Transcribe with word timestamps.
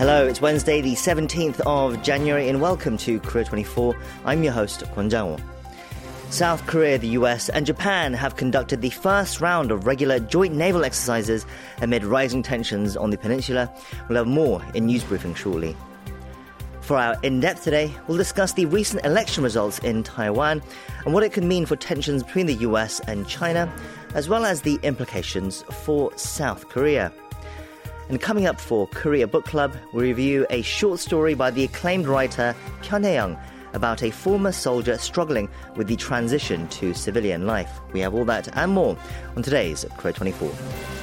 Hello, 0.00 0.26
it's 0.26 0.40
Wednesday, 0.40 0.80
the 0.80 0.94
17th 0.94 1.60
of 1.66 2.02
January, 2.02 2.48
and 2.48 2.62
welcome 2.62 2.96
to 2.96 3.20
Korea 3.20 3.44
24. 3.44 3.94
I'm 4.24 4.42
your 4.42 4.54
host, 4.54 4.80
Kwon 4.94 5.10
Jang-woo. 5.10 5.36
South 6.30 6.66
Korea, 6.66 6.96
the 6.96 7.08
US, 7.08 7.50
and 7.50 7.66
Japan 7.66 8.14
have 8.14 8.36
conducted 8.36 8.80
the 8.80 8.88
first 8.88 9.42
round 9.42 9.70
of 9.70 9.86
regular 9.86 10.18
joint 10.18 10.54
naval 10.54 10.86
exercises 10.86 11.44
amid 11.82 12.02
rising 12.02 12.42
tensions 12.42 12.96
on 12.96 13.10
the 13.10 13.18
peninsula. 13.18 13.70
We'll 14.08 14.16
have 14.16 14.26
more 14.26 14.64
in 14.72 14.86
news 14.86 15.04
briefing 15.04 15.34
shortly. 15.34 15.76
For 16.80 16.96
our 16.96 17.18
in 17.22 17.40
depth 17.40 17.64
today, 17.64 17.94
we'll 18.06 18.16
discuss 18.16 18.54
the 18.54 18.64
recent 18.64 19.04
election 19.04 19.44
results 19.44 19.80
in 19.80 20.02
Taiwan 20.02 20.62
and 21.04 21.12
what 21.12 21.24
it 21.24 21.34
could 21.34 21.44
mean 21.44 21.66
for 21.66 21.76
tensions 21.76 22.22
between 22.22 22.46
the 22.46 22.54
US 22.54 23.00
and 23.00 23.28
China, 23.28 23.70
as 24.14 24.30
well 24.30 24.46
as 24.46 24.62
the 24.62 24.80
implications 24.82 25.60
for 25.84 26.10
South 26.16 26.70
Korea. 26.70 27.12
And 28.10 28.20
coming 28.20 28.46
up 28.46 28.60
for 28.60 28.88
Korea 28.88 29.28
Book 29.28 29.44
Club, 29.44 29.76
we 29.92 30.02
review 30.02 30.44
a 30.50 30.62
short 30.62 30.98
story 30.98 31.34
by 31.34 31.52
the 31.52 31.62
acclaimed 31.62 32.08
writer 32.08 32.56
Pyun 32.82 33.04
Hye-young 33.04 33.38
about 33.72 34.02
a 34.02 34.10
former 34.10 34.50
soldier 34.50 34.98
struggling 34.98 35.48
with 35.76 35.86
the 35.86 35.94
transition 35.94 36.66
to 36.70 36.92
civilian 36.92 37.46
life. 37.46 37.70
We 37.92 38.00
have 38.00 38.12
all 38.12 38.24
that 38.24 38.48
and 38.56 38.72
more 38.72 38.98
on 39.36 39.44
today's 39.44 39.84
Korea 39.96 40.12
24. 40.12 40.99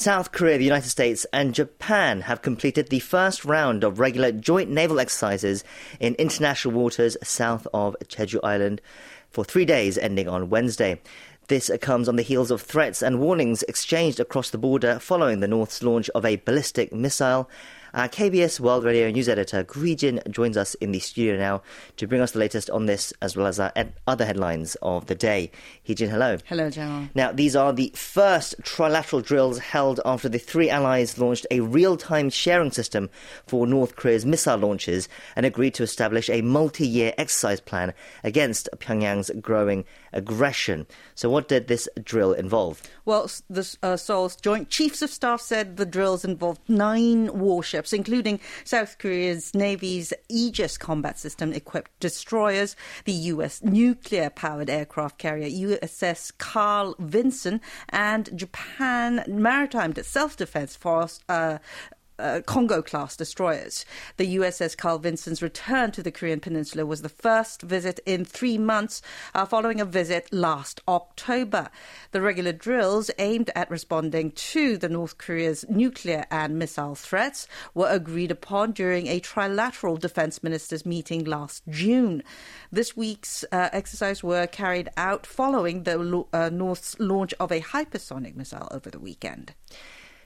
South 0.00 0.32
Korea, 0.32 0.56
the 0.56 0.64
United 0.64 0.88
States, 0.88 1.26
and 1.30 1.54
Japan 1.54 2.22
have 2.22 2.40
completed 2.40 2.88
the 2.88 3.00
first 3.00 3.44
round 3.44 3.84
of 3.84 4.00
regular 4.00 4.32
joint 4.32 4.70
naval 4.70 4.98
exercises 4.98 5.62
in 6.00 6.14
international 6.14 6.72
waters 6.72 7.18
south 7.22 7.66
of 7.74 7.94
Jeju 8.06 8.40
Island 8.42 8.80
for 9.28 9.44
three 9.44 9.66
days 9.66 9.98
ending 9.98 10.26
on 10.26 10.48
Wednesday. 10.48 11.02
This 11.48 11.70
comes 11.82 12.08
on 12.08 12.16
the 12.16 12.22
heels 12.22 12.50
of 12.50 12.62
threats 12.62 13.02
and 13.02 13.20
warnings 13.20 13.62
exchanged 13.64 14.18
across 14.20 14.48
the 14.48 14.56
border 14.56 14.98
following 14.98 15.40
the 15.40 15.48
North's 15.48 15.82
launch 15.82 16.08
of 16.14 16.24
a 16.24 16.36
ballistic 16.36 16.94
missile 16.94 17.50
our 17.92 18.08
KBS 18.08 18.60
World 18.60 18.84
Radio 18.84 19.10
News 19.10 19.28
Editor 19.28 19.64
Gu 19.64 19.94
Jin 19.96 20.20
joins 20.30 20.56
us 20.56 20.74
in 20.74 20.92
the 20.92 21.00
studio 21.00 21.36
now 21.36 21.62
to 21.96 22.06
bring 22.06 22.20
us 22.20 22.32
the 22.32 22.38
latest 22.38 22.70
on 22.70 22.86
this 22.86 23.12
as 23.20 23.36
well 23.36 23.46
as 23.46 23.58
our 23.58 23.72
ed- 23.74 23.94
other 24.06 24.24
headlines 24.24 24.76
of 24.82 25.06
the 25.06 25.14
day. 25.14 25.50
Jin, 25.84 26.08
hello. 26.08 26.38
Hello, 26.46 26.70
General. 26.70 27.08
Now, 27.16 27.32
these 27.32 27.56
are 27.56 27.72
the 27.72 27.92
first 27.96 28.60
trilateral 28.62 29.24
drills 29.24 29.58
held 29.58 30.00
after 30.04 30.28
the 30.28 30.38
three 30.38 30.70
allies 30.70 31.18
launched 31.18 31.46
a 31.50 31.60
real-time 31.60 32.30
sharing 32.30 32.70
system 32.70 33.10
for 33.46 33.66
North 33.66 33.96
Korea's 33.96 34.24
missile 34.24 34.58
launches 34.58 35.08
and 35.34 35.44
agreed 35.44 35.74
to 35.74 35.82
establish 35.82 36.30
a 36.30 36.42
multi-year 36.42 37.12
exercise 37.18 37.60
plan 37.60 37.92
against 38.22 38.68
Pyongyang's 38.78 39.32
growing 39.40 39.84
aggression. 40.12 40.86
So, 41.16 41.28
what 41.28 41.48
did 41.48 41.66
this 41.66 41.88
drill 42.04 42.32
involve? 42.34 42.82
Well, 43.04 43.28
the 43.48 43.76
uh, 43.82 43.96
Seoul's 43.96 44.36
Joint 44.36 44.68
Chiefs 44.70 45.02
of 45.02 45.10
Staff 45.10 45.40
said 45.40 45.76
the 45.76 45.86
drills 45.86 46.24
involved 46.24 46.60
nine 46.68 47.36
warships 47.36 47.79
including 47.92 48.40
South 48.64 48.98
Korea's 48.98 49.54
Navy's 49.54 50.12
Aegis 50.28 50.78
combat 50.78 51.18
system 51.18 51.52
equipped 51.52 51.90
destroyers, 52.00 52.76
the 53.04 53.12
U.S. 53.12 53.62
nuclear 53.62 54.30
powered 54.30 54.70
aircraft 54.70 55.18
carrier 55.18 55.48
USS 55.48 56.32
Carl 56.38 56.94
Vinson, 56.98 57.60
and 57.88 58.36
Japan 58.36 59.24
Maritime 59.26 59.94
Self 60.02 60.36
Defense 60.36 60.76
Force. 60.76 61.20
Uh, 61.28 61.58
uh, 62.20 62.40
Kongo 62.42 62.82
class 62.82 63.16
destroyers. 63.16 63.84
The 64.16 64.36
USS 64.36 64.76
Carl 64.76 64.98
Vinson's 64.98 65.42
return 65.42 65.90
to 65.92 66.02
the 66.02 66.12
Korean 66.12 66.40
Peninsula 66.40 66.86
was 66.86 67.02
the 67.02 67.08
first 67.08 67.62
visit 67.62 68.00
in 68.06 68.24
three 68.24 68.58
months 68.58 69.02
uh, 69.34 69.46
following 69.46 69.80
a 69.80 69.84
visit 69.84 70.32
last 70.32 70.80
October. 70.86 71.68
The 72.12 72.20
regular 72.20 72.52
drills 72.52 73.10
aimed 73.18 73.50
at 73.54 73.70
responding 73.70 74.32
to 74.32 74.76
the 74.76 74.88
North 74.88 75.18
Korea's 75.18 75.64
nuclear 75.68 76.26
and 76.30 76.58
missile 76.58 76.94
threats 76.94 77.46
were 77.74 77.88
agreed 77.88 78.30
upon 78.30 78.72
during 78.72 79.06
a 79.06 79.20
trilateral 79.20 79.98
defense 79.98 80.42
ministers 80.42 80.84
meeting 80.84 81.24
last 81.24 81.62
June. 81.68 82.22
This 82.70 82.96
week's 82.96 83.44
uh, 83.52 83.68
exercise 83.72 84.22
were 84.22 84.46
carried 84.46 84.88
out 84.96 85.26
following 85.26 85.84
the 85.84 86.24
uh, 86.32 86.50
North's 86.52 86.98
launch 86.98 87.34
of 87.40 87.50
a 87.50 87.60
hypersonic 87.60 88.36
missile 88.36 88.68
over 88.70 88.90
the 88.90 89.00
weekend. 89.00 89.54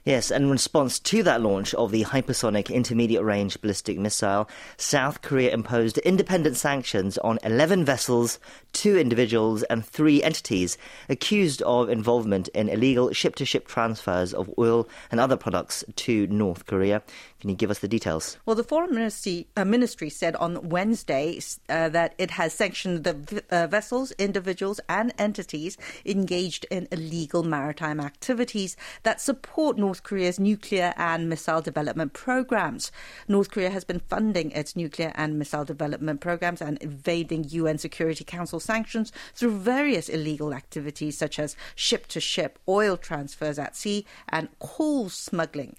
Yes, 0.05 0.29
and 0.29 0.43
in 0.43 0.51
response 0.51 0.99
to 0.99 1.23
that 1.23 1.41
launch 1.41 1.73
of 1.73 1.89
the 1.89 2.03
hypersonic 2.03 2.71
intermediate 2.71 3.23
range 3.23 3.59
ballistic 3.59 3.97
missile, 3.97 4.47
South 4.77 5.23
Korea 5.23 5.51
imposed 5.51 5.97
independent 5.97 6.57
sanctions 6.57 7.17
on 7.17 7.39
11 7.43 7.83
vessels, 7.85 8.37
two 8.71 8.99
individuals, 8.99 9.63
and 9.63 9.83
three 9.83 10.21
entities 10.21 10.77
accused 11.09 11.63
of 11.63 11.89
involvement 11.89 12.49
in 12.49 12.69
illegal 12.69 13.13
ship 13.13 13.33
to 13.37 13.45
ship 13.45 13.67
transfers 13.67 14.31
of 14.31 14.47
oil 14.59 14.87
and 15.09 15.19
other 15.19 15.35
products 15.35 15.83
to 15.95 16.27
North 16.27 16.67
Korea. 16.67 17.01
Can 17.45 17.51
you 17.51 17.57
give 17.57 17.69
us 17.69 17.77
the 17.77 17.87
details? 17.87 18.39
Well, 18.47 18.55
the 18.55 18.63
Foreign 18.63 18.95
Ministry, 18.95 19.45
uh, 19.55 19.65
ministry 19.65 20.09
said 20.09 20.35
on 20.37 20.67
Wednesday 20.67 21.39
uh, 21.69 21.89
that 21.89 22.15
it 22.17 22.31
has 22.31 22.55
sanctioned 22.55 23.03
the 23.03 23.43
uh, 23.51 23.67
vessels, 23.67 24.11
individuals, 24.13 24.79
and 24.89 25.13
entities 25.19 25.77
engaged 26.07 26.65
in 26.71 26.87
illegal 26.91 27.43
maritime 27.43 27.99
activities 27.99 28.75
that 29.03 29.21
support 29.21 29.77
North 29.77 30.01
Korea's 30.01 30.39
nuclear 30.39 30.95
and 30.97 31.29
missile 31.29 31.61
development 31.61 32.13
programs. 32.13 32.91
North 33.27 33.51
Korea 33.51 33.69
has 33.69 33.83
been 33.83 33.99
funding 33.99 34.49
its 34.49 34.75
nuclear 34.75 35.11
and 35.13 35.37
missile 35.37 35.65
development 35.65 36.21
programs 36.21 36.63
and 36.63 36.81
evading 36.81 37.43
UN 37.49 37.77
Security 37.77 38.23
Council 38.23 38.59
sanctions 38.59 39.11
through 39.35 39.59
various 39.59 40.09
illegal 40.09 40.51
activities 40.51 41.15
such 41.15 41.37
as 41.37 41.55
ship 41.75 42.07
to 42.07 42.19
ship 42.19 42.57
oil 42.67 42.97
transfers 42.97 43.59
at 43.59 43.75
sea 43.75 44.03
and 44.29 44.49
coal 44.57 45.09
smuggling. 45.09 45.75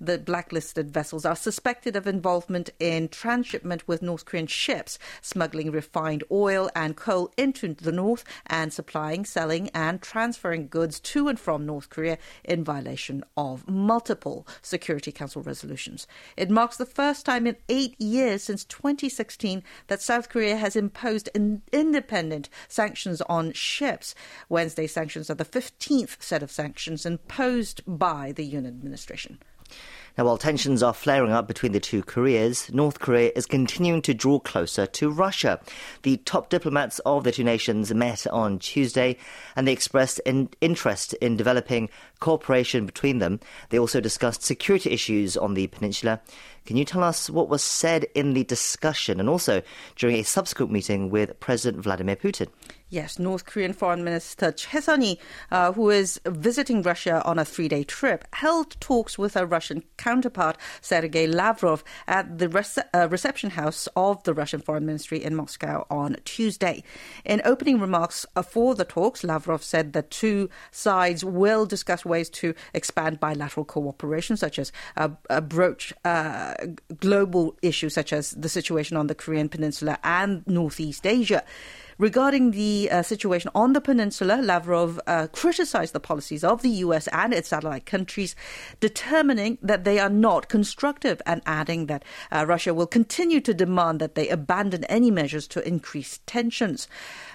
The 0.00 0.16
blacklisted 0.16 0.92
vessels 0.92 1.24
are 1.24 1.34
suspected 1.34 1.96
of 1.96 2.06
involvement 2.06 2.70
in 2.78 3.08
transshipment 3.08 3.88
with 3.88 4.00
North 4.00 4.24
Korean 4.24 4.46
ships, 4.46 4.96
smuggling 5.20 5.72
refined 5.72 6.22
oil 6.30 6.70
and 6.76 6.94
coal 6.94 7.32
into 7.36 7.74
the 7.74 7.90
North, 7.90 8.22
and 8.46 8.72
supplying, 8.72 9.24
selling, 9.24 9.70
and 9.70 10.00
transferring 10.00 10.68
goods 10.68 11.00
to 11.00 11.26
and 11.26 11.40
from 11.40 11.66
North 11.66 11.90
Korea 11.90 12.16
in 12.44 12.62
violation 12.62 13.24
of 13.36 13.68
multiple 13.68 14.46
Security 14.62 15.10
Council 15.10 15.42
resolutions. 15.42 16.06
It 16.36 16.48
marks 16.48 16.76
the 16.76 16.86
first 16.86 17.26
time 17.26 17.48
in 17.48 17.56
eight 17.68 18.00
years 18.00 18.44
since 18.44 18.64
2016 18.64 19.64
that 19.88 20.00
South 20.00 20.28
Korea 20.28 20.56
has 20.56 20.76
imposed 20.76 21.28
independent 21.72 22.48
sanctions 22.68 23.20
on 23.22 23.52
ships. 23.52 24.14
Wednesday 24.48 24.86
sanctions 24.86 25.28
are 25.28 25.34
the 25.34 25.44
15th 25.44 26.22
set 26.22 26.44
of 26.44 26.52
sanctions 26.52 27.04
imposed 27.04 27.82
by 27.84 28.30
the 28.30 28.48
Yoon 28.48 28.66
administration. 28.66 29.40
Now, 30.18 30.24
while 30.24 30.36
tensions 30.36 30.82
are 30.82 30.92
flaring 30.92 31.30
up 31.30 31.46
between 31.46 31.70
the 31.70 31.78
two 31.78 32.02
Koreas, 32.02 32.72
North 32.72 32.98
Korea 32.98 33.30
is 33.36 33.46
continuing 33.46 34.02
to 34.02 34.14
draw 34.14 34.40
closer 34.40 34.84
to 34.84 35.12
Russia. 35.12 35.60
The 36.02 36.16
top 36.16 36.48
diplomats 36.48 36.98
of 37.06 37.22
the 37.22 37.30
two 37.30 37.44
nations 37.44 37.94
met 37.94 38.26
on 38.26 38.58
Tuesday 38.58 39.16
and 39.54 39.68
they 39.68 39.72
expressed 39.72 40.20
an 40.26 40.48
interest 40.60 41.14
in 41.14 41.36
developing 41.36 41.88
cooperation 42.18 42.84
between 42.84 43.20
them. 43.20 43.38
They 43.70 43.78
also 43.78 44.00
discussed 44.00 44.42
security 44.42 44.90
issues 44.90 45.36
on 45.36 45.54
the 45.54 45.68
peninsula. 45.68 46.20
Can 46.66 46.76
you 46.76 46.84
tell 46.84 47.04
us 47.04 47.30
what 47.30 47.48
was 47.48 47.62
said 47.62 48.06
in 48.16 48.34
the 48.34 48.42
discussion 48.42 49.20
and 49.20 49.28
also 49.28 49.62
during 49.94 50.16
a 50.16 50.24
subsequent 50.24 50.72
meeting 50.72 51.10
with 51.10 51.38
President 51.38 51.84
Vladimir 51.84 52.16
Putin? 52.16 52.48
Yes, 52.90 53.18
North 53.18 53.44
Korean 53.44 53.74
Foreign 53.74 54.02
Minister 54.02 54.50
Choi 54.50 55.18
uh, 55.50 55.72
who 55.72 55.90
is 55.90 56.18
visiting 56.24 56.80
Russia 56.80 57.22
on 57.22 57.38
a 57.38 57.44
three-day 57.44 57.84
trip, 57.84 58.26
held 58.32 58.80
talks 58.80 59.18
with 59.18 59.34
her 59.34 59.44
Russian 59.44 59.82
counterpart 59.98 60.56
Sergei 60.80 61.26
Lavrov 61.26 61.84
at 62.06 62.38
the 62.38 62.48
rece- 62.48 62.88
uh, 62.94 63.06
reception 63.10 63.50
house 63.50 63.88
of 63.94 64.22
the 64.24 64.32
Russian 64.32 64.60
Foreign 64.60 64.86
Ministry 64.86 65.22
in 65.22 65.34
Moscow 65.34 65.86
on 65.90 66.16
Tuesday. 66.24 66.82
In 67.26 67.42
opening 67.44 67.78
remarks 67.78 68.24
uh, 68.34 68.40
for 68.40 68.74
the 68.74 68.86
talks, 68.86 69.22
Lavrov 69.22 69.62
said 69.62 69.92
that 69.92 70.10
two 70.10 70.48
sides 70.70 71.22
will 71.22 71.66
discuss 71.66 72.06
ways 72.06 72.30
to 72.30 72.54
expand 72.72 73.20
bilateral 73.20 73.66
cooperation, 73.66 74.38
such 74.38 74.58
as 74.58 74.72
uh, 74.96 75.08
broach 75.42 75.92
global 77.00 77.54
issues 77.60 77.92
such 77.92 78.14
as 78.14 78.30
the 78.30 78.48
situation 78.48 78.96
on 78.96 79.08
the 79.08 79.14
Korean 79.14 79.50
Peninsula 79.50 79.98
and 80.02 80.46
Northeast 80.46 81.06
Asia. 81.06 81.44
Regarding 81.98 82.52
the 82.52 82.88
uh, 82.92 83.02
situation 83.02 83.50
on 83.56 83.72
the 83.72 83.80
peninsula, 83.80 84.40
Lavrov 84.40 85.00
uh, 85.08 85.26
criticized 85.32 85.92
the 85.92 85.98
policies 85.98 86.44
of 86.44 86.62
the 86.62 86.68
US 86.86 87.08
and 87.08 87.34
its 87.34 87.48
satellite 87.48 87.86
countries, 87.86 88.36
determining 88.78 89.58
that 89.62 89.82
they 89.82 89.98
are 89.98 90.08
not 90.08 90.48
constructive 90.48 91.20
and 91.26 91.42
adding 91.44 91.86
that 91.86 92.04
uh, 92.30 92.46
Russia 92.46 92.72
will 92.72 92.86
continue 92.86 93.40
to 93.40 93.52
demand 93.52 93.98
that 93.98 94.14
they 94.14 94.28
abandon 94.28 94.84
any 94.84 95.10
measures 95.10 95.48
to 95.48 95.66
increase 95.66 96.20
tensions. 96.24 96.86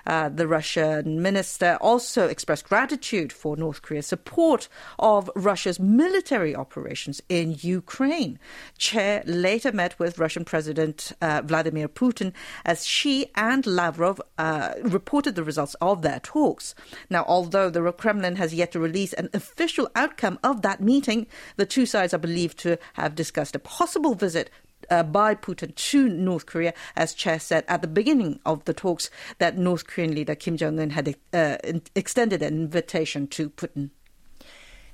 Uh, 0.07 0.30
the 0.30 0.48
Russian 0.48 1.21
minister 1.21 1.77
also 1.81 2.27
expressed 2.30 2.69
gratitude 2.69 3.33
for 3.33 3.57
North 3.57 3.81
Korea's 3.81 4.07
support 4.07 4.69
of 4.98 5.30
Russia's 5.36 5.80
military 5.80 6.56
operations 6.56 7.21
in 7.27 7.57
Ukraine. 7.60 8.39
Choi 8.77 9.21
later 9.25 9.74
met 9.74 10.00
with 10.00 10.19
Russian 10.19 10.45
President 10.45 11.12
uh, 11.21 11.42
Vladimir 11.44 11.89
Putin 11.89 12.31
as 12.63 12.86
she 12.86 13.27
and 13.36 13.65
Lavrov 13.65 14.21
uh, 14.38 14.53
uh, 14.54 14.74
reported 14.84 15.34
the 15.36 15.44
results 15.44 15.76
of 15.82 16.02
their 16.02 16.20
talks. 16.20 16.76
Now, 17.10 17.26
although 17.28 17.70
the 17.72 17.92
Kremlin 17.92 18.36
has 18.36 18.54
yet 18.54 18.72
to 18.74 18.80
release 18.80 19.14
an 19.14 19.30
official 19.34 19.90
outcome 19.96 20.38
of 20.44 20.62
that 20.62 20.80
meeting, 20.82 21.26
the 21.56 21.66
two 21.66 21.86
sides 21.86 22.14
are 22.14 22.20
believed 22.20 22.60
to 22.60 22.78
have 22.94 23.16
discussed 23.16 23.56
a 23.56 23.60
possible 23.60 24.14
visit 24.14 24.50
uh, 24.92 25.02
by 25.02 25.34
Putin 25.34 25.74
to 25.74 26.08
North 26.08 26.46
Korea, 26.46 26.74
as 26.96 27.14
Choi 27.14 27.38
said 27.38 27.64
at 27.68 27.82
the 27.82 27.88
beginning 27.88 28.40
of 28.46 28.66
the 28.66 28.74
talks 28.74 29.10
that 29.40 29.58
North 29.58 29.88
Korean 29.88 30.14
leader 30.14 30.36
Kim 30.36 30.56
Jong 30.58 30.80
un 30.80 30.92
had 30.92 31.16
uh, 31.34 31.58
extended 31.96 32.42
an 32.44 32.54
invitation 32.54 33.28
to 33.28 33.50
Putin. 33.50 33.90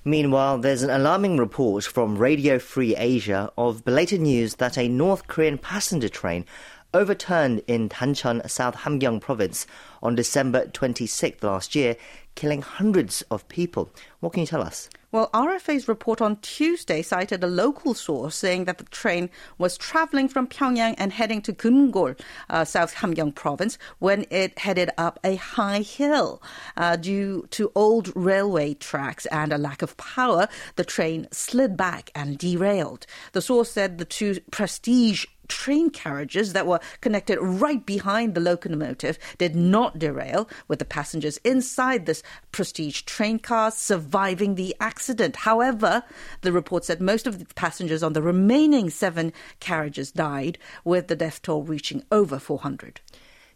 Meanwhile, 0.06 0.60
there's 0.60 0.84
an 0.84 0.90
alarming 0.90 1.36
report 1.36 1.84
from 1.84 2.18
Radio 2.18 2.58
Free 2.58 2.96
Asia 2.96 3.52
of 3.58 3.84
belated 3.84 4.22
news 4.22 4.56
that 4.56 4.78
a 4.78 4.88
North 4.88 5.28
Korean 5.28 5.58
passenger 5.58 6.08
train 6.08 6.46
overturned 6.94 7.62
in 7.68 7.90
Tancheon, 7.90 8.48
South 8.50 8.76
Hamgyong 8.76 9.22
province 9.22 9.68
on 10.02 10.16
December 10.16 10.66
26th 10.68 11.44
last 11.44 11.76
year, 11.76 11.96
killing 12.36 12.62
hundreds 12.62 13.22
of 13.24 13.48
people. 13.50 13.90
What 14.22 14.34
can 14.34 14.42
you 14.42 14.48
tell 14.48 14.62
us? 14.62 14.90
Well, 15.12 15.30
RFA's 15.34 15.88
report 15.88 16.22
on 16.22 16.38
Tuesday 16.38 17.02
cited 17.02 17.44
a 17.44 17.48
local 17.48 17.96
source 17.96 18.36
saying 18.36 18.66
that 18.66 18.78
the 18.78 18.84
train 18.86 19.32
was 19.58 19.76
traveling 19.76 20.28
from 20.28 20.48
Pyongyang 20.48 20.94
and 21.00 21.12
heading 21.12 21.42
to 21.44 21.54
Kumgol, 21.54 22.20
uh, 22.50 22.64
South 22.64 22.94
Hamgyong 22.94 23.34
province, 23.34 23.80
when 23.98 24.26
it 24.30 24.60
headed 24.60 24.92
up 25.00 25.20
a 25.24 25.36
high 25.36 25.82
hill. 25.82 26.44
Uh, 26.78 26.96
due 26.96 27.48
to 27.50 27.72
old 27.74 28.16
railway 28.16 28.76
tracks 28.76 29.26
and 29.28 29.52
a 29.52 29.58
lack 29.58 29.82
of 29.82 29.98
power, 29.98 30.48
the 30.76 30.86
train 30.86 31.28
slid 31.32 31.76
back 31.76 32.12
and 32.14 32.38
derailed. 32.38 33.08
The 33.32 33.42
source 33.42 33.72
said 33.72 33.98
the 33.98 34.06
two 34.06 34.40
prestige 34.52 35.26
train 35.50 35.90
carriages 35.90 36.54
that 36.54 36.66
were 36.66 36.80
connected 37.02 37.38
right 37.42 37.86
behind 37.86 38.36
the 38.36 38.40
locomotive 38.40 39.20
did 39.38 39.56
not 39.56 40.00
derail, 40.00 40.48
with 40.68 40.80
the 40.80 40.86
passengers 40.86 41.38
inside 41.44 42.06
this 42.06 42.24
prestige 42.52 43.02
train 43.02 43.40
car 43.40 43.72
surviving 43.72 44.56
the 44.56 44.76
accident. 44.80 45.36
However, 45.38 46.04
the 46.42 46.54
report 46.54 46.86
said 46.86 47.02
most 47.02 47.28
of 47.28 47.40
the 47.40 47.54
passengers 47.56 48.04
on 48.04 48.14
the 48.14 48.22
remaining 48.22 48.90
seven 48.90 49.34
carriages 49.60 50.12
died, 50.12 50.58
with 50.86 51.08
the 51.08 51.16
death 51.16 51.42
toll 51.42 51.64
reaching 51.64 52.04
over 52.12 52.40
400. 52.40 53.02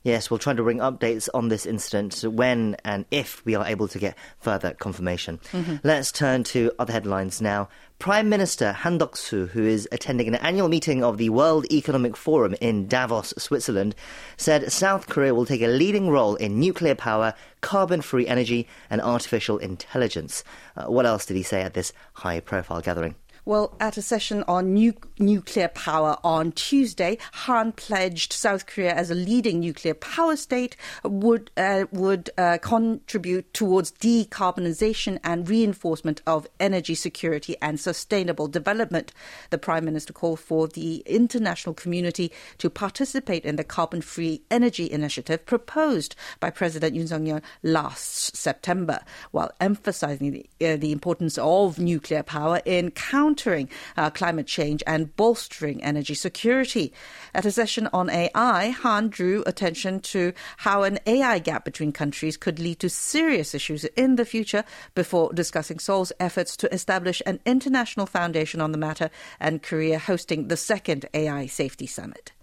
Yes, 0.04 0.30
we'll 0.30 0.38
try 0.38 0.54
to 0.54 0.64
bring 0.64 0.80
updates 0.80 1.30
on 1.34 1.48
this 1.48 1.66
incident 1.66 2.26
when 2.28 2.76
and 2.84 3.06
if 3.10 3.44
we 3.46 3.56
are 3.56 3.66
able 3.66 3.88
to 3.88 4.00
get 4.00 4.18
further 4.40 4.74
confirmation. 4.74 5.40
Mm-hmm. 5.54 5.78
Let's 5.82 6.12
turn 6.12 6.44
to 6.46 6.74
other 6.78 6.92
headlines 6.92 7.42
now. 7.42 7.70
Prime 8.00 8.28
Minister 8.28 8.74
Han 8.74 8.98
Duck-soo, 8.98 9.46
who 9.46 9.64
is 9.64 9.88
attending 9.94 10.28
an 10.28 10.36
annual 10.36 10.68
meeting 10.68 11.06
of 11.06 11.18
the 11.18 11.30
World 11.30 11.66
Economic 11.72 12.18
Forum 12.18 12.54
in 12.60 12.86
Davos, 12.88 13.34
Switzerland, 13.38 13.96
said 14.36 14.70
South 14.74 15.08
Korea 15.08 15.34
will 15.34 15.46
take 15.46 15.62
a 15.62 15.68
leading 15.68 16.10
role 16.10 16.36
in 16.36 16.60
nuclear 16.60 16.96
power, 16.96 17.34
carbon-free 17.62 18.28
energy, 18.28 18.68
and 18.90 19.00
artificial 19.00 19.58
intelligence. 19.58 20.44
Uh, 20.76 20.88
what 20.88 21.06
else 21.06 21.26
did 21.26 21.38
he 21.38 21.44
say 21.44 21.62
at 21.62 21.76
this 21.76 21.94
high-profile 22.16 22.82
gathering? 22.82 23.16
Well, 23.46 23.76
at 23.78 23.98
a 23.98 24.02
session 24.02 24.46
on 24.48 24.74
nu- 24.74 24.94
nuclear 25.20 25.68
power 25.68 26.16
on 26.24 26.54
Tuesday, 26.54 27.18
Han 27.34 27.74
pledged 27.74 28.32
South 28.32 28.66
Korea 28.66 28.94
as 28.94 29.12
a 29.12 29.16
leading 29.16 29.60
nuclear 29.60 29.94
power 29.94 30.38
state 30.38 30.78
would 31.04 31.52
uh, 31.58 31.84
would 31.92 32.30
uh, 32.38 32.58
contribute 32.62 33.54
towards 33.54 33.92
decarbonization 33.92 35.20
and 35.26 35.50
reinforcement 35.50 36.22
of 36.26 36.48
energy 36.62 36.96
security 36.96 37.58
and 37.62 37.82
sustainable 37.82 38.48
development. 38.48 39.12
The 39.50 39.58
Prime 39.58 39.84
Minister 39.84 40.14
called 40.14 40.40
for 40.40 40.70
the 40.70 41.04
international 41.06 41.76
community 41.76 42.32
to 42.60 42.70
participate 42.70 43.44
in 43.44 43.58
the 43.58 43.66
carbon-free 43.66 44.42
energy 44.52 44.90
initiative 44.90 45.46
proposed 45.46 46.16
by 46.40 46.50
President 46.50 46.96
Yoon 46.96 47.10
Suk-yeol 47.10 47.42
last 47.62 48.38
September, 48.38 49.02
while 49.32 49.52
emphasizing 49.60 50.32
the, 50.32 50.46
uh, 50.66 50.78
the 50.78 50.94
importance 50.94 51.38
of 51.38 51.78
nuclear 51.78 52.24
power 52.24 52.62
in 52.64 52.90
countering 52.92 53.33
countering 53.34 53.68
uh, 53.98 54.12
climate 54.12 54.46
change 54.46 54.84
and 54.86 55.16
bolstering 55.16 55.84
energy 55.84 56.14
security. 56.14 56.94
At 57.34 57.46
a 57.46 57.52
session 57.52 57.90
on 57.92 58.12
AI, 58.12 58.70
Han 58.70 59.10
drew 59.10 59.44
attention 59.48 60.02
to 60.02 60.34
how 60.58 60.84
an 60.84 61.00
AI 61.08 61.40
gap 61.40 61.66
between 61.66 61.92
countries 61.92 62.38
could 62.38 62.60
lead 62.60 62.80
to 62.82 62.90
serious 62.90 63.56
issues 63.56 63.86
in 63.98 64.18
the 64.18 64.26
future 64.26 64.64
before 64.94 65.34
discussing 65.34 65.80
Seoul's 65.80 66.12
efforts 66.20 66.56
to 66.58 66.72
establish 66.72 67.24
an 67.26 67.40
international 67.44 68.06
foundation 68.06 68.62
on 68.62 68.72
the 68.72 68.78
matter 68.78 69.10
and 69.40 69.64
Korea 69.64 69.98
hosting 69.98 70.48
the 70.48 70.58
second 70.58 71.08
AI 71.16 71.48
Safety 71.48 71.88
Summit. 71.88 72.34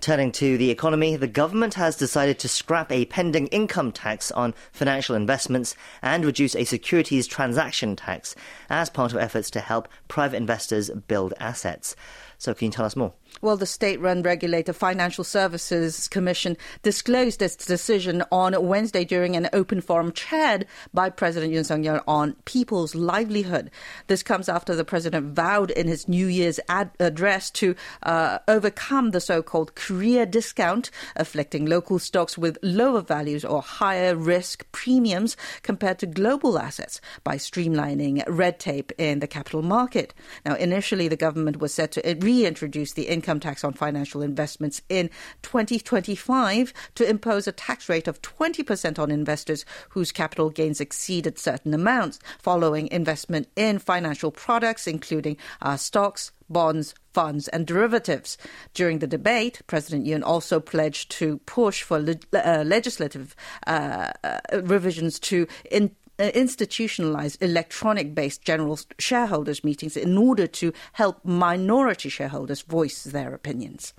Turning 0.00 0.30
to 0.32 0.58
the 0.58 0.70
economy, 0.70 1.16
the 1.16 1.26
government 1.26 1.74
has 1.74 1.96
decided 1.96 2.38
to 2.38 2.48
scrap 2.48 2.92
a 2.92 3.06
pending 3.06 3.46
income 3.46 3.90
tax 3.90 4.30
on 4.32 4.54
financial 4.70 5.14
investments 5.14 5.74
and 6.02 6.24
reduce 6.24 6.54
a 6.54 6.64
securities 6.64 7.26
transaction 7.26 7.96
tax 7.96 8.34
as 8.68 8.90
part 8.90 9.12
of 9.12 9.18
efforts 9.18 9.50
to 9.50 9.60
help 9.60 9.88
private 10.06 10.36
investors 10.36 10.90
build 11.08 11.32
assets. 11.40 11.96
So, 12.44 12.52
can 12.52 12.66
you 12.66 12.72
tell 12.72 12.84
us 12.84 12.94
more? 12.94 13.14
Well, 13.40 13.56
the 13.56 13.64
state 13.66 14.00
run 14.00 14.22
regulator 14.22 14.74
Financial 14.74 15.24
Services 15.24 16.08
Commission 16.08 16.58
disclosed 16.82 17.40
its 17.40 17.56
decision 17.56 18.22
on 18.30 18.54
Wednesday 18.66 19.04
during 19.04 19.34
an 19.34 19.48
open 19.54 19.80
forum 19.80 20.12
chaired 20.12 20.66
by 20.92 21.08
President 21.08 21.52
Yoon 21.52 21.64
Suk 21.64 21.80
Yeol 21.80 22.02
on 22.06 22.36
people's 22.44 22.94
livelihood. 22.94 23.70
This 24.06 24.22
comes 24.22 24.48
after 24.48 24.76
the 24.76 24.84
president 24.84 25.34
vowed 25.34 25.70
in 25.70 25.88
his 25.88 26.06
New 26.06 26.26
Year's 26.26 26.60
ad- 26.68 26.90
address 27.00 27.50
to 27.52 27.74
uh, 28.02 28.38
overcome 28.46 29.10
the 29.10 29.20
so 29.20 29.42
called 29.42 29.74
Korea 29.74 30.26
discount, 30.26 30.90
afflicting 31.16 31.64
local 31.64 31.98
stocks 31.98 32.36
with 32.36 32.58
lower 32.62 33.00
values 33.00 33.44
or 33.44 33.62
higher 33.62 34.14
risk 34.14 34.64
premiums 34.70 35.34
compared 35.62 35.98
to 35.98 36.06
global 36.06 36.58
assets 36.58 37.00
by 37.24 37.36
streamlining 37.36 38.22
red 38.28 38.60
tape 38.60 38.92
in 38.98 39.20
the 39.20 39.26
capital 39.26 39.62
market. 39.62 40.12
Now, 40.44 40.54
initially, 40.56 41.08
the 41.08 41.16
government 41.16 41.58
was 41.58 41.72
set 41.74 41.90
to 41.92 42.08
reintroduce 42.34 42.92
the 42.92 43.08
income 43.08 43.38
tax 43.38 43.62
on 43.62 43.72
financial 43.72 44.20
investments 44.22 44.82
in 44.88 45.08
2025 45.42 46.72
to 46.96 47.08
impose 47.08 47.46
a 47.46 47.52
tax 47.52 47.88
rate 47.88 48.08
of 48.08 48.20
20% 48.22 48.98
on 48.98 49.10
investors 49.10 49.64
whose 49.90 50.10
capital 50.10 50.50
gains 50.50 50.80
exceeded 50.80 51.38
certain 51.38 51.72
amounts 51.72 52.18
following 52.40 52.88
investment 52.88 53.48
in 53.54 53.78
financial 53.78 54.32
products, 54.32 54.86
including 54.86 55.36
uh, 55.62 55.76
stocks, 55.76 56.32
bonds, 56.48 56.94
funds, 57.12 57.46
and 57.48 57.66
derivatives. 57.66 58.36
During 58.74 58.98
the 58.98 59.06
debate, 59.06 59.62
President 59.68 60.04
Yoon 60.04 60.24
also 60.24 60.58
pledged 60.58 61.10
to 61.12 61.38
push 61.46 61.82
for 61.82 62.00
le- 62.00 62.16
uh, 62.32 62.64
legislative 62.66 63.36
uh, 63.66 64.10
uh 64.24 64.40
revisions 64.62 65.18
to 65.20 65.46
in- 65.70 65.94
uh, 66.18 66.30
institutionalize 66.34 67.40
electronic 67.42 68.14
based 68.14 68.42
general 68.42 68.78
shareholders 68.98 69.64
meetings 69.64 69.96
in 69.96 70.16
order 70.16 70.46
to 70.46 70.72
help 70.92 71.24
minority 71.24 72.08
shareholders 72.08 72.62
voice 72.62 73.04
their 73.04 73.34
opinions. 73.34 73.94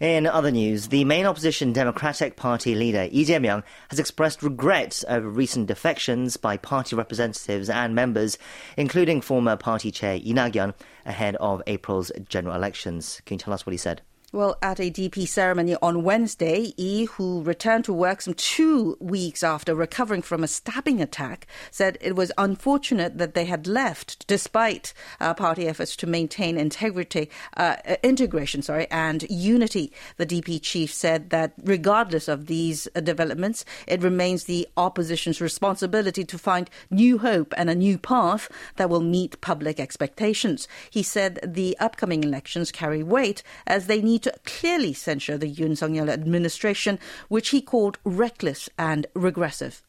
In 0.00 0.28
other 0.28 0.52
news, 0.52 0.88
the 0.88 1.02
main 1.04 1.26
opposition 1.26 1.72
Democratic 1.72 2.36
Party 2.36 2.76
leader 2.76 3.08
Lee 3.10 3.24
Jae-myung 3.24 3.64
has 3.88 3.98
expressed 3.98 4.44
regret 4.44 5.02
over 5.08 5.28
recent 5.28 5.66
defections 5.66 6.36
by 6.36 6.56
party 6.56 6.94
representatives 6.94 7.68
and 7.68 7.96
members, 7.96 8.38
including 8.76 9.20
former 9.20 9.56
party 9.56 9.90
chair 9.90 10.16
Lee 10.18 10.32
Nak-yeon, 10.32 10.74
ahead 11.04 11.34
of 11.36 11.62
April's 11.66 12.12
general 12.28 12.54
elections. 12.54 13.20
Can 13.26 13.34
you 13.34 13.38
tell 13.40 13.52
us 13.52 13.66
what 13.66 13.72
he 13.72 13.76
said? 13.76 14.02
Well, 14.30 14.58
at 14.60 14.78
a 14.78 14.90
DP 14.90 15.26
ceremony 15.26 15.74
on 15.80 16.02
Wednesday, 16.02 16.74
Lee, 16.88 17.06
who 17.06 17.42
returned 17.42 17.86
to 17.86 17.94
work 17.94 18.20
some 18.20 18.34
two 18.34 18.98
weeks 19.00 19.42
after 19.42 19.74
recovering 19.74 20.20
from 20.20 20.44
a 20.44 20.48
stabbing 20.48 21.00
attack, 21.00 21.46
said 21.70 21.96
it 22.02 22.14
was 22.14 22.30
unfortunate 22.36 23.16
that 23.16 23.32
they 23.32 23.46
had 23.46 23.66
left, 23.66 24.26
despite 24.26 24.92
uh, 25.18 25.32
party 25.32 25.66
efforts 25.66 25.96
to 25.96 26.06
maintain 26.06 26.58
integrity, 26.58 27.30
uh, 27.56 27.76
integration, 28.02 28.60
sorry, 28.60 28.86
and 28.90 29.24
unity. 29.30 29.94
The 30.18 30.26
DP 30.26 30.60
chief 30.60 30.92
said 30.92 31.30
that 31.30 31.54
regardless 31.64 32.28
of 32.28 32.48
these 32.48 32.86
uh, 32.94 33.00
developments, 33.00 33.64
it 33.86 34.02
remains 34.02 34.44
the 34.44 34.68
opposition's 34.76 35.40
responsibility 35.40 36.24
to 36.24 36.36
find 36.36 36.68
new 36.90 37.16
hope 37.16 37.54
and 37.56 37.70
a 37.70 37.74
new 37.74 37.96
path 37.96 38.50
that 38.76 38.90
will 38.90 39.00
meet 39.00 39.40
public 39.40 39.80
expectations. 39.80 40.68
He 40.90 41.02
said 41.02 41.38
the 41.42 41.78
upcoming 41.80 42.22
elections 42.24 42.70
carry 42.70 43.02
weight 43.02 43.42
as 43.66 43.86
they 43.86 44.02
need 44.02 44.17
to 44.20 44.34
clearly 44.44 44.92
censure 44.92 45.38
the 45.38 45.52
Yoon 45.52 45.76
Suk 45.76 45.90
Yeol 45.90 46.08
administration, 46.08 46.98
which 47.28 47.50
he 47.50 47.60
called 47.60 47.98
reckless 48.04 48.68
and 48.78 49.06
regressive. 49.14 49.82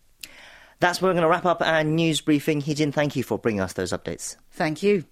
That's 0.80 1.02
where 1.02 1.10
we're 1.10 1.16
going 1.16 1.24
to 1.24 1.30
wrap 1.30 1.46
up 1.46 1.62
our 1.62 1.84
news 1.84 2.22
briefing. 2.22 2.62
Hee-jin, 2.62 2.92
thank 2.92 3.16
you 3.16 3.24
for 3.24 3.38
bringing 3.38 3.62
us 3.62 3.74
those 3.74 3.92
updates. 3.92 4.38
Thank 4.52 4.82
you. 4.82 5.04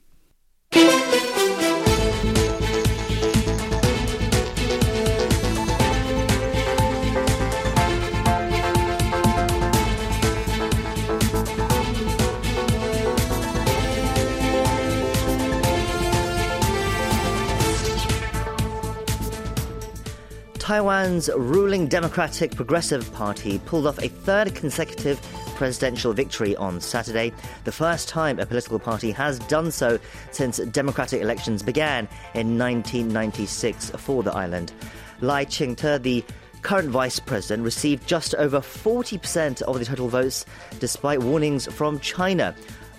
Taiwan's 20.67 21.29
ruling 21.33 21.87
Democratic 21.87 22.53
Progressive 22.53 23.09
Party 23.13 23.57
pulled 23.59 23.87
off 23.87 23.99
a 23.99 24.09
third 24.09 24.53
consecutive 24.53 25.17
presidential 25.55 26.11
victory 26.11 26.57
on 26.57 26.81
Saturday, 26.81 27.31
the 27.63 27.71
first 27.71 28.09
time 28.09 28.37
a 28.37 28.45
political 28.45 28.77
party 28.77 29.11
has 29.11 29.39
done 29.39 29.71
so 29.71 29.97
since 30.31 30.57
democratic 30.57 31.21
elections 31.21 31.63
began 31.63 32.03
in 32.33 32.57
1996 32.57 33.91
for 33.91 34.23
the 34.23 34.33
island. 34.33 34.73
Lai 35.21 35.45
Ching-te, 35.45 35.99
the 35.99 36.25
current 36.63 36.89
vice 36.89 37.17
president, 37.17 37.63
received 37.63 38.05
just 38.05 38.35
over 38.35 38.59
40% 38.59 39.61
of 39.61 39.79
the 39.79 39.85
total 39.85 40.09
votes, 40.09 40.45
despite 40.81 41.23
warnings 41.23 41.65
from 41.71 41.97
China 42.01 42.53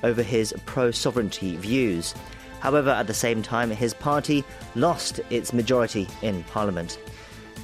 over 0.05 0.23
his 0.23 0.55
pro 0.65 0.91
sovereignty 0.91 1.59
views. 1.59 2.15
However, 2.61 2.89
at 2.89 3.09
the 3.09 3.13
same 3.13 3.43
time, 3.43 3.71
his 3.71 3.93
party 3.93 4.43
lost 4.75 5.21
its 5.29 5.53
majority 5.53 6.09
in 6.23 6.45
parliament. 6.45 6.99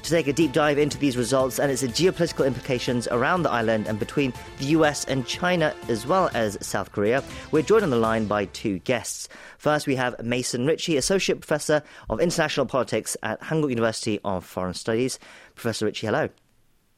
To 0.04 0.10
take 0.10 0.26
a 0.26 0.34
deep 0.34 0.52
dive 0.52 0.76
into 0.76 0.98
these 0.98 1.16
results 1.16 1.58
and 1.58 1.72
its 1.72 1.82
geopolitical 1.82 2.46
implications 2.46 3.08
around 3.08 3.42
the 3.42 3.50
island 3.50 3.86
and 3.86 3.98
between 3.98 4.34
the 4.58 4.66
US 4.66 5.06
and 5.06 5.26
China, 5.26 5.74
as 5.88 6.06
well 6.06 6.30
as 6.34 6.58
South 6.60 6.92
Korea, 6.92 7.24
we're 7.52 7.62
joined 7.62 7.84
on 7.84 7.90
the 7.90 7.96
line 7.96 8.26
by 8.26 8.44
two 8.44 8.80
guests. 8.80 9.30
First, 9.56 9.86
we 9.86 9.96
have 9.96 10.22
Mason 10.22 10.66
Richey, 10.66 10.98
Associate 10.98 11.40
Professor 11.40 11.82
of 12.10 12.20
International 12.20 12.66
Politics 12.66 13.16
at 13.22 13.42
Hankuk 13.42 13.70
University 13.70 14.20
of 14.26 14.44
Foreign 14.44 14.74
Studies. 14.74 15.18
Professor 15.54 15.86
Richey, 15.86 16.06
hello. 16.06 16.28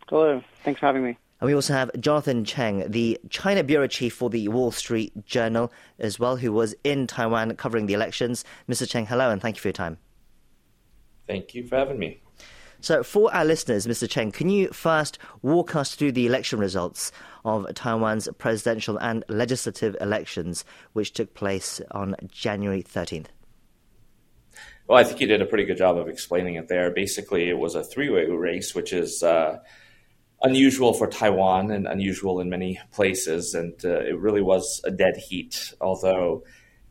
Hello. 0.09 0.43
Thanks 0.65 0.81
for 0.81 0.87
having 0.87 1.05
me. 1.05 1.17
And 1.41 1.47
we 1.47 1.55
also 1.55 1.75
have 1.75 1.93
Jonathan 2.01 2.45
Cheng, 2.45 2.91
the 2.91 3.21
China 3.31 3.63
Bureau 3.63 3.87
Chief 3.87 4.15
for 4.15 4.31
the 4.31 4.49
Wall 4.49 4.73
Street 4.73 5.13
Journal, 5.25 5.73
as 6.01 6.19
well, 6.19 6.39
who 6.39 6.51
was 6.51 6.75
in 6.83 7.07
Taiwan 7.07 7.55
covering 7.55 7.87
the 7.87 7.95
elections. 7.95 8.45
Mr. 8.69 8.89
Cheng, 8.89 9.07
hello, 9.07 9.31
and 9.31 9.41
thank 9.41 9.55
you 9.55 9.61
for 9.61 9.69
your 9.69 9.75
time. 9.75 9.97
Thank 11.29 11.55
you 11.55 11.69
for 11.69 11.77
having 11.77 12.01
me. 12.01 12.21
So, 12.87 13.03
for 13.03 13.35
our 13.35 13.45
listeners, 13.45 13.89
Mr. 13.89 14.09
Cheng, 14.09 14.31
can 14.31 14.49
you 14.49 14.69
first 14.69 15.19
walk 15.43 15.75
us 15.75 15.97
through 15.97 16.13
the 16.13 16.25
election 16.25 16.61
results 16.61 17.11
of 17.45 17.67
Taiwan's 17.75 18.29
presidential 18.39 18.97
and 18.99 19.25
legislative 19.29 19.97
elections, 20.01 20.65
which 20.93 21.13
took 21.13 21.35
place 21.35 21.81
on 21.91 22.15
January 22.29 22.85
13th? 22.85 23.27
Well, 24.87 24.99
I 24.99 25.03
think 25.03 25.21
you 25.21 25.27
did 25.27 25.43
a 25.43 25.47
pretty 25.47 25.65
good 25.65 25.79
job 25.79 25.99
of 25.99 26.07
explaining 26.07 26.55
it 26.55 26.69
there. 26.69 26.93
Basically, 26.93 27.49
it 27.51 27.59
was 27.59 27.75
a 27.75 27.83
three 27.83 28.09
way 28.09 28.27
race, 28.27 28.73
which 28.73 28.93
is 28.93 29.21
uh, 29.21 29.59
unusual 30.43 30.93
for 30.93 31.09
Taiwan 31.09 31.73
and 31.73 31.89
unusual 31.89 32.39
in 32.39 32.49
many 32.49 32.79
places. 32.93 33.53
And 33.55 33.75
uh, 33.85 33.99
it 33.99 34.17
really 34.17 34.43
was 34.43 34.81
a 34.85 34.93
dead 34.93 35.17
heat, 35.17 35.75
although 35.81 36.45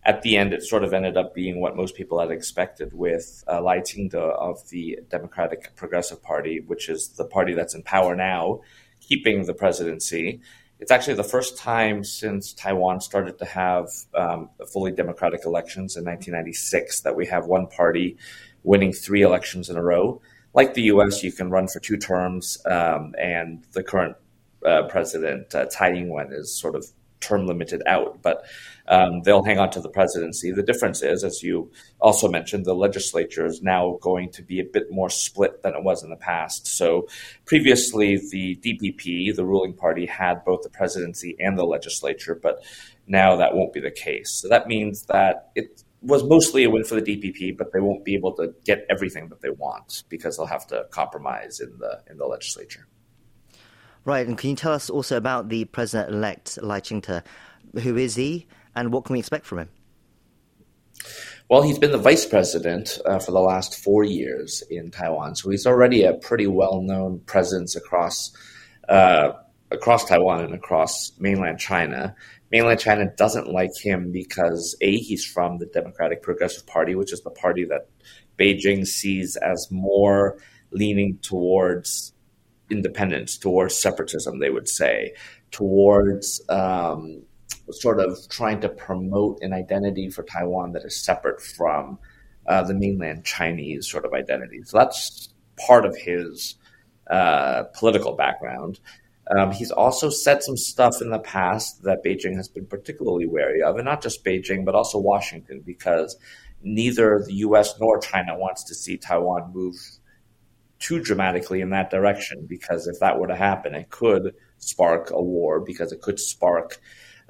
at 0.05 0.21
the 0.21 0.37
end, 0.37 0.53
it 0.53 0.63
sort 0.63 0.83
of 0.83 0.93
ended 0.93 1.17
up 1.17 1.33
being 1.33 1.59
what 1.59 1.75
most 1.75 1.95
people 1.95 2.19
had 2.19 2.29
expected 2.29 2.93
with 2.93 3.43
uh, 3.51 3.59
Lai 3.61 3.79
Ching-te 3.79 4.17
of 4.17 4.69
the 4.69 4.99
Democratic 5.09 5.75
Progressive 5.75 6.21
Party, 6.21 6.59
which 6.59 6.89
is 6.89 7.09
the 7.09 7.25
party 7.25 7.53
that's 7.53 7.73
in 7.73 7.81
power 7.81 8.15
now, 8.15 8.61
keeping 9.01 9.45
the 9.45 9.53
presidency. 9.53 10.41
It's 10.79 10.91
actually 10.91 11.15
the 11.15 11.23
first 11.23 11.57
time 11.57 12.03
since 12.03 12.53
Taiwan 12.53 13.01
started 13.01 13.39
to 13.39 13.45
have 13.45 13.89
um, 14.13 14.49
fully 14.71 14.91
democratic 14.91 15.43
elections 15.43 15.97
in 15.97 16.03
1996 16.05 17.01
that 17.01 17.15
we 17.15 17.25
have 17.25 17.47
one 17.47 17.65
party 17.65 18.17
winning 18.61 18.93
three 18.93 19.23
elections 19.23 19.69
in 19.69 19.77
a 19.77 19.81
row. 19.81 20.21
Like 20.53 20.75
the 20.75 20.83
U.S., 20.83 21.23
you 21.23 21.31
can 21.31 21.49
run 21.49 21.67
for 21.67 21.79
two 21.79 21.97
terms, 21.97 22.59
um, 22.65 23.15
and 23.19 23.65
the 23.71 23.83
current 23.83 24.17
uh, 24.63 24.83
president, 24.83 25.53
uh, 25.55 25.65
Tsai 25.65 25.93
Ing-wen, 25.93 26.31
is 26.31 26.55
sort 26.55 26.75
of 26.75 26.85
term 27.19 27.47
limited 27.47 27.81
out, 27.87 28.21
but 28.21 28.45
um, 28.87 29.21
they'll 29.23 29.43
hang 29.43 29.59
on 29.59 29.69
to 29.71 29.81
the 29.81 29.89
presidency. 29.89 30.51
The 30.51 30.63
difference 30.63 31.01
is, 31.01 31.23
as 31.23 31.41
you 31.41 31.71
also 31.99 32.27
mentioned, 32.27 32.65
the 32.65 32.75
legislature 32.75 33.45
is 33.45 33.61
now 33.61 33.97
going 34.01 34.31
to 34.31 34.43
be 34.43 34.59
a 34.59 34.65
bit 34.65 34.91
more 34.91 35.09
split 35.09 35.63
than 35.63 35.73
it 35.73 35.83
was 35.83 36.03
in 36.03 36.09
the 36.09 36.15
past. 36.15 36.67
So 36.67 37.07
previously, 37.45 38.17
the 38.17 38.55
DPP, 38.57 39.35
the 39.35 39.45
ruling 39.45 39.73
party, 39.73 40.05
had 40.05 40.45
both 40.45 40.61
the 40.61 40.69
presidency 40.69 41.35
and 41.39 41.57
the 41.57 41.65
legislature, 41.65 42.35
but 42.35 42.63
now 43.07 43.35
that 43.37 43.55
won't 43.55 43.73
be 43.73 43.79
the 43.79 43.91
case. 43.91 44.39
So 44.41 44.49
that 44.49 44.67
means 44.67 45.03
that 45.03 45.51
it 45.55 45.83
was 46.01 46.23
mostly 46.23 46.63
a 46.63 46.69
win 46.69 46.83
for 46.83 46.99
the 46.99 47.01
DPP, 47.01 47.57
but 47.57 47.73
they 47.73 47.79
won't 47.79 48.05
be 48.05 48.13
able 48.13 48.33
to 48.33 48.53
get 48.63 48.85
everything 48.89 49.29
that 49.29 49.41
they 49.41 49.49
want 49.49 50.03
because 50.09 50.37
they'll 50.37 50.45
have 50.45 50.67
to 50.67 50.85
compromise 50.91 51.59
in 51.59 51.77
the 51.79 52.01
in 52.09 52.17
the 52.17 52.25
legislature. 52.25 52.87
Right, 54.03 54.27
and 54.27 54.37
can 54.37 54.51
you 54.51 54.55
tell 54.55 54.73
us 54.73 54.91
also 54.91 55.17
about 55.17 55.49
the 55.49 55.65
president-elect 55.65 56.61
Lai 56.61 56.79
Ching-te? 56.79 57.21
Who 57.81 57.97
is 57.97 58.15
he, 58.15 58.47
and 58.75 58.91
what 58.91 59.05
can 59.05 59.13
we 59.13 59.19
expect 59.19 59.45
from 59.45 59.59
him? 59.59 59.69
Well, 61.49 61.61
he's 61.61 61.77
been 61.77 61.91
the 61.91 61.99
vice 61.99 62.25
president 62.25 62.97
uh, 63.05 63.19
for 63.19 63.31
the 63.31 63.39
last 63.39 63.83
four 63.83 64.03
years 64.03 64.63
in 64.69 64.89
Taiwan, 64.89 65.35
so 65.35 65.49
he's 65.49 65.67
already 65.67 66.03
a 66.03 66.13
pretty 66.13 66.47
well-known 66.47 67.19
presence 67.19 67.75
across 67.75 68.31
uh, 68.89 69.33
across 69.71 70.05
Taiwan 70.05 70.43
and 70.43 70.53
across 70.55 71.11
mainland 71.19 71.59
China. 71.59 72.15
Mainland 72.51 72.79
China 72.79 73.11
doesn't 73.17 73.47
like 73.47 73.75
him 73.77 74.11
because 74.11 74.75
a 74.81 74.97
he's 74.97 75.25
from 75.25 75.57
the 75.57 75.65
Democratic 75.67 76.23
Progressive 76.23 76.65
Party, 76.65 76.95
which 76.95 77.11
is 77.11 77.21
the 77.21 77.31
party 77.31 77.65
that 77.65 77.89
Beijing 78.39 78.85
sees 78.85 79.35
as 79.35 79.67
more 79.69 80.37
leaning 80.71 81.17
towards 81.21 82.13
independence, 82.69 83.37
towards 83.37 83.75
separatism, 83.75 84.39
they 84.39 84.49
would 84.49 84.67
say, 84.67 85.13
towards 85.51 86.41
um, 86.49 87.21
sort 87.71 87.99
of 87.99 88.17
trying 88.29 88.61
to 88.61 88.69
promote 88.69 89.41
an 89.41 89.53
identity 89.53 90.09
for 90.09 90.23
Taiwan 90.23 90.73
that 90.73 90.83
is 90.83 91.03
separate 91.03 91.41
from 91.41 91.99
uh, 92.47 92.63
the 92.63 92.73
mainland 92.73 93.25
Chinese 93.25 93.89
sort 93.89 94.05
of 94.05 94.13
identity. 94.13 94.61
So 94.63 94.77
that's 94.77 95.29
part 95.57 95.85
of 95.85 95.95
his 95.97 96.55
uh, 97.09 97.63
political 97.73 98.15
background. 98.15 98.79
Um, 99.35 99.51
he's 99.51 99.71
also 99.71 100.09
said 100.09 100.43
some 100.43 100.57
stuff 100.57 101.01
in 101.01 101.09
the 101.09 101.19
past 101.19 101.83
that 101.83 102.03
Beijing 102.03 102.35
has 102.35 102.47
been 102.47 102.67
particularly 102.67 103.25
wary 103.25 103.63
of, 103.63 103.75
and 103.75 103.85
not 103.85 104.03
just 104.03 104.23
Beijing, 104.23 104.65
but 104.65 104.75
also 104.75 104.99
Washington, 104.99 105.63
because 105.65 106.15
neither 106.61 107.23
the 107.25 107.33
U.S. 107.35 107.73
nor 107.79 107.99
China 107.99 108.37
wants 108.37 108.63
to 108.65 108.75
see 108.75 108.97
Taiwan 108.97 109.51
move 109.53 109.75
too 110.77 110.99
dramatically 111.01 111.61
in 111.61 111.69
that 111.71 111.89
direction 111.89 112.45
because 112.47 112.87
if 112.87 112.99
that 112.99 113.19
were 113.19 113.27
to 113.27 113.35
happen, 113.35 113.73
it 113.73 113.89
could 113.89 114.35
spark 114.57 115.09
a 115.11 115.21
war 115.21 115.59
because 115.59 115.91
it 115.91 116.01
could 116.01 116.19
spark 116.19 116.79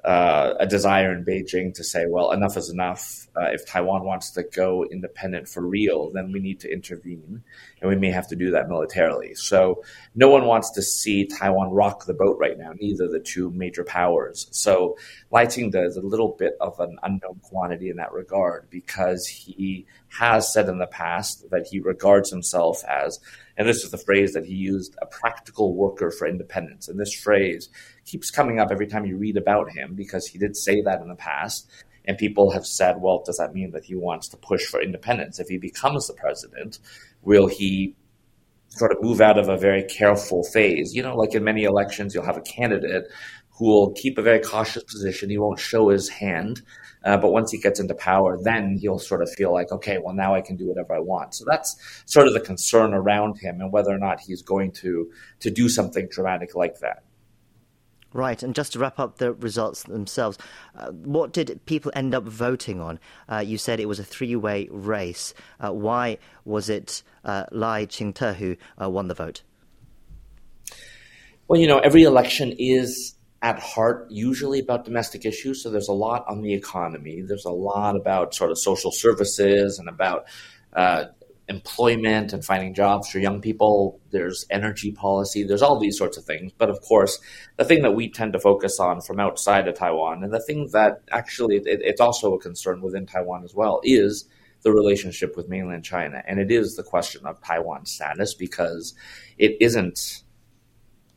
uh, 0.05 0.53
a 0.59 0.67
desire 0.67 1.11
in 1.11 1.25
Beijing 1.25 1.73
to 1.73 1.83
say, 1.83 2.05
well, 2.07 2.31
enough 2.31 2.57
is 2.57 2.69
enough. 2.69 3.27
Uh, 3.35 3.49
if 3.51 3.65
Taiwan 3.65 4.03
wants 4.03 4.29
to 4.31 4.43
go 4.43 4.85
independent 4.85 5.49
for 5.49 5.65
real, 5.65 6.11
then 6.11 6.31
we 6.31 6.39
need 6.39 6.59
to 6.59 6.71
intervene, 6.71 7.43
and 7.81 7.89
we 7.89 7.95
may 7.95 8.11
have 8.11 8.27
to 8.27 8.35
do 8.35 8.51
that 8.51 8.69
militarily. 8.69 9.33
So, 9.33 9.83
no 10.13 10.29
one 10.29 10.45
wants 10.45 10.69
to 10.73 10.83
see 10.83 11.25
Taiwan 11.25 11.71
rock 11.71 12.05
the 12.05 12.13
boat 12.13 12.37
right 12.39 12.55
now, 12.55 12.73
neither 12.79 13.07
the 13.07 13.19
two 13.19 13.49
major 13.49 13.83
powers. 13.83 14.47
So, 14.51 14.95
Lai 15.31 15.47
Ching-te 15.47 15.79
is 15.79 15.97
a 15.97 16.01
little 16.01 16.35
bit 16.37 16.53
of 16.61 16.79
an 16.79 16.97
unknown 17.01 17.39
quantity 17.41 17.89
in 17.89 17.97
that 17.97 18.13
regard 18.13 18.69
because 18.69 19.25
he 19.25 19.87
has 20.19 20.53
said 20.53 20.69
in 20.69 20.77
the 20.77 20.85
past 20.85 21.49
that 21.49 21.65
he 21.65 21.79
regards 21.79 22.29
himself 22.29 22.83
as, 22.85 23.19
and 23.57 23.67
this 23.67 23.83
is 23.83 23.91
the 23.91 23.97
phrase 23.97 24.33
that 24.33 24.45
he 24.45 24.53
used, 24.53 24.95
a 25.01 25.05
practical 25.05 25.75
worker 25.75 26.11
for 26.11 26.27
independence. 26.27 26.87
And 26.87 26.99
this 26.99 27.13
phrase 27.13 27.69
keeps 28.05 28.29
coming 28.29 28.59
up 28.59 28.69
every 28.71 28.87
time 28.87 29.05
you 29.05 29.17
read 29.17 29.37
about 29.37 29.71
him 29.71 29.95
because 29.95 30.27
he 30.27 30.37
did 30.37 30.57
say 30.57 30.81
that 30.81 31.01
in 31.01 31.07
the 31.07 31.15
past. 31.15 31.69
And 32.07 32.17
people 32.17 32.51
have 32.51 32.65
said, 32.65 32.97
well, 32.99 33.23
does 33.25 33.37
that 33.37 33.53
mean 33.53 33.71
that 33.71 33.85
he 33.85 33.95
wants 33.95 34.27
to 34.29 34.37
push 34.37 34.65
for 34.65 34.81
independence? 34.81 35.39
If 35.39 35.47
he 35.47 35.57
becomes 35.57 36.07
the 36.07 36.13
president, 36.13 36.79
will 37.23 37.47
he 37.47 37.95
sort 38.67 38.91
of 38.91 39.01
move 39.01 39.21
out 39.21 39.39
of 39.39 39.47
a 39.47 39.57
very 39.57 39.83
careful 39.83 40.43
phase? 40.43 40.93
You 40.93 41.01
know, 41.01 41.15
like 41.15 41.33
in 41.33 41.43
many 41.43 41.63
elections, 41.63 42.13
you'll 42.13 42.25
have 42.25 42.37
a 42.37 42.41
candidate 42.41 43.05
who 43.57 43.65
will 43.65 43.91
keep 43.93 44.17
a 44.17 44.21
very 44.21 44.39
cautious 44.39 44.83
position. 44.83 45.29
He 45.29 45.37
won't 45.37 45.59
show 45.59 45.89
his 45.89 46.09
hand. 46.09 46.61
Uh, 47.05 47.17
but 47.17 47.29
once 47.29 47.51
he 47.51 47.59
gets 47.59 47.79
into 47.79 47.93
power, 47.93 48.37
then 48.41 48.77
he'll 48.77 48.99
sort 48.99 49.21
of 49.21 49.31
feel 49.31 49.53
like, 49.53 49.71
okay, 49.71 49.99
well, 50.03 50.15
now 50.15 50.33
I 50.33 50.41
can 50.41 50.55
do 50.55 50.67
whatever 50.67 50.95
I 50.95 50.99
want. 50.99 51.35
So 51.35 51.45
that's 51.47 51.77
sort 52.05 52.27
of 52.27 52.33
the 52.33 52.39
concern 52.39 52.93
around 52.93 53.37
him 53.37 53.61
and 53.61 53.71
whether 53.71 53.91
or 53.91 53.99
not 53.99 54.19
he's 54.19 54.41
going 54.41 54.71
to, 54.73 55.11
to 55.41 55.51
do 55.51 55.69
something 55.69 56.07
dramatic 56.09 56.55
like 56.55 56.79
that. 56.79 57.03
Right, 58.11 58.41
and 58.41 58.55
just 58.55 58.71
to 58.73 58.79
wrap 58.79 58.97
up 58.97 59.17
the 59.17 59.33
results 59.33 59.83
themselves, 59.83 60.37
uh, 60.77 60.91
what 60.91 61.33
did 61.33 61.59
people 61.65 61.91
end 61.93 62.15
up 62.15 62.23
voting 62.23 62.79
on? 62.79 62.97
Uh, 63.27 63.39
you 63.39 63.57
said 63.57 63.81
it 63.81 63.89
was 63.89 63.99
a 63.99 64.05
three 64.05 64.37
way 64.37 64.69
race. 64.71 65.33
Uh, 65.59 65.71
why 65.71 66.17
was 66.45 66.69
it 66.69 67.03
uh, 67.25 67.43
Lai 67.51 67.83
Ching-te 67.83 68.33
who 68.35 68.55
uh, 68.81 68.89
won 68.89 69.09
the 69.09 69.13
vote? 69.13 69.41
Well, 71.49 71.59
you 71.59 71.67
know, 71.67 71.79
every 71.79 72.03
election 72.03 72.55
is 72.57 73.14
at 73.45 73.59
heart 73.59 74.07
usually 74.09 74.59
about 74.59 74.85
domestic 74.85 75.23
issues. 75.23 75.61
So 75.61 75.69
there's 75.69 75.87
a 75.87 75.93
lot 75.93 76.25
on 76.27 76.41
the 76.41 76.55
economy, 76.55 77.21
there's 77.21 77.45
a 77.45 77.51
lot 77.51 77.95
about 77.95 78.33
sort 78.33 78.49
of 78.49 78.57
social 78.57 78.91
services 78.91 79.77
and 79.77 79.87
about 79.87 80.25
uh, 80.73 81.05
employment 81.47 82.33
and 82.33 82.43
finding 82.43 82.73
jobs 82.73 83.07
for 83.07 83.19
young 83.19 83.41
people. 83.41 84.01
There's 84.09 84.47
energy 84.49 84.91
policy. 84.91 85.43
There's 85.43 85.61
all 85.61 85.79
these 85.79 85.95
sorts 85.95 86.17
of 86.17 86.25
things. 86.25 86.53
But 86.57 86.71
of 86.71 86.81
course, 86.81 87.19
the 87.57 87.65
thing 87.65 87.83
that 87.83 87.91
we 87.91 88.09
tend 88.09 88.33
to 88.33 88.39
focus 88.39 88.79
on 88.79 89.01
from 89.01 89.19
outside 89.19 89.67
of 89.67 89.75
Taiwan, 89.75 90.23
and 90.23 90.33
the 90.33 90.41
thing 90.41 90.69
that 90.73 91.03
actually 91.11 91.57
it, 91.57 91.81
it's 91.83 92.01
also 92.01 92.33
a 92.33 92.39
concern 92.39 92.81
within 92.81 93.05
Taiwan 93.05 93.43
as 93.43 93.53
well, 93.53 93.79
is 93.83 94.27
the 94.63 94.71
relationship 94.71 95.37
with 95.37 95.49
mainland 95.49 95.85
China. 95.85 96.23
And 96.27 96.39
it 96.39 96.49
is 96.49 96.75
the 96.75 96.81
question 96.81 97.27
of 97.27 97.39
Taiwan's 97.41 97.91
status 97.91 98.33
because 98.33 98.95
it 99.37 99.55
isn't 99.61 100.23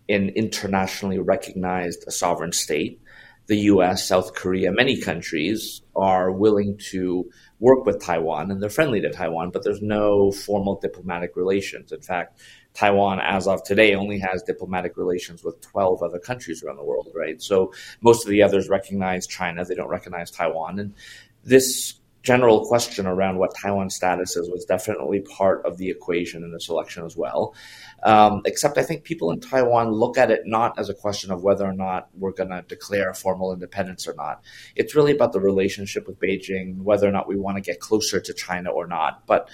an 0.08 0.30
internationally 0.30 1.18
recognized 1.18 2.04
sovereign 2.10 2.52
state. 2.52 3.00
The 3.46 3.56
US, 3.72 4.06
South 4.06 4.34
Korea, 4.34 4.70
many 4.72 5.00
countries 5.00 5.80
are 5.96 6.30
willing 6.30 6.78
to 6.90 7.30
work 7.60 7.86
with 7.86 8.00
Taiwan 8.00 8.50
and 8.50 8.62
they're 8.62 8.68
friendly 8.68 9.00
to 9.00 9.10
Taiwan, 9.10 9.50
but 9.50 9.64
there's 9.64 9.80
no 9.80 10.30
formal 10.30 10.78
diplomatic 10.78 11.34
relations. 11.34 11.90
In 11.90 12.02
fact, 12.02 12.40
Taiwan, 12.74 13.20
as 13.20 13.48
of 13.48 13.64
today, 13.64 13.94
only 13.94 14.18
has 14.18 14.42
diplomatic 14.42 14.96
relations 14.96 15.42
with 15.42 15.60
12 15.62 16.02
other 16.02 16.18
countries 16.18 16.62
around 16.62 16.76
the 16.76 16.84
world, 16.84 17.08
right? 17.14 17.40
So 17.40 17.72
most 18.02 18.24
of 18.24 18.30
the 18.30 18.42
others 18.42 18.68
recognize 18.68 19.26
China, 19.26 19.64
they 19.64 19.74
don't 19.74 19.88
recognize 19.88 20.30
Taiwan. 20.30 20.78
And 20.78 20.94
this 21.42 21.94
general 22.28 22.66
question 22.66 23.06
around 23.06 23.38
what 23.38 23.54
Taiwan's 23.54 23.94
status 23.94 24.36
is 24.36 24.50
was 24.50 24.66
definitely 24.66 25.20
part 25.20 25.64
of 25.64 25.78
the 25.78 25.88
equation 25.88 26.44
in 26.44 26.52
this 26.52 26.68
election 26.68 27.06
as 27.06 27.16
well. 27.16 27.54
Um, 28.02 28.42
except 28.44 28.76
I 28.76 28.82
think 28.82 29.04
people 29.04 29.30
in 29.30 29.40
Taiwan 29.40 29.92
look 29.92 30.18
at 30.18 30.30
it 30.30 30.42
not 30.44 30.78
as 30.78 30.90
a 30.90 30.94
question 30.94 31.30
of 31.30 31.42
whether 31.42 31.64
or 31.64 31.72
not 31.72 32.10
we're 32.12 32.32
going 32.32 32.50
to 32.50 32.60
declare 32.68 33.14
formal 33.14 33.54
independence 33.54 34.06
or 34.06 34.14
not. 34.14 34.42
It's 34.76 34.94
really 34.94 35.12
about 35.12 35.32
the 35.32 35.40
relationship 35.40 36.06
with 36.06 36.20
Beijing, 36.20 36.82
whether 36.82 37.08
or 37.08 37.12
not 37.12 37.28
we 37.28 37.36
want 37.36 37.56
to 37.56 37.62
get 37.62 37.80
closer 37.80 38.20
to 38.20 38.34
China 38.34 38.72
or 38.72 38.86
not. 38.86 39.26
But 39.26 39.48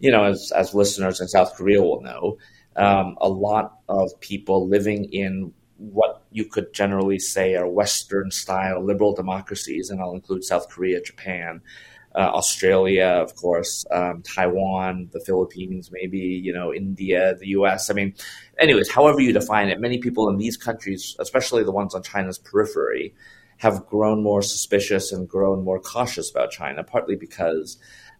you 0.00 0.10
know, 0.10 0.24
as 0.24 0.50
as 0.50 0.74
listeners 0.74 1.20
in 1.20 1.28
South 1.28 1.54
Korea 1.54 1.80
will 1.80 2.02
know, 2.02 2.38
um, 2.74 3.16
a 3.20 3.28
lot 3.28 3.78
of 3.88 4.10
people 4.18 4.68
living 4.68 5.04
in 5.12 5.52
what 5.76 6.24
you 6.32 6.44
could 6.46 6.74
generally 6.74 7.20
say 7.20 7.54
are 7.54 7.68
Western 7.68 8.32
style 8.32 8.84
liberal 8.84 9.14
democracies, 9.14 9.88
and 9.88 10.00
I'll 10.00 10.14
include 10.14 10.42
South 10.42 10.68
Korea, 10.68 11.00
Japan, 11.00 11.62
uh, 12.14 12.30
Australia, 12.34 13.06
of 13.06 13.34
course, 13.36 13.84
um, 13.90 14.22
Taiwan, 14.22 15.08
the 15.12 15.20
Philippines, 15.20 15.90
maybe, 15.92 16.18
you 16.18 16.52
know, 16.52 16.72
India, 16.72 17.34
the 17.38 17.48
US. 17.48 17.90
I 17.90 17.94
mean, 17.94 18.14
anyways, 18.58 18.90
however 18.90 19.20
you 19.20 19.32
define 19.32 19.68
it, 19.68 19.80
many 19.80 19.98
people 19.98 20.28
in 20.28 20.38
these 20.38 20.56
countries, 20.56 21.16
especially 21.18 21.64
the 21.64 21.72
ones 21.72 21.94
on 21.94 22.02
China's 22.02 22.38
periphery, 22.38 23.14
have 23.58 23.86
grown 23.86 24.22
more 24.22 24.42
suspicious 24.42 25.12
and 25.12 25.28
grown 25.28 25.64
more 25.64 25.80
cautious 25.80 26.30
about 26.30 26.50
China, 26.50 26.82
partly 26.82 27.16
because 27.16 27.76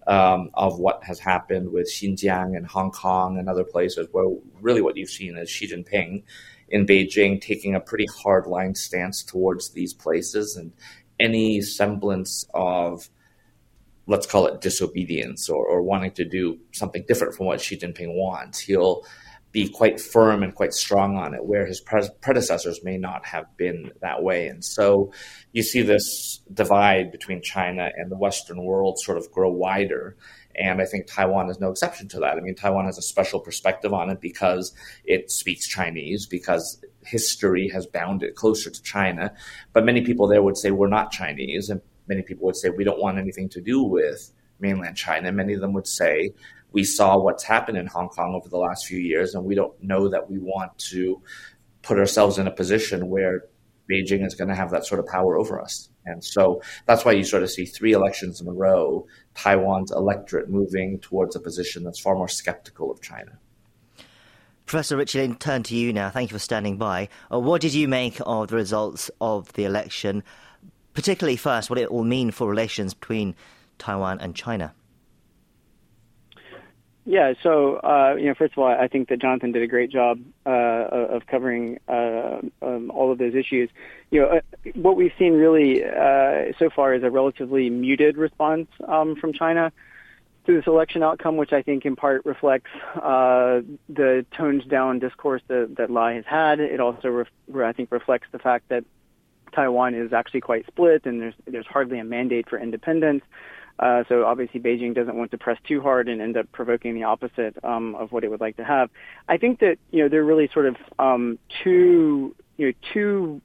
um, 0.06 0.50
of 0.54 0.78
what 0.78 1.04
has 1.04 1.18
happened 1.18 1.70
with 1.70 1.88
Xinjiang 1.88 2.56
and 2.56 2.66
Hong 2.66 2.90
Kong 2.90 3.38
and 3.38 3.48
other 3.48 3.64
places, 3.64 4.08
where 4.12 4.26
really 4.60 4.82
what 4.82 4.96
you've 4.96 5.10
seen 5.10 5.36
is 5.36 5.48
Xi 5.48 5.68
Jinping 5.68 6.22
in 6.70 6.86
Beijing 6.86 7.40
taking 7.40 7.74
a 7.74 7.80
pretty 7.80 8.06
hardline 8.06 8.76
stance 8.76 9.22
towards 9.22 9.70
these 9.70 9.94
places, 9.94 10.56
and 10.56 10.72
any 11.20 11.60
semblance 11.60 12.44
of 12.52 13.08
let's 14.08 14.26
call 14.26 14.46
it 14.46 14.60
disobedience 14.60 15.48
or, 15.48 15.64
or 15.64 15.82
wanting 15.82 16.10
to 16.12 16.24
do 16.24 16.58
something 16.72 17.04
different 17.06 17.34
from 17.34 17.46
what 17.46 17.60
Xi 17.60 17.76
Jinping 17.76 18.14
wants, 18.14 18.58
he'll 18.58 19.04
be 19.52 19.68
quite 19.68 20.00
firm 20.00 20.42
and 20.42 20.54
quite 20.54 20.72
strong 20.72 21.16
on 21.16 21.34
it, 21.34 21.44
where 21.44 21.66
his 21.66 21.80
pre- 21.80 22.08
predecessors 22.20 22.82
may 22.82 22.98
not 22.98 23.24
have 23.26 23.44
been 23.56 23.90
that 24.00 24.22
way. 24.22 24.46
And 24.46 24.64
so 24.64 25.12
you 25.52 25.62
see 25.62 25.82
this 25.82 26.40
divide 26.52 27.12
between 27.12 27.42
China 27.42 27.90
and 27.96 28.10
the 28.10 28.16
Western 28.16 28.62
world 28.62 28.98
sort 28.98 29.18
of 29.18 29.30
grow 29.30 29.50
wider. 29.50 30.16
And 30.54 30.82
I 30.82 30.86
think 30.86 31.06
Taiwan 31.06 31.50
is 31.50 31.60
no 31.60 31.70
exception 31.70 32.08
to 32.08 32.20
that. 32.20 32.36
I 32.36 32.40
mean, 32.40 32.54
Taiwan 32.54 32.86
has 32.86 32.98
a 32.98 33.02
special 33.02 33.40
perspective 33.40 33.92
on 33.92 34.10
it 34.10 34.20
because 34.20 34.72
it 35.04 35.30
speaks 35.30 35.68
Chinese, 35.68 36.26
because 36.26 36.82
history 37.04 37.68
has 37.68 37.86
bound 37.86 38.22
it 38.22 38.34
closer 38.34 38.70
to 38.70 38.82
China. 38.82 39.32
But 39.72 39.84
many 39.84 40.02
people 40.02 40.28
there 40.28 40.42
would 40.42 40.56
say 40.56 40.70
we're 40.70 40.88
not 40.88 41.10
Chinese. 41.10 41.70
And 41.70 41.80
many 42.08 42.22
people 42.22 42.46
would 42.46 42.56
say 42.56 42.70
we 42.70 42.84
don't 42.84 43.00
want 43.00 43.18
anything 43.18 43.48
to 43.50 43.60
do 43.60 43.82
with 43.82 44.32
mainland 44.60 44.96
China. 44.96 45.30
Many 45.30 45.54
of 45.54 45.60
them 45.60 45.72
would 45.74 45.86
say 45.86 46.32
we 46.72 46.84
saw 46.84 47.18
what's 47.18 47.44
happened 47.44 47.78
in 47.78 47.86
Hong 47.86 48.08
Kong 48.08 48.34
over 48.34 48.48
the 48.48 48.58
last 48.58 48.86
few 48.86 48.98
years, 48.98 49.34
and 49.34 49.44
we 49.44 49.54
don't 49.54 49.80
know 49.82 50.08
that 50.08 50.30
we 50.30 50.38
want 50.38 50.76
to 50.90 51.22
put 51.82 51.98
ourselves 51.98 52.38
in 52.38 52.46
a 52.46 52.50
position 52.50 53.08
where 53.08 53.44
Beijing 53.90 54.26
is 54.26 54.34
going 54.34 54.48
to 54.48 54.54
have 54.54 54.70
that 54.70 54.84
sort 54.84 55.00
of 55.00 55.06
power 55.06 55.38
over 55.38 55.60
us. 55.60 55.88
And 56.04 56.22
so 56.22 56.62
that's 56.86 57.04
why 57.04 57.12
you 57.12 57.24
sort 57.24 57.42
of 57.42 57.50
see 57.50 57.64
three 57.64 57.92
elections 57.92 58.40
in 58.40 58.48
a 58.48 58.52
row, 58.52 59.06
Taiwan's 59.34 59.90
electorate 59.90 60.50
moving 60.50 60.98
towards 61.00 61.36
a 61.36 61.40
position 61.40 61.84
that's 61.84 61.98
far 61.98 62.14
more 62.14 62.28
skeptical 62.28 62.90
of 62.90 63.00
China. 63.00 63.38
Professor 64.66 64.98
Richey 64.98 65.34
turn 65.34 65.62
to 65.64 65.74
you 65.74 65.94
now. 65.94 66.10
Thank 66.10 66.30
you 66.30 66.34
for 66.34 66.40
standing 66.40 66.76
by. 66.76 67.08
Uh, 67.32 67.40
what 67.40 67.62
did 67.62 67.72
you 67.72 67.88
make 67.88 68.20
of 68.26 68.48
the 68.48 68.56
results 68.56 69.10
of 69.18 69.50
the 69.54 69.64
election? 69.64 70.22
Particularly, 70.94 71.36
first, 71.36 71.70
what 71.70 71.78
it 71.78 71.92
will 71.92 72.04
mean 72.04 72.30
for 72.30 72.48
relations 72.48 72.94
between 72.94 73.34
Taiwan 73.78 74.20
and 74.20 74.34
China? 74.34 74.74
Yeah, 77.08 77.32
so 77.42 77.76
uh, 77.76 78.16
you 78.18 78.26
know, 78.26 78.34
first 78.34 78.52
of 78.52 78.58
all, 78.58 78.68
I 78.68 78.86
think 78.86 79.08
that 79.08 79.18
Jonathan 79.18 79.50
did 79.52 79.62
a 79.62 79.66
great 79.66 79.90
job 79.90 80.20
uh, 80.44 80.50
of 80.50 81.26
covering 81.26 81.78
uh, 81.88 82.40
um, 82.60 82.90
all 82.90 83.10
of 83.10 83.16
those 83.16 83.34
issues. 83.34 83.70
You 84.10 84.20
know, 84.20 84.26
uh, 84.26 84.40
what 84.74 84.96
we've 84.96 85.12
seen 85.18 85.32
really 85.32 85.82
uh, 85.82 86.52
so 86.58 86.68
far 86.68 86.92
is 86.92 87.02
a 87.02 87.10
relatively 87.10 87.70
muted 87.70 88.18
response 88.18 88.68
um, 88.86 89.16
from 89.16 89.32
China 89.32 89.72
to 90.44 90.54
this 90.54 90.66
election 90.66 91.02
outcome, 91.02 91.38
which 91.38 91.54
I 91.54 91.62
think 91.62 91.86
in 91.86 91.96
part 91.96 92.26
reflects 92.26 92.70
uh, 92.96 93.62
the 93.88 94.26
toned 94.36 94.68
down 94.68 94.98
discourse 94.98 95.40
that, 95.48 95.76
that 95.78 95.90
Lai 95.90 96.12
has 96.12 96.26
had. 96.26 96.60
It 96.60 96.78
also, 96.78 97.24
I 97.54 97.72
think, 97.72 97.90
reflects 97.90 98.28
the 98.32 98.38
fact 98.38 98.68
that 98.68 98.84
Taiwan 99.58 99.92
is 99.92 100.12
actually 100.12 100.40
quite 100.40 100.64
split, 100.68 101.04
and 101.04 101.20
there's 101.20 101.34
there's 101.44 101.66
hardly 101.66 101.98
a 101.98 102.04
mandate 102.04 102.48
for 102.48 102.60
independence. 102.60 103.24
Uh, 103.80 104.04
so 104.08 104.24
obviously 104.24 104.60
Beijing 104.60 104.94
doesn't 104.94 105.16
want 105.16 105.32
to 105.32 105.38
press 105.38 105.58
too 105.66 105.80
hard 105.80 106.08
and 106.08 106.20
end 106.20 106.36
up 106.36 106.50
provoking 106.52 106.94
the 106.94 107.02
opposite 107.02 107.56
um, 107.64 107.96
of 107.96 108.12
what 108.12 108.22
it 108.22 108.30
would 108.30 108.40
like 108.40 108.56
to 108.56 108.64
have. 108.64 108.88
I 109.28 109.36
think 109.36 109.58
that 109.58 109.78
you 109.90 110.02
know 110.02 110.08
there 110.08 110.20
are 110.20 110.24
really 110.24 110.48
sort 110.54 110.66
of 110.66 110.76
um, 111.00 111.40
two 111.64 112.36
you 112.56 112.66
know 112.66 112.72
two 112.92 113.40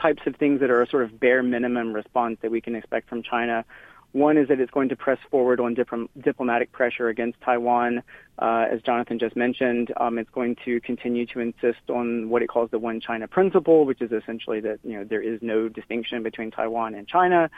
types 0.00 0.22
of 0.26 0.34
things 0.34 0.58
that 0.58 0.70
are 0.70 0.82
a 0.82 0.88
sort 0.88 1.04
of 1.04 1.20
bare 1.20 1.44
minimum 1.44 1.92
response 1.92 2.38
that 2.42 2.50
we 2.50 2.60
can 2.60 2.74
expect 2.74 3.08
from 3.08 3.22
China. 3.22 3.64
One 4.12 4.36
is 4.36 4.48
that 4.48 4.60
it's 4.60 4.70
going 4.70 4.90
to 4.90 4.96
press 4.96 5.18
forward 5.30 5.58
on 5.58 5.74
diplomatic 5.74 6.70
pressure 6.70 7.08
against 7.08 7.40
Taiwan. 7.40 8.02
Uh, 8.38 8.66
as 8.70 8.82
Jonathan 8.82 9.18
just 9.18 9.36
mentioned, 9.36 9.92
um, 9.98 10.18
it's 10.18 10.28
going 10.30 10.56
to 10.64 10.80
continue 10.80 11.24
to 11.26 11.40
insist 11.40 11.88
on 11.88 12.28
what 12.28 12.42
it 12.42 12.48
calls 12.48 12.70
the 12.70 12.78
one 12.78 13.00
China 13.00 13.26
principle, 13.26 13.86
which 13.86 14.02
is 14.02 14.12
essentially 14.12 14.60
that 14.60 14.80
you 14.84 14.98
know 14.98 15.04
there 15.04 15.22
is 15.22 15.40
no 15.40 15.68
distinction 15.68 16.22
between 16.22 16.50
Taiwan 16.50 16.94
and 16.94 17.08
China. 17.08 17.50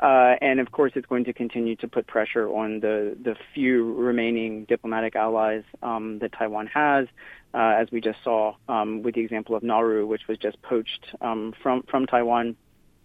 Uh, 0.00 0.34
and 0.40 0.60
of 0.60 0.70
course, 0.72 0.92
it's 0.96 1.06
going 1.06 1.24
to 1.24 1.32
continue 1.32 1.76
to 1.76 1.88
put 1.88 2.06
pressure 2.06 2.48
on 2.48 2.80
the 2.80 3.16
the 3.22 3.34
few 3.54 3.94
remaining 3.94 4.64
diplomatic 4.64 5.16
allies 5.16 5.64
um, 5.82 6.18
that 6.18 6.32
Taiwan 6.32 6.66
has, 6.66 7.06
uh, 7.54 7.74
as 7.78 7.90
we 7.90 8.00
just 8.00 8.18
saw 8.22 8.54
um, 8.68 9.02
with 9.02 9.14
the 9.14 9.20
example 9.22 9.54
of 9.54 9.62
Nauru, 9.62 10.06
which 10.06 10.28
was 10.28 10.36
just 10.38 10.60
poached 10.60 11.14
um, 11.22 11.54
from 11.62 11.82
from 11.84 12.04
Taiwan. 12.04 12.56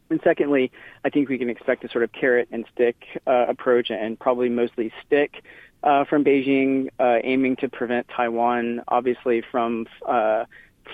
And 0.09 0.19
secondly, 0.23 0.71
I 1.03 1.09
think 1.09 1.29
we 1.29 1.37
can 1.37 1.49
expect 1.49 1.83
a 1.83 1.89
sort 1.89 2.03
of 2.03 2.11
carrot 2.11 2.47
and 2.51 2.65
stick 2.73 2.95
uh, 3.25 3.45
approach, 3.47 3.89
and 3.89 4.19
probably 4.19 4.49
mostly 4.49 4.91
stick 5.05 5.43
uh, 5.83 6.05
from 6.05 6.23
Beijing, 6.23 6.89
uh, 6.99 7.17
aiming 7.23 7.57
to 7.57 7.69
prevent 7.69 8.07
Taiwan, 8.07 8.83
obviously, 8.87 9.43
from 9.51 9.85
uh, 10.05 10.45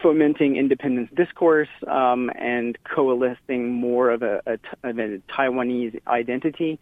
fomenting 0.02 0.56
independence 0.56 1.10
discourse 1.16 1.70
um, 1.88 2.32
and 2.36 2.78
coalescing 2.84 3.72
more 3.72 4.10
of 4.10 4.24
a, 4.24 4.42
a, 4.46 4.54
of 4.84 5.00
a 5.00 5.20
Taiwanese 5.30 6.00
identity. 6.08 6.80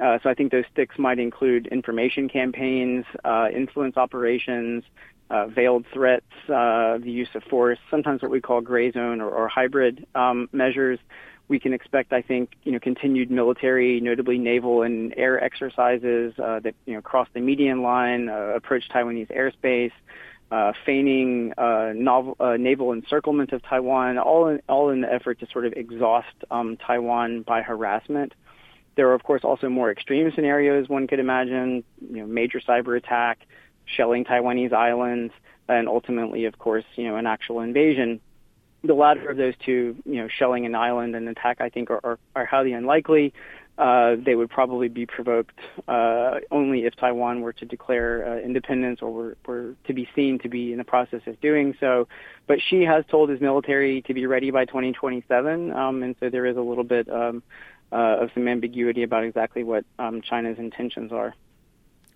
Uh, 0.00 0.18
so 0.22 0.30
I 0.30 0.34
think 0.34 0.52
those 0.52 0.64
sticks 0.72 0.96
might 0.98 1.18
include 1.18 1.66
information 1.68 2.28
campaigns, 2.28 3.04
uh, 3.24 3.48
influence 3.54 3.96
operations, 3.96 4.84
uh, 5.30 5.46
veiled 5.46 5.84
threats, 5.92 6.26
uh, 6.48 6.98
the 6.98 7.10
use 7.10 7.28
of 7.34 7.42
force, 7.44 7.78
sometimes 7.90 8.22
what 8.22 8.30
we 8.30 8.40
call 8.40 8.60
gray 8.60 8.90
zone 8.90 9.20
or, 9.20 9.30
or 9.30 9.48
hybrid 9.48 10.06
um, 10.14 10.48
measures, 10.52 10.98
we 11.48 11.58
can 11.58 11.72
expect, 11.72 12.12
I 12.12 12.20
think, 12.20 12.52
you 12.62 12.72
know, 12.72 12.78
continued 12.78 13.30
military, 13.30 14.00
notably 14.00 14.38
naval 14.38 14.82
and 14.82 15.14
air 15.16 15.42
exercises 15.42 16.34
uh, 16.38 16.60
that 16.60 16.74
you 16.84 16.94
know 16.94 17.00
cross 17.00 17.26
the 17.32 17.40
median 17.40 17.82
line, 17.82 18.28
uh, 18.28 18.52
approach 18.54 18.84
Taiwanese 18.90 19.34
airspace, 19.34 19.92
uh, 20.50 20.72
feigning 20.84 21.54
uh, 21.56 21.92
novel, 21.94 22.36
uh, 22.38 22.56
naval 22.58 22.92
encirclement 22.92 23.52
of 23.52 23.62
Taiwan, 23.62 24.18
all 24.18 24.48
in, 24.48 24.60
all 24.68 24.90
in 24.90 25.00
the 25.00 25.12
effort 25.12 25.40
to 25.40 25.46
sort 25.50 25.64
of 25.64 25.72
exhaust 25.72 26.34
um, 26.50 26.76
Taiwan 26.76 27.42
by 27.42 27.62
harassment. 27.62 28.34
There 28.96 29.08
are, 29.08 29.14
of 29.14 29.22
course, 29.22 29.42
also 29.42 29.68
more 29.68 29.90
extreme 29.90 30.30
scenarios 30.34 30.88
one 30.88 31.06
could 31.06 31.20
imagine, 31.20 31.84
you 32.00 32.18
know, 32.18 32.26
major 32.26 32.60
cyber 32.60 32.96
attack, 32.96 33.46
shelling 33.86 34.24
Taiwanese 34.24 34.72
islands, 34.72 35.32
and 35.68 35.88
ultimately, 35.88 36.44
of 36.44 36.58
course, 36.58 36.84
you 36.96 37.04
know, 37.04 37.16
an 37.16 37.26
actual 37.26 37.60
invasion 37.60 38.20
the 38.88 38.94
latter 38.94 39.28
of 39.28 39.36
those 39.36 39.54
two, 39.64 39.94
you 40.04 40.16
know, 40.16 40.28
shelling 40.28 40.66
an 40.66 40.74
island 40.74 41.14
and 41.14 41.28
attack, 41.28 41.60
I 41.60 41.68
think, 41.68 41.90
are, 41.90 42.00
are, 42.02 42.18
are 42.34 42.46
highly 42.46 42.72
unlikely. 42.72 43.32
Uh, 43.76 44.16
they 44.16 44.34
would 44.34 44.50
probably 44.50 44.88
be 44.88 45.06
provoked 45.06 45.56
uh, 45.86 46.40
only 46.50 46.84
if 46.84 46.96
Taiwan 46.96 47.42
were 47.42 47.52
to 47.52 47.64
declare 47.64 48.26
uh, 48.26 48.38
independence 48.40 49.00
or 49.02 49.12
were, 49.12 49.36
were 49.46 49.74
to 49.86 49.92
be 49.92 50.08
seen 50.16 50.40
to 50.40 50.48
be 50.48 50.72
in 50.72 50.78
the 50.78 50.84
process 50.84 51.20
of 51.26 51.40
doing 51.40 51.76
so. 51.78 52.08
But 52.48 52.58
Xi 52.60 52.82
has 52.82 53.04
told 53.08 53.28
his 53.28 53.40
military 53.40 54.02
to 54.02 54.14
be 54.14 54.26
ready 54.26 54.50
by 54.50 54.64
2027, 54.64 55.70
um, 55.70 56.02
and 56.02 56.16
so 56.18 56.28
there 56.28 56.46
is 56.46 56.56
a 56.56 56.60
little 56.60 56.82
bit 56.82 57.08
um, 57.08 57.42
uh, 57.92 58.22
of 58.22 58.30
some 58.34 58.48
ambiguity 58.48 59.04
about 59.04 59.22
exactly 59.22 59.62
what 59.62 59.84
um, 60.00 60.22
China's 60.22 60.58
intentions 60.58 61.12
are. 61.12 61.34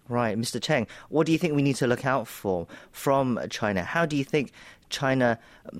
Right, 0.08 0.36
Mr. 0.36 0.60
Cheng, 0.60 0.88
what 1.10 1.26
do 1.26 1.32
you 1.32 1.38
think 1.38 1.54
we 1.54 1.62
need 1.62 1.76
to 1.76 1.86
look 1.86 2.04
out 2.04 2.26
for 2.26 2.66
from 2.90 3.38
China? 3.50 3.84
How 3.84 4.04
do 4.04 4.16
you 4.16 4.24
think 4.24 4.52
China 4.92 5.38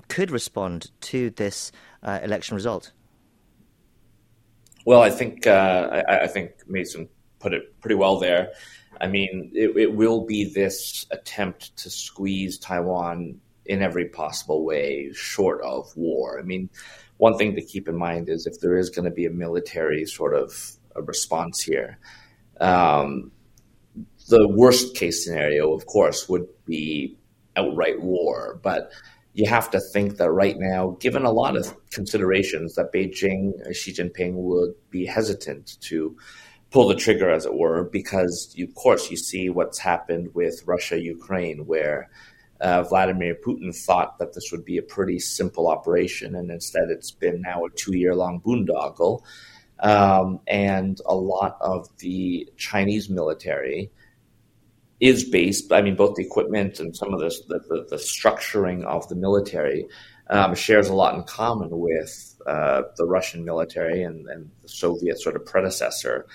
could 0.09 0.31
respond 0.31 0.91
to 1.01 1.29
this 1.29 1.71
uh, 2.01 2.19
election 2.21 2.55
result? 2.55 2.91
Well, 4.85 5.01
I 5.01 5.09
think 5.09 5.47
uh, 5.47 6.03
I, 6.09 6.23
I, 6.23 6.27
think 6.27 6.51
Mason 6.67 7.07
put 7.39 7.53
it 7.53 7.79
pretty 7.79 7.95
well 7.95 8.19
there. 8.19 8.51
I 8.99 9.07
mean, 9.07 9.51
it, 9.53 9.77
it, 9.77 9.93
will 9.95 10.25
be 10.25 10.43
this 10.43 11.05
attempt 11.11 11.77
to 11.77 11.89
squeeze 11.89 12.57
Taiwan 12.57 13.39
in 13.65 13.81
every 13.81 14.09
possible 14.09 14.65
way, 14.65 15.11
short 15.13 15.61
of 15.61 15.95
war. 15.95 16.37
I 16.37 16.43
mean, 16.43 16.69
one 17.17 17.37
thing 17.37 17.55
to 17.55 17.61
keep 17.61 17.87
in 17.87 17.95
mind 17.95 18.27
is 18.27 18.45
if 18.45 18.59
there 18.59 18.77
is 18.77 18.89
going 18.89 19.05
to 19.05 19.11
be 19.11 19.25
a 19.25 19.29
military 19.29 20.05
sort 20.05 20.33
of 20.33 20.73
response 20.95 21.61
here, 21.61 21.97
um, 22.59 23.31
the 24.27 24.47
worst 24.47 24.95
case 24.95 25.23
scenario, 25.23 25.73
of 25.73 25.85
course, 25.85 26.27
would 26.27 26.47
be 26.65 27.17
outright 27.55 28.01
war. 28.01 28.59
But 28.61 28.91
you 29.33 29.47
have 29.47 29.69
to 29.71 29.79
think 29.79 30.17
that 30.17 30.31
right 30.31 30.57
now, 30.57 30.95
given 30.99 31.25
a 31.25 31.31
lot 31.31 31.57
of 31.57 31.75
considerations, 31.89 32.75
that 32.75 32.93
Beijing, 32.93 33.51
Xi 33.73 33.93
Jinping 33.93 34.33
would 34.33 34.73
be 34.89 35.05
hesitant 35.05 35.77
to 35.81 36.15
pull 36.69 36.87
the 36.87 36.95
trigger, 36.95 37.29
as 37.29 37.45
it 37.45 37.53
were, 37.53 37.83
because 37.83 38.51
you, 38.55 38.65
of 38.65 38.73
course 38.75 39.09
you 39.11 39.17
see 39.17 39.49
what's 39.49 39.79
happened 39.79 40.33
with 40.33 40.63
Russia 40.65 40.99
Ukraine, 40.99 41.65
where 41.65 42.09
uh, 42.61 42.83
Vladimir 42.83 43.35
Putin 43.45 43.75
thought 43.75 44.17
that 44.19 44.33
this 44.33 44.51
would 44.51 44.65
be 44.65 44.77
a 44.77 44.83
pretty 44.83 45.19
simple 45.19 45.67
operation, 45.67 46.35
and 46.35 46.49
instead 46.49 46.89
it's 46.89 47.11
been 47.11 47.41
now 47.41 47.65
a 47.65 47.69
two 47.71 47.95
year 47.95 48.15
long 48.15 48.39
boondoggle. 48.39 49.21
Um, 49.79 50.39
and 50.47 51.01
a 51.05 51.15
lot 51.15 51.57
of 51.59 51.89
the 51.97 52.47
Chinese 52.55 53.09
military 53.09 53.91
is 55.03 55.25
based, 55.25 55.73
I 55.73 55.81
mean, 55.81 55.97
both 55.97 56.15
the 56.15 56.23
equipment 56.23 56.79
and 56.79 56.95
some 56.95 57.13
of 57.13 57.19
the, 57.19 57.29
the, 57.49 57.85
the 57.89 57.97
structuring 57.97 58.85
of 58.85 59.05
the 59.09 59.15
military 59.15 59.85
um, 60.29 60.55
shares 60.55 60.87
a 60.87 60.93
lot 60.95 61.13
in 61.13 61.23
common 61.23 61.67
with 61.71 62.41
uh, 62.47 62.83
the 62.95 63.05
Russian 63.05 63.43
military 63.43 64.01
and, 64.01 64.25
and, 64.29 64.49
the 64.61 64.69
Soviet 64.69 65.19
sort 65.19 65.35
of 65.35 65.45
predecessor. 65.45 66.25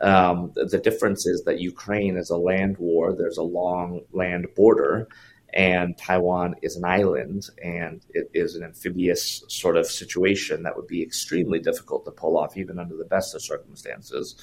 Um, 0.00 0.52
the, 0.54 0.64
the, 0.64 0.78
difference 0.78 1.26
is 1.26 1.44
that 1.44 1.60
Ukraine 1.60 2.16
is 2.16 2.30
a 2.30 2.38
land 2.38 2.78
war, 2.78 3.14
there's 3.14 3.36
a 3.36 3.42
long 3.42 4.00
land 4.12 4.46
border, 4.56 5.06
and 5.52 5.96
Taiwan 5.98 6.54
is 6.62 6.76
an 6.76 6.86
island, 6.86 7.44
and 7.62 8.00
it 8.08 8.30
is 8.32 8.56
an 8.56 8.64
amphibious 8.64 9.44
sort 9.48 9.76
of 9.76 9.86
situation 9.86 10.62
that 10.62 10.76
would 10.76 10.86
be 10.86 11.02
extremely 11.02 11.58
difficult 11.58 12.06
to 12.06 12.10
pull 12.10 12.38
off, 12.38 12.56
even 12.56 12.78
under 12.78 12.96
the 12.96 13.04
best 13.04 13.34
of 13.34 13.42
circumstances. 13.42 14.34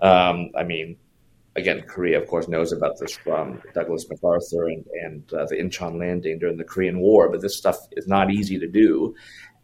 Um, 0.00 0.50
I 0.56 0.64
mean, 0.64 0.96
again, 1.56 1.82
Korea, 1.82 2.20
of 2.20 2.26
course, 2.28 2.48
knows 2.48 2.72
about 2.72 2.98
this 2.98 3.16
from 3.16 3.62
Douglas 3.74 4.06
MacArthur 4.08 4.66
and, 4.66 4.84
and 5.02 5.32
uh, 5.32 5.46
the 5.46 5.56
Incheon 5.56 5.98
landing 5.98 6.38
during 6.38 6.56
the 6.56 6.64
Korean 6.64 7.00
War. 7.00 7.30
But 7.30 7.42
this 7.42 7.56
stuff 7.56 7.76
is 7.92 8.06
not 8.06 8.30
easy 8.30 8.58
to 8.58 8.68
do. 8.68 9.14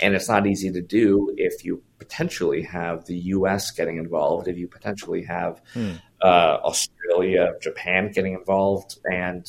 And 0.00 0.14
it's 0.14 0.28
not 0.28 0.46
easy 0.46 0.70
to 0.70 0.80
do 0.80 1.34
if 1.36 1.64
you 1.64 1.82
potentially 1.98 2.62
have 2.62 3.06
the 3.06 3.16
U.S. 3.18 3.72
getting 3.72 3.96
involved, 3.96 4.46
if 4.46 4.56
you 4.56 4.68
potentially 4.68 5.24
have 5.24 5.60
hmm. 5.74 5.94
uh, 6.22 6.58
Australia, 6.62 7.54
Japan 7.60 8.12
getting 8.12 8.34
involved. 8.34 9.00
And 9.10 9.44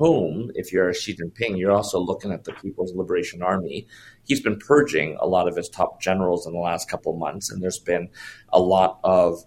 home, 0.00 0.50
if 0.54 0.72
you're 0.72 0.94
Xi 0.94 1.14
Jinping, 1.14 1.58
you're 1.58 1.72
also 1.72 2.00
looking 2.00 2.32
at 2.32 2.44
the 2.44 2.54
People's 2.54 2.94
Liberation 2.94 3.42
Army. 3.42 3.86
He's 4.24 4.40
been 4.40 4.58
purging 4.58 5.18
a 5.20 5.26
lot 5.26 5.46
of 5.46 5.54
his 5.54 5.68
top 5.68 6.00
generals 6.00 6.46
in 6.46 6.54
the 6.54 6.58
last 6.58 6.88
couple 6.88 7.12
of 7.12 7.18
months, 7.18 7.50
and 7.50 7.62
there's 7.62 7.78
been 7.78 8.08
a 8.50 8.58
lot 8.58 8.98
of 9.04 9.44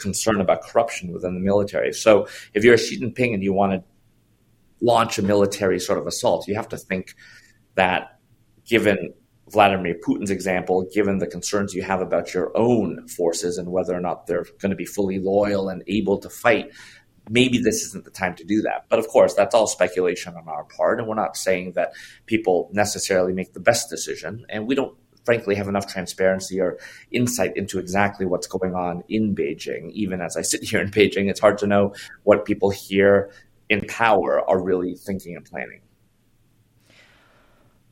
concern 0.00 0.42
about 0.42 0.60
corruption 0.60 1.10
within 1.10 1.32
the 1.32 1.40
military. 1.40 1.94
So 1.94 2.28
if 2.52 2.64
you're 2.64 2.76
Xi 2.76 3.00
Jinping 3.00 3.32
and 3.32 3.42
you 3.42 3.54
want 3.54 3.72
to 3.72 3.82
launch 4.82 5.18
a 5.18 5.22
military 5.22 5.80
sort 5.80 5.98
of 5.98 6.06
assault, 6.06 6.46
you 6.48 6.54
have 6.54 6.68
to 6.68 6.76
think 6.76 7.14
that 7.74 8.18
given 8.66 9.14
Vladimir 9.48 9.94
Putin's 10.06 10.30
example, 10.30 10.86
given 10.92 11.16
the 11.16 11.26
concerns 11.26 11.72
you 11.72 11.82
have 11.82 12.02
about 12.02 12.34
your 12.34 12.54
own 12.54 13.08
forces 13.08 13.56
and 13.56 13.72
whether 13.72 13.94
or 13.94 14.00
not 14.00 14.26
they're 14.26 14.44
going 14.60 14.70
to 14.70 14.76
be 14.76 14.84
fully 14.84 15.18
loyal 15.18 15.70
and 15.70 15.82
able 15.86 16.18
to 16.18 16.28
fight, 16.28 16.70
maybe 17.28 17.58
this 17.58 17.82
isn't 17.82 18.04
the 18.04 18.10
time 18.10 18.34
to 18.36 18.44
do 18.44 18.62
that. 18.62 18.86
But 18.88 18.98
of 18.98 19.08
course, 19.08 19.34
that's 19.34 19.54
all 19.54 19.66
speculation 19.66 20.34
on 20.36 20.48
our 20.48 20.64
part. 20.64 20.98
And 20.98 21.08
we're 21.08 21.14
not 21.14 21.36
saying 21.36 21.72
that 21.72 21.92
people 22.26 22.70
necessarily 22.72 23.32
make 23.32 23.52
the 23.52 23.60
best 23.60 23.90
decision. 23.90 24.46
And 24.48 24.66
we 24.66 24.74
don't 24.74 24.96
frankly 25.24 25.54
have 25.54 25.68
enough 25.68 25.86
transparency 25.86 26.60
or 26.60 26.78
insight 27.10 27.56
into 27.56 27.78
exactly 27.78 28.26
what's 28.26 28.46
going 28.46 28.74
on 28.74 29.02
in 29.08 29.34
Beijing. 29.34 29.90
Even 29.92 30.20
as 30.20 30.36
I 30.36 30.42
sit 30.42 30.62
here 30.62 30.80
in 30.80 30.90
Beijing, 30.90 31.30
it's 31.30 31.40
hard 31.40 31.58
to 31.58 31.66
know 31.66 31.94
what 32.24 32.44
people 32.44 32.70
here 32.70 33.30
in 33.68 33.86
power 33.86 34.46
are 34.48 34.62
really 34.62 34.94
thinking 34.94 35.36
and 35.36 35.44
planning. 35.44 35.80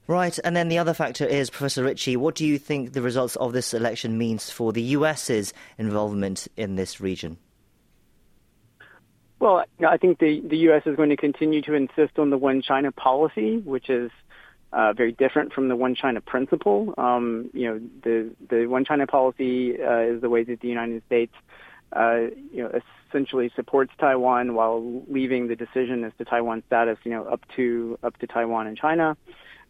Right, 0.08 0.38
and 0.44 0.54
then 0.54 0.68
the 0.68 0.78
other 0.78 0.94
factor 0.94 1.24
is, 1.24 1.48
Professor 1.48 1.84
Richey, 1.84 2.16
what 2.16 2.34
do 2.34 2.44
you 2.44 2.58
think 2.58 2.92
the 2.92 3.00
results 3.00 3.36
of 3.36 3.52
this 3.52 3.72
election 3.72 4.18
means 4.18 4.50
for 4.50 4.72
the 4.72 4.82
US's 4.82 5.54
involvement 5.78 6.48
in 6.56 6.74
this 6.74 7.00
region? 7.00 7.38
Well, 9.42 9.64
I 9.85 9.96
think 9.96 10.20
the, 10.20 10.40
the 10.40 10.57
U.S. 10.68 10.83
is 10.87 10.94
going 10.94 11.11
to 11.11 11.16
continue 11.16 11.62
to 11.62 11.74
insist 11.74 12.16
on 12.16 12.31
the 12.31 12.38
one 12.38 12.62
China 12.62 12.92
policy, 12.92 13.57
which 13.59 13.90
is 13.90 14.12
uh, 14.72 14.92
very 14.92 15.11
different 15.11 15.52
from 15.52 15.66
the 15.66 15.74
one 15.74 15.96
China 15.96 16.20
principle. 16.20 16.94
Um, 16.96 17.50
you 17.52 17.66
know, 17.68 17.81
the 18.05 18.31
the 18.48 18.66
one 18.68 18.85
China 18.85 19.09
policy 19.09 19.83
uh, 19.83 19.98
is 19.98 20.20
the 20.20 20.28
way 20.31 20.44
that 20.44 20.61
the 20.61 20.68
United 20.68 21.02
States, 21.07 21.33
uh, 21.92 22.18
you 22.52 22.62
know, 22.62 22.81
essentially 23.11 23.50
supports 23.57 23.90
Taiwan 23.98 24.55
while 24.55 25.02
leaving 25.09 25.48
the 25.48 25.57
decision 25.57 26.05
as 26.05 26.12
to 26.18 26.24
Taiwan 26.24 26.62
status, 26.68 26.98
you 27.02 27.11
know, 27.11 27.24
up 27.24 27.40
to 27.57 27.98
up 28.05 28.16
to 28.18 28.28
Taiwan 28.28 28.68
and 28.68 28.78
China. 28.78 29.16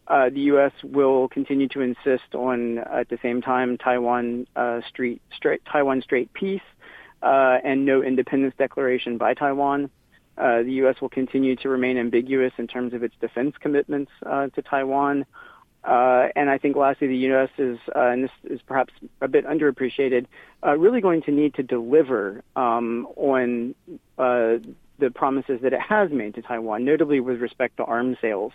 Uh, 0.07 0.29
the 0.29 0.41
U.S. 0.51 0.73
will 0.83 1.29
continue 1.29 1.67
to 1.69 1.81
insist 1.81 2.35
on, 2.35 2.77
at 2.77 3.09
the 3.09 3.17
same 3.23 3.41
time, 3.41 3.79
Taiwan 3.79 4.45
uh, 4.55 4.81
street, 4.87 5.19
straight, 5.35 5.63
Taiwan 5.65 6.03
Strait 6.03 6.31
peace 6.33 6.61
uh, 7.23 7.57
and 7.63 7.85
no 7.85 8.03
independence 8.03 8.53
declaration 8.57 9.17
by 9.17 9.33
Taiwan. 9.33 9.89
Uh, 10.37 10.63
the 10.63 10.71
U.S. 10.73 10.99
will 10.99 11.09
continue 11.09 11.55
to 11.57 11.69
remain 11.69 11.97
ambiguous 11.97 12.53
in 12.57 12.67
terms 12.67 12.93
of 12.93 13.03
its 13.03 13.15
defense 13.21 13.55
commitments 13.59 14.11
uh, 14.25 14.47
to 14.47 14.61
Taiwan. 14.61 15.25
Uh, 15.83 16.27
and 16.35 16.49
I 16.49 16.57
think 16.57 16.75
lastly, 16.75 17.07
the 17.07 17.17
U.S. 17.17 17.49
is, 17.57 17.77
uh, 17.95 18.07
and 18.07 18.23
this 18.23 18.31
is 18.45 18.61
perhaps 18.65 18.93
a 19.21 19.27
bit 19.27 19.45
underappreciated, 19.45 20.25
uh, 20.65 20.77
really 20.77 21.01
going 21.01 21.21
to 21.23 21.31
need 21.31 21.53
to 21.55 21.63
deliver 21.63 22.41
um, 22.55 23.07
on 23.15 23.75
uh, 24.17 24.57
the 24.99 25.11
promises 25.13 25.59
that 25.61 25.73
it 25.73 25.81
has 25.81 26.09
made 26.11 26.35
to 26.35 26.41
Taiwan, 26.41 26.85
notably 26.85 27.19
with 27.19 27.41
respect 27.41 27.77
to 27.77 27.83
arms 27.83 28.17
sales. 28.21 28.53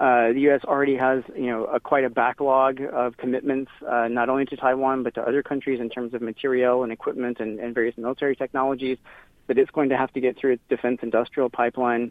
Uh, 0.00 0.32
the 0.32 0.40
U.S. 0.40 0.60
already 0.64 0.96
has, 0.96 1.22
you 1.36 1.46
know, 1.46 1.64
a, 1.66 1.78
quite 1.78 2.04
a 2.04 2.10
backlog 2.10 2.80
of 2.92 3.16
commitments, 3.16 3.70
uh, 3.88 4.08
not 4.08 4.28
only 4.28 4.44
to 4.44 4.56
Taiwan 4.56 5.04
but 5.04 5.14
to 5.14 5.22
other 5.22 5.42
countries 5.42 5.80
in 5.80 5.88
terms 5.88 6.14
of 6.14 6.22
material 6.22 6.82
and 6.82 6.92
equipment 6.92 7.38
and, 7.38 7.60
and 7.60 7.74
various 7.74 7.96
military 7.96 8.34
technologies 8.34 8.98
that 9.46 9.56
it's 9.56 9.70
going 9.70 9.90
to 9.90 9.96
have 9.96 10.12
to 10.12 10.20
get 10.20 10.36
through 10.36 10.54
its 10.54 10.62
defense 10.68 10.98
industrial 11.02 11.48
pipeline 11.48 12.10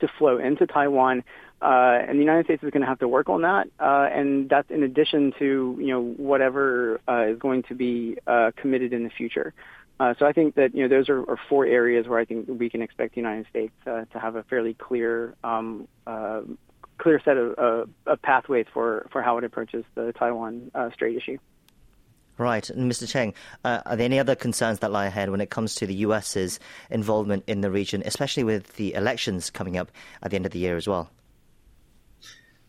to 0.00 0.08
flow 0.18 0.38
into 0.38 0.66
Taiwan. 0.66 1.24
Uh, 1.62 1.98
and 2.06 2.18
the 2.18 2.22
United 2.22 2.44
States 2.44 2.62
is 2.62 2.70
going 2.70 2.82
to 2.82 2.86
have 2.86 2.98
to 2.98 3.08
work 3.08 3.30
on 3.30 3.42
that, 3.42 3.66
uh, 3.80 4.08
and 4.12 4.50
that's 4.50 4.70
in 4.70 4.82
addition 4.82 5.32
to 5.38 5.76
you 5.80 5.86
know 5.86 6.02
whatever 6.02 7.00
uh, 7.08 7.28
is 7.28 7.38
going 7.38 7.62
to 7.62 7.74
be 7.74 8.18
uh, 8.26 8.50
committed 8.56 8.92
in 8.92 9.04
the 9.04 9.10
future. 9.10 9.54
Uh, 9.98 10.12
so 10.18 10.26
I 10.26 10.32
think 10.32 10.56
that 10.56 10.74
you 10.74 10.82
know 10.82 10.88
those 10.94 11.08
are, 11.08 11.20
are, 11.20 11.38
four 11.48 11.64
areas 11.64 12.06
where 12.06 12.18
I 12.18 12.26
think 12.26 12.46
we 12.46 12.68
can 12.68 12.82
expect 12.82 13.14
the 13.14 13.22
United 13.22 13.46
States 13.48 13.72
to 13.86 14.06
have 14.12 14.36
a 14.36 14.42
fairly 14.42 14.74
clear 14.74 15.34
um, 15.42 15.88
clear 16.98 17.20
set 17.24 17.36
of, 17.36 17.88
of, 18.06 18.22
pathways 18.22 18.66
for, 18.72 19.06
for 19.12 19.22
how 19.22 19.38
it 19.38 19.44
approaches 19.44 19.84
the 19.94 20.12
Taiwan 20.12 20.70
Strait 20.92 21.16
issue. 21.16 21.38
Right. 22.38 22.68
And 22.68 22.90
Mr. 22.90 23.08
Cheng, 23.08 23.32
uh, 23.64 23.80
are 23.86 23.96
there 23.96 24.04
any 24.04 24.18
other 24.18 24.34
concerns 24.34 24.80
that 24.80 24.92
lie 24.92 25.06
ahead 25.06 25.30
when 25.30 25.40
it 25.40 25.48
comes 25.48 25.74
to 25.76 25.86
the 25.86 25.94
US's 25.94 26.60
involvement 26.90 27.44
in 27.46 27.62
the 27.62 27.70
region, 27.70 28.02
especially 28.04 28.44
with 28.44 28.76
the 28.76 28.92
elections 28.92 29.48
coming 29.48 29.78
up 29.78 29.90
at 30.22 30.30
the 30.30 30.36
end 30.36 30.44
of 30.44 30.52
the 30.52 30.58
year 30.58 30.76
as 30.76 30.86
well? 30.86 31.10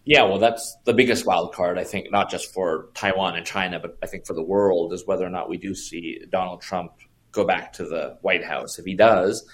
Yeah, 0.06 0.24
well, 0.24 0.40
that's 0.40 0.78
the 0.86 0.94
biggest 0.94 1.26
wild 1.26 1.54
card, 1.54 1.78
I 1.78 1.84
think, 1.84 2.14
not 2.14 2.32
just 2.32 2.54
for 2.54 2.88
Taiwan 2.94 3.36
and 3.36 3.46
China, 3.46 3.78
but 3.78 3.98
I 4.02 4.08
think 4.08 4.26
for 4.26 4.34
the 4.34 4.42
world, 4.42 4.94
is 4.94 5.06
whether 5.06 5.26
or 5.26 5.30
not 5.30 5.50
we 5.50 5.58
do 5.58 5.76
see 5.76 6.24
Donald 6.32 6.62
Trump 6.62 6.94
go 7.34 7.44
back 7.44 7.74
to 7.74 7.84
the 7.84 8.18
White 8.22 8.46
House. 8.46 8.80
If 8.80 8.86
he 8.86 8.96
does, 8.96 9.46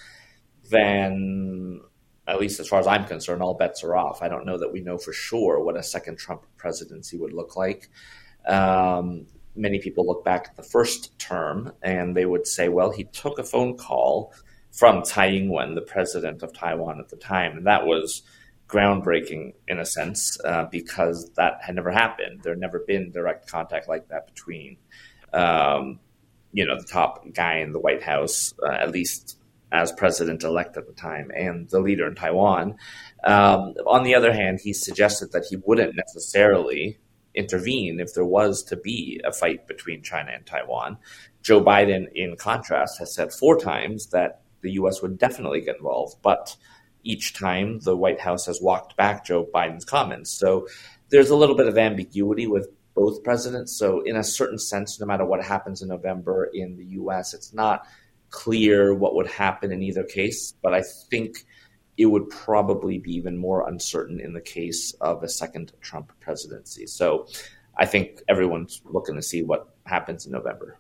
then, 0.70 1.82
at 2.28 2.40
least 2.40 2.60
as 2.60 2.68
far 2.68 2.80
as 2.80 2.88
I'm 2.88 3.06
concerned, 3.06 3.42
all 3.42 3.54
bets 3.54 3.84
are 3.84 3.96
off. 3.96 4.22
I 4.22 4.30
don't 4.30 4.46
know 4.46 4.58
that 4.58 4.72
we 4.72 4.82
know 4.82 4.98
for 4.98 5.14
sure 5.14 5.60
what 5.60 5.76
a 5.76 5.84
second 5.84 6.18
Trump 6.18 6.46
presidency 6.58 7.18
would 7.18 7.34
look 7.34 7.56
like. 7.58 7.90
Um, 8.48 9.28
many 9.56 9.80
people 9.80 10.06
look 10.06 10.24
back 10.24 10.48
at 10.50 10.56
the 10.56 10.64
first 10.64 11.18
term 11.20 11.74
and 11.82 12.16
they 12.16 12.26
would 12.26 12.48
say, 12.48 12.70
well, 12.70 12.92
he 12.92 13.04
took 13.06 13.40
a 13.40 13.44
phone 13.44 13.78
call 13.78 14.34
from 14.72 15.04
Tsai 15.04 15.30
Ing 15.30 15.50
wen, 15.50 15.76
the 15.76 15.82
president 15.82 16.44
of 16.44 16.54
Taiwan 16.54 17.00
at 17.00 17.10
the 17.10 17.18
time. 17.18 17.58
And 17.58 17.68
that 17.68 17.86
was 17.86 18.24
groundbreaking 18.68 19.54
in 19.68 19.80
a 19.80 19.86
sense 19.86 20.38
uh, 20.46 20.66
because 20.72 21.30
that 21.36 21.60
had 21.62 21.76
never 21.76 21.92
happened. 21.92 22.42
There 22.42 22.54
had 22.54 22.60
never 22.60 22.80
been 22.80 23.12
direct 23.12 23.48
contact 23.48 23.88
like 23.88 24.08
that 24.08 24.28
between, 24.28 24.78
um, 25.34 26.00
you 26.54 26.66
know, 26.66 26.78
the 26.78 26.88
top 26.88 27.26
guy 27.34 27.58
in 27.58 27.72
the 27.74 27.80
White 27.80 28.02
House, 28.02 28.54
uh, 28.66 28.72
at 28.72 28.92
least 28.92 29.38
as 29.74 29.92
president 29.92 30.44
elect 30.44 30.78
at 30.78 30.86
the 30.86 30.94
time 30.94 31.32
and 31.36 31.68
the 31.70 31.80
leader 31.80 32.08
in 32.08 32.16
Taiwan. 32.16 32.76
Um, 33.24 33.74
on 33.88 34.04
the 34.04 34.14
other 34.14 34.32
hand, 34.32 34.60
he 34.64 34.72
suggested 34.72 35.32
that 35.32 35.46
he 35.50 35.58
wouldn't 35.58 35.96
necessarily 35.96 37.00
intervene 37.34 38.00
if 38.00 38.14
there 38.14 38.26
was 38.26 38.64
to 38.64 38.78
be 38.78 39.20
a 39.26 39.34
fight 39.34 39.68
between 39.68 40.04
China 40.04 40.32
and 40.32 40.46
Taiwan. 40.46 40.98
Joe 41.42 41.62
Biden, 41.62 42.06
in 42.14 42.38
contrast, 42.38 43.00
has 43.00 43.16
said 43.16 43.34
four 43.34 43.60
times 43.60 44.08
that 44.12 44.42
the 44.62 44.74
U.S. 44.74 45.02
would 45.02 45.18
definitely 45.18 45.62
get 45.62 45.78
involved, 45.78 46.18
but 46.22 46.56
each 47.04 47.34
time 47.34 47.80
the 47.80 47.98
White 47.98 48.22
House 48.22 48.46
has 48.46 48.62
walked 48.62 48.96
back 48.96 49.26
Joe 49.26 49.46
Biden's 49.54 49.84
comments. 49.84 50.32
So 50.32 50.68
there's 51.10 51.32
a 51.32 51.36
little 51.36 51.56
bit 51.56 51.68
of 51.68 51.78
ambiguity 51.78 52.46
with 52.48 52.70
both 52.94 53.24
presidents. 53.24 53.76
So, 53.78 54.02
in 54.02 54.16
a 54.16 54.24
certain 54.24 54.60
sense, 54.60 55.00
no 55.00 55.08
matter 55.08 55.26
what 55.26 55.44
happens 55.44 55.82
in 55.82 55.90
November 55.90 56.50
in 56.54 56.78
the 56.78 56.86
U.S., 56.86 57.34
it's 57.34 57.54
not 57.54 57.88
clear 58.34 58.94
what 58.94 59.16
would 59.16 59.28
happen 59.28 59.72
in 59.72 59.82
either 59.82 60.04
case. 60.04 60.54
But 60.62 60.74
I 60.74 60.82
think 61.10 61.46
it 61.98 62.08
would 62.08 62.28
probably 62.30 62.98
be 62.98 63.14
even 63.14 63.38
more 63.38 63.68
uncertain 63.70 64.20
in 64.20 64.34
the 64.34 64.42
case 64.42 64.94
of 65.00 65.24
a 65.24 65.30
second 65.30 65.72
Trump 65.82 66.12
presidency. 66.20 66.88
So, 66.88 67.28
I 67.76 67.86
think 67.86 68.22
everyone's 68.28 68.82
looking 68.86 69.16
to 69.16 69.22
see 69.22 69.42
what 69.42 69.76
happens 69.86 70.26
in 70.26 70.32
November. 70.32 70.78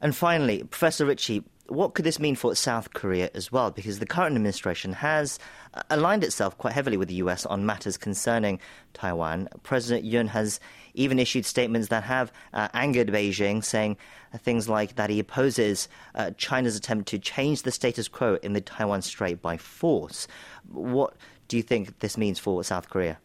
And 0.00 0.14
finally, 0.16 0.62
Professor 0.64 1.06
Richey, 1.06 1.44
what 1.66 1.94
could 1.94 2.04
this 2.04 2.18
mean 2.18 2.34
for 2.34 2.54
South 2.54 2.92
Korea 2.92 3.30
as 3.34 3.50
well? 3.50 3.70
Because 3.70 3.98
the 3.98 4.06
current 4.06 4.36
administration 4.36 4.92
has 4.92 5.38
uh, 5.72 5.82
aligned 5.90 6.22
itself 6.22 6.58
quite 6.58 6.74
heavily 6.74 6.96
with 6.96 7.08
the 7.08 7.14
US 7.16 7.46
on 7.46 7.64
matters 7.64 7.96
concerning 7.96 8.60
Taiwan. 8.92 9.48
President 9.62 10.06
Yoon 10.06 10.28
has 10.28 10.60
even 10.94 11.18
issued 11.18 11.46
statements 11.46 11.88
that 11.88 12.04
have 12.04 12.32
uh, 12.52 12.68
angered 12.74 13.08
Beijing, 13.08 13.64
saying 13.64 13.96
things 14.38 14.68
like 14.68 14.96
that 14.96 15.10
he 15.10 15.18
opposes 15.18 15.88
uh, 16.14 16.32
China's 16.36 16.76
attempt 16.76 17.08
to 17.08 17.18
change 17.18 17.62
the 17.62 17.70
status 17.70 18.08
quo 18.08 18.38
in 18.42 18.52
the 18.52 18.60
Taiwan 18.60 19.02
Strait 19.02 19.40
by 19.40 19.56
force. 19.56 20.26
What 20.70 21.14
do 21.48 21.56
you 21.56 21.62
think 21.62 21.98
this 22.00 22.18
means 22.18 22.38
for 22.38 22.62
South 22.62 22.90
Korea? 22.90 23.18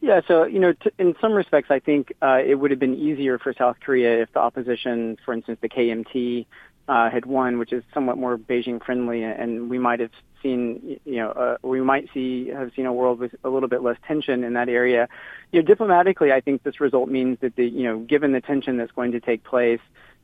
Yeah, 0.00 0.20
so 0.28 0.44
you 0.44 0.60
know, 0.60 0.72
t- 0.74 0.90
in 0.98 1.16
some 1.20 1.32
respects, 1.32 1.70
I 1.70 1.80
think 1.80 2.12
uh, 2.22 2.38
it 2.44 2.54
would 2.54 2.70
have 2.70 2.78
been 2.78 2.94
easier 2.94 3.38
for 3.38 3.52
South 3.52 3.78
Korea 3.80 4.22
if 4.22 4.32
the 4.32 4.38
opposition, 4.38 5.16
for 5.24 5.34
instance, 5.34 5.58
the 5.60 5.68
KMT, 5.68 6.46
uh, 6.88 7.10
had 7.10 7.26
won, 7.26 7.58
which 7.58 7.72
is 7.72 7.84
somewhat 7.92 8.16
more 8.16 8.38
Beijing 8.38 8.82
friendly, 8.82 9.22
and 9.22 9.68
we 9.68 9.78
might 9.78 10.00
have 10.00 10.10
seen, 10.42 10.98
you 11.04 11.16
know, 11.16 11.30
uh, 11.30 11.56
we 11.62 11.82
might 11.82 12.08
see 12.14 12.48
have 12.48 12.72
seen 12.74 12.86
a 12.86 12.92
world 12.92 13.18
with 13.18 13.34
a 13.44 13.48
little 13.48 13.68
bit 13.68 13.82
less 13.82 13.96
tension 14.06 14.42
in 14.42 14.54
that 14.54 14.68
area. 14.68 15.08
You 15.52 15.60
know, 15.60 15.66
diplomatically, 15.66 16.32
I 16.32 16.40
think 16.40 16.62
this 16.62 16.80
result 16.80 17.08
means 17.08 17.38
that 17.40 17.56
the, 17.56 17.66
you 17.66 17.84
know, 17.84 17.98
given 17.98 18.32
the 18.32 18.40
tension 18.40 18.78
that's 18.78 18.92
going 18.92 19.12
to 19.12 19.20
take 19.20 19.44
place, 19.44 19.80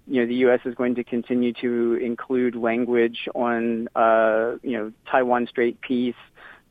you 0.06 0.20
know, 0.20 0.26
the 0.26 0.34
U.S. 0.36 0.60
is 0.64 0.74
going 0.74 0.94
to 0.96 1.04
continue 1.04 1.52
to 1.54 1.94
include 1.94 2.54
language 2.54 3.28
on, 3.34 3.88
uh, 3.94 4.56
you 4.62 4.78
know, 4.78 4.92
Taiwan 5.10 5.46
Strait 5.46 5.80
peace, 5.80 6.14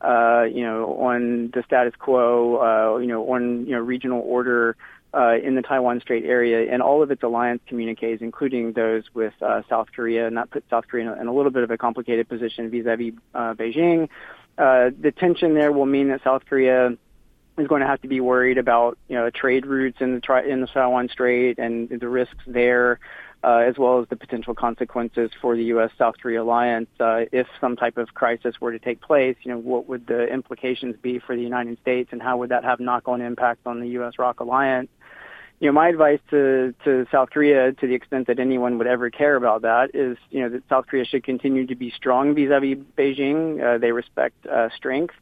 uh, 0.00 0.42
you 0.42 0.62
know, 0.62 0.96
on 1.00 1.50
the 1.54 1.62
status 1.66 1.94
quo, 1.98 2.56
uh, 2.56 2.98
you 2.98 3.06
know, 3.06 3.32
on, 3.32 3.66
you 3.66 3.72
know, 3.72 3.80
regional 3.80 4.22
order, 4.24 4.76
in 5.42 5.54
the 5.54 5.62
Taiwan 5.62 6.00
Strait 6.00 6.24
area 6.24 6.72
and 6.72 6.82
all 6.82 7.02
of 7.02 7.10
its 7.10 7.22
alliance 7.22 7.62
communiques, 7.66 8.20
including 8.20 8.72
those 8.72 9.04
with 9.14 9.34
uh, 9.42 9.62
South 9.68 9.88
Korea, 9.94 10.26
and 10.26 10.36
that 10.36 10.50
puts 10.50 10.68
South 10.70 10.86
Korea 10.88 11.12
in 11.20 11.26
a, 11.26 11.32
little 11.32 11.52
bit 11.52 11.62
of 11.62 11.70
a 11.70 11.78
complicated 11.78 12.28
position 12.28 12.70
vis-a-vis 12.70 13.14
uh, 13.34 13.54
Beijing. 13.54 14.08
Uh, 14.56 14.90
the 14.98 15.12
tension 15.12 15.54
there 15.54 15.72
will 15.72 15.86
mean 15.86 16.08
that 16.08 16.22
South 16.22 16.44
Korea 16.46 16.96
is 17.58 17.66
going 17.68 17.80
to 17.80 17.86
have 17.86 18.00
to 18.02 18.08
be 18.08 18.20
worried 18.20 18.58
about 18.58 18.98
you 19.08 19.16
know 19.16 19.30
trade 19.30 19.66
routes 19.66 19.98
in 20.00 20.14
the 20.14 20.20
tri- 20.20 20.44
in 20.44 20.60
the 20.60 20.66
Taiwan 20.66 21.08
Strait 21.08 21.58
and 21.58 21.88
the 21.88 22.08
risks 22.08 22.42
there 22.46 22.98
uh, 23.44 23.58
as 23.58 23.76
well 23.76 24.00
as 24.00 24.08
the 24.08 24.16
potential 24.16 24.54
consequences 24.54 25.30
for 25.40 25.54
the 25.54 25.64
U.S. 25.64 25.90
South 25.98 26.14
Korea 26.20 26.42
alliance 26.42 26.88
uh, 26.98 27.26
if 27.30 27.46
some 27.60 27.76
type 27.76 27.98
of 27.98 28.14
crisis 28.14 28.58
were 28.58 28.72
to 28.72 28.78
take 28.78 29.02
place. 29.02 29.36
You 29.42 29.52
know, 29.52 29.58
what 29.58 29.86
would 29.86 30.06
the 30.06 30.26
implications 30.26 30.96
be 31.02 31.18
for 31.18 31.36
the 31.36 31.42
United 31.42 31.78
States, 31.80 32.08
and 32.12 32.22
how 32.22 32.38
would 32.38 32.48
that 32.48 32.64
have 32.64 32.80
knock-on 32.80 33.20
impacts 33.20 33.66
on 33.66 33.80
the 33.80 33.88
U.S. 33.88 34.14
ROK 34.18 34.40
alliance? 34.40 34.88
You 35.60 35.68
know, 35.68 35.72
my 35.72 35.88
advice 35.88 36.20
to 36.30 36.74
to 36.84 37.06
South 37.10 37.30
Korea, 37.30 37.72
to 37.72 37.86
the 37.86 37.94
extent 37.94 38.26
that 38.26 38.38
anyone 38.38 38.76
would 38.78 38.86
ever 38.86 39.08
care 39.10 39.36
about 39.36 39.62
that, 39.62 39.94
is 39.94 40.18
you 40.30 40.42
know 40.42 40.48
that 40.50 40.62
South 40.68 40.86
Korea 40.86 41.04
should 41.04 41.24
continue 41.24 41.66
to 41.66 41.74
be 41.74 41.90
strong 41.90 42.34
vis-a-vis 42.34 42.78
Beijing. 42.98 43.62
Uh, 43.62 43.78
they 43.78 43.92
respect 43.92 44.34
uh, 44.46 44.68
strength, 44.76 45.14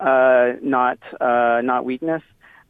uh, 0.00 0.52
not 0.62 0.98
uh, 1.20 1.60
not 1.62 1.84
weakness 1.84 2.22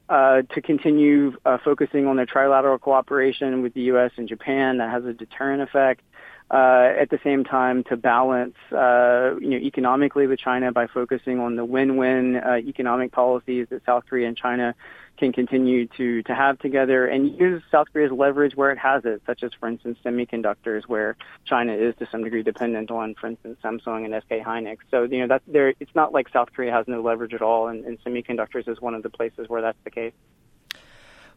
uh, 0.08 0.42
to 0.54 0.60
continue 0.60 1.36
uh, 1.44 1.58
focusing 1.64 2.06
on 2.06 2.16
their 2.16 2.26
trilateral 2.26 2.80
cooperation 2.80 3.62
with 3.62 3.74
the 3.74 3.82
U.S. 3.82 4.10
and 4.16 4.28
Japan 4.28 4.78
that 4.78 4.90
has 4.90 5.04
a 5.04 5.12
deterrent 5.12 5.62
effect. 5.62 6.02
Uh, 6.50 6.92
at 7.00 7.08
the 7.08 7.18
same 7.24 7.42
time, 7.42 7.82
to 7.84 7.96
balance, 7.96 8.54
uh, 8.70 9.34
you 9.40 9.48
know, 9.48 9.56
economically 9.56 10.26
with 10.26 10.38
China 10.38 10.70
by 10.70 10.86
focusing 10.86 11.40
on 11.40 11.56
the 11.56 11.64
win-win 11.64 12.36
uh, 12.36 12.56
economic 12.56 13.10
policies 13.12 13.66
that 13.70 13.84
South 13.86 14.04
Korea 14.06 14.28
and 14.28 14.36
China 14.36 14.74
can 15.16 15.32
continue 15.32 15.86
to, 15.96 16.22
to 16.24 16.34
have 16.34 16.58
together 16.58 17.06
and 17.06 17.38
use 17.38 17.62
South 17.70 17.86
Korea's 17.92 18.12
leverage 18.12 18.54
where 18.56 18.70
it 18.70 18.78
has 18.78 19.04
it, 19.04 19.22
such 19.26 19.42
as, 19.42 19.52
for 19.58 19.68
instance, 19.68 19.98
semiconductors, 20.04 20.82
where 20.86 21.16
China 21.46 21.72
is 21.72 21.94
to 21.98 22.06
some 22.10 22.24
degree 22.24 22.42
dependent 22.42 22.90
on, 22.90 23.14
for 23.14 23.28
instance, 23.28 23.58
Samsung 23.62 24.04
and 24.04 24.22
SK 24.22 24.44
Hynix. 24.46 24.78
So, 24.90 25.04
you 25.04 25.20
know, 25.20 25.28
that's 25.28 25.44
there, 25.46 25.74
it's 25.80 25.94
not 25.94 26.12
like 26.12 26.28
South 26.28 26.52
Korea 26.54 26.72
has 26.72 26.86
no 26.88 27.00
leverage 27.00 27.32
at 27.32 27.42
all, 27.42 27.68
and, 27.68 27.84
and 27.84 27.98
semiconductors 28.04 28.68
is 28.68 28.80
one 28.80 28.94
of 28.94 29.02
the 29.02 29.10
places 29.10 29.48
where 29.48 29.62
that's 29.62 29.78
the 29.84 29.90
case. 29.90 30.12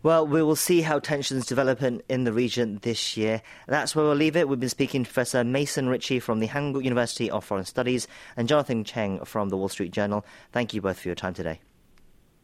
Well, 0.03 0.27
we 0.27 0.43
will 0.43 0.55
see 0.55 0.81
how 0.81 0.99
tensions 0.99 1.47
develop 1.47 1.81
in, 1.81 2.03
in, 2.07 2.23
the 2.23 2.31
region 2.31 2.79
this 2.83 3.17
year. 3.17 3.41
That's 3.67 3.95
where 3.95 4.05
we'll 4.05 4.15
leave 4.15 4.35
it. 4.35 4.47
We've 4.47 4.59
been 4.59 4.69
speaking 4.69 5.03
to 5.03 5.07
Professor 5.07 5.43
Mason 5.43 5.89
Richey 5.89 6.19
from 6.19 6.39
the 6.39 6.45
Hankuk 6.45 6.83
University 6.83 7.31
of 7.31 7.43
Foreign 7.43 7.65
Studies 7.65 8.07
and 8.35 8.47
Jonathan 8.47 8.83
Cheng 8.83 9.25
from 9.25 9.49
the 9.49 9.57
Wall 9.57 9.69
Street 9.69 9.91
Journal. 9.91 10.23
Thank 10.51 10.73
you 10.73 10.81
both 10.81 10.99
for 10.99 11.07
your 11.07 11.15
time 11.15 11.33
today. 11.33 11.59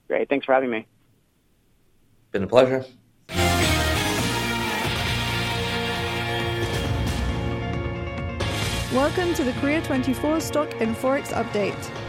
Great. 0.07 0.29
Thanks 0.29 0.45
for 0.45 0.53
having 0.53 0.71
me. 0.71 0.87
Been 2.31 2.43
a 2.43 2.47
pleasure. 2.47 2.83
Welcome 8.93 9.33
to 9.35 9.43
the 9.43 9.53
Korea 9.59 9.81
24 9.81 10.39
Stock 10.39 10.81
and 10.81 10.95
Forex 10.95 11.27
Update. 11.29 12.02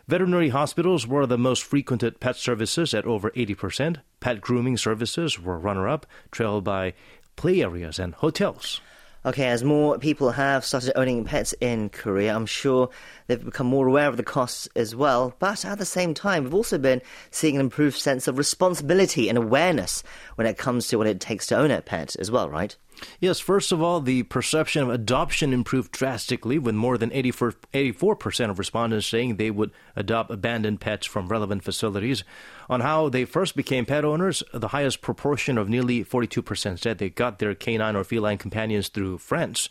Veterinary 0.08 0.48
hospitals 0.48 1.06
were 1.06 1.26
the 1.26 1.38
most 1.38 1.62
frequented 1.62 2.20
pet 2.20 2.36
services 2.36 2.94
at 2.94 3.06
over 3.06 3.30
80%. 3.30 3.98
Pet 4.20 4.40
grooming 4.40 4.76
services 4.76 5.40
were 5.40 5.58
runner 5.58 5.88
up, 5.88 6.06
trailed 6.30 6.64
by 6.64 6.94
play 7.36 7.62
areas 7.62 7.98
and 7.98 8.14
hotels. 8.14 8.80
Okay, 9.26 9.48
as 9.48 9.64
more 9.64 9.98
people 9.98 10.30
have 10.30 10.64
started 10.64 10.96
owning 10.96 11.24
pets 11.24 11.52
in 11.60 11.88
Korea, 11.88 12.32
I'm 12.32 12.46
sure 12.46 12.90
they've 13.26 13.44
become 13.44 13.66
more 13.66 13.88
aware 13.88 14.06
of 14.06 14.16
the 14.16 14.22
costs 14.22 14.68
as 14.76 14.94
well. 14.94 15.34
But 15.40 15.64
at 15.64 15.78
the 15.78 15.84
same 15.84 16.14
time, 16.14 16.44
we've 16.44 16.54
also 16.54 16.78
been 16.78 17.02
seeing 17.32 17.56
an 17.56 17.60
improved 17.60 17.98
sense 17.98 18.28
of 18.28 18.38
responsibility 18.38 19.28
and 19.28 19.36
awareness 19.36 20.04
when 20.36 20.46
it 20.46 20.58
comes 20.58 20.86
to 20.88 20.96
what 20.96 21.08
it 21.08 21.18
takes 21.18 21.48
to 21.48 21.56
own 21.56 21.72
a 21.72 21.82
pet 21.82 22.14
as 22.20 22.30
well, 22.30 22.48
right? 22.48 22.76
Yes, 23.18 23.40
first 23.40 23.72
of 23.72 23.82
all, 23.82 24.00
the 24.00 24.22
perception 24.22 24.84
of 24.84 24.90
adoption 24.90 25.52
improved 25.52 25.90
drastically, 25.90 26.60
with 26.60 26.76
more 26.76 26.96
than 26.96 27.12
84, 27.12 27.54
84% 27.74 28.50
of 28.50 28.60
respondents 28.60 29.08
saying 29.08 29.36
they 29.36 29.50
would 29.50 29.72
adopt 29.96 30.30
abandoned 30.30 30.80
pets 30.80 31.04
from 31.04 31.26
relevant 31.28 31.64
facilities. 31.64 32.22
On 32.68 32.80
how 32.80 33.08
they 33.08 33.24
first 33.24 33.56
became 33.56 33.86
pet 33.86 34.04
owners, 34.04 34.42
the 34.52 34.68
highest 34.68 35.00
proportion 35.00 35.56
of 35.58 35.68
nearly 35.68 36.04
42% 36.04 36.78
said 36.78 36.98
they 36.98 37.10
got 37.10 37.38
their 37.38 37.54
canine 37.54 37.96
or 37.96 38.04
feline 38.04 38.38
companions 38.38 38.88
through 38.88 39.18
friends. 39.18 39.68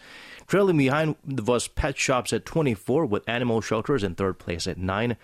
Trailing 0.48 0.78
behind 0.78 1.16
was 1.26 1.68
pet 1.68 1.98
shops 1.98 2.32
at 2.32 2.46
24, 2.46 3.06
with 3.06 3.28
animal 3.28 3.62
shelters 3.62 4.04
in 4.04 4.16
third 4.16 4.40
place 4.40 4.68
at 4.68 4.78
9 4.78 5.18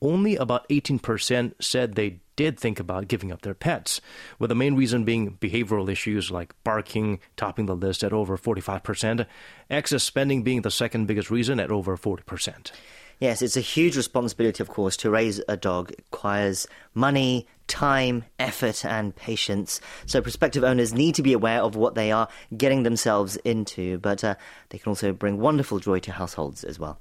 only 0.00 0.36
about 0.36 0.68
18% 0.68 1.54
said 1.60 1.94
they 1.94 2.20
did 2.36 2.58
think 2.58 2.78
about 2.78 3.08
giving 3.08 3.32
up 3.32 3.42
their 3.42 3.54
pets, 3.54 4.00
with 4.38 4.48
the 4.48 4.54
main 4.54 4.76
reason 4.76 5.04
being 5.04 5.36
behavioral 5.38 5.90
issues 5.90 6.30
like 6.30 6.54
barking 6.62 7.18
topping 7.36 7.66
the 7.66 7.74
list 7.74 8.04
at 8.04 8.12
over 8.12 8.38
45%, 8.38 9.26
excess 9.68 10.04
spending 10.04 10.42
being 10.42 10.62
the 10.62 10.70
second 10.70 11.06
biggest 11.06 11.30
reason 11.30 11.58
at 11.58 11.72
over 11.72 11.96
40%. 11.96 12.70
Yes, 13.20 13.42
it's 13.42 13.56
a 13.56 13.60
huge 13.60 13.96
responsibility, 13.96 14.62
of 14.62 14.68
course, 14.68 14.96
to 14.98 15.10
raise 15.10 15.40
a 15.48 15.56
dog. 15.56 15.90
It 15.90 16.04
requires 16.12 16.68
money, 16.94 17.48
time, 17.66 18.24
effort, 18.38 18.84
and 18.84 19.14
patience. 19.14 19.80
So 20.06 20.22
prospective 20.22 20.62
owners 20.62 20.94
need 20.94 21.16
to 21.16 21.22
be 21.22 21.32
aware 21.32 21.60
of 21.60 21.74
what 21.74 21.96
they 21.96 22.12
are 22.12 22.28
getting 22.56 22.84
themselves 22.84 23.36
into, 23.38 23.98
but 23.98 24.22
uh, 24.22 24.36
they 24.68 24.78
can 24.78 24.90
also 24.90 25.12
bring 25.12 25.38
wonderful 25.38 25.80
joy 25.80 25.98
to 26.00 26.12
households 26.12 26.62
as 26.62 26.78
well. 26.78 27.00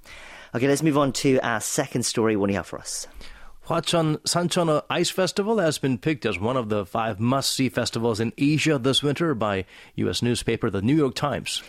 Okay, 0.55 0.67
let's 0.67 0.81
move 0.81 0.97
on 0.97 1.13
to 1.13 1.39
our 1.41 1.59
second 1.59 2.03
story. 2.03 2.35
What 2.35 2.47
do 2.47 2.53
you 2.53 2.57
have 2.57 2.67
for 2.67 2.79
us? 2.79 3.07
Hwacheon 3.67 4.17
Sancheoneo 4.19 4.83
Ice 4.89 5.09
Festival 5.09 5.59
has 5.59 5.77
been 5.77 5.97
picked 5.97 6.25
as 6.25 6.39
one 6.39 6.55
of 6.57 6.69
the 6.69 6.85
five 6.85 7.19
must-see 7.19 7.69
festivals 7.69 8.19
in 8.19 8.33
Asia 8.37 8.79
this 8.79 9.03
winter 9.03 9.35
by 9.35 9.65
U.S. 9.95 10.21
newspaper 10.21 10.69
The 10.69 10.81
New 10.81 10.95
York 10.95 11.15
Times. 11.15 11.61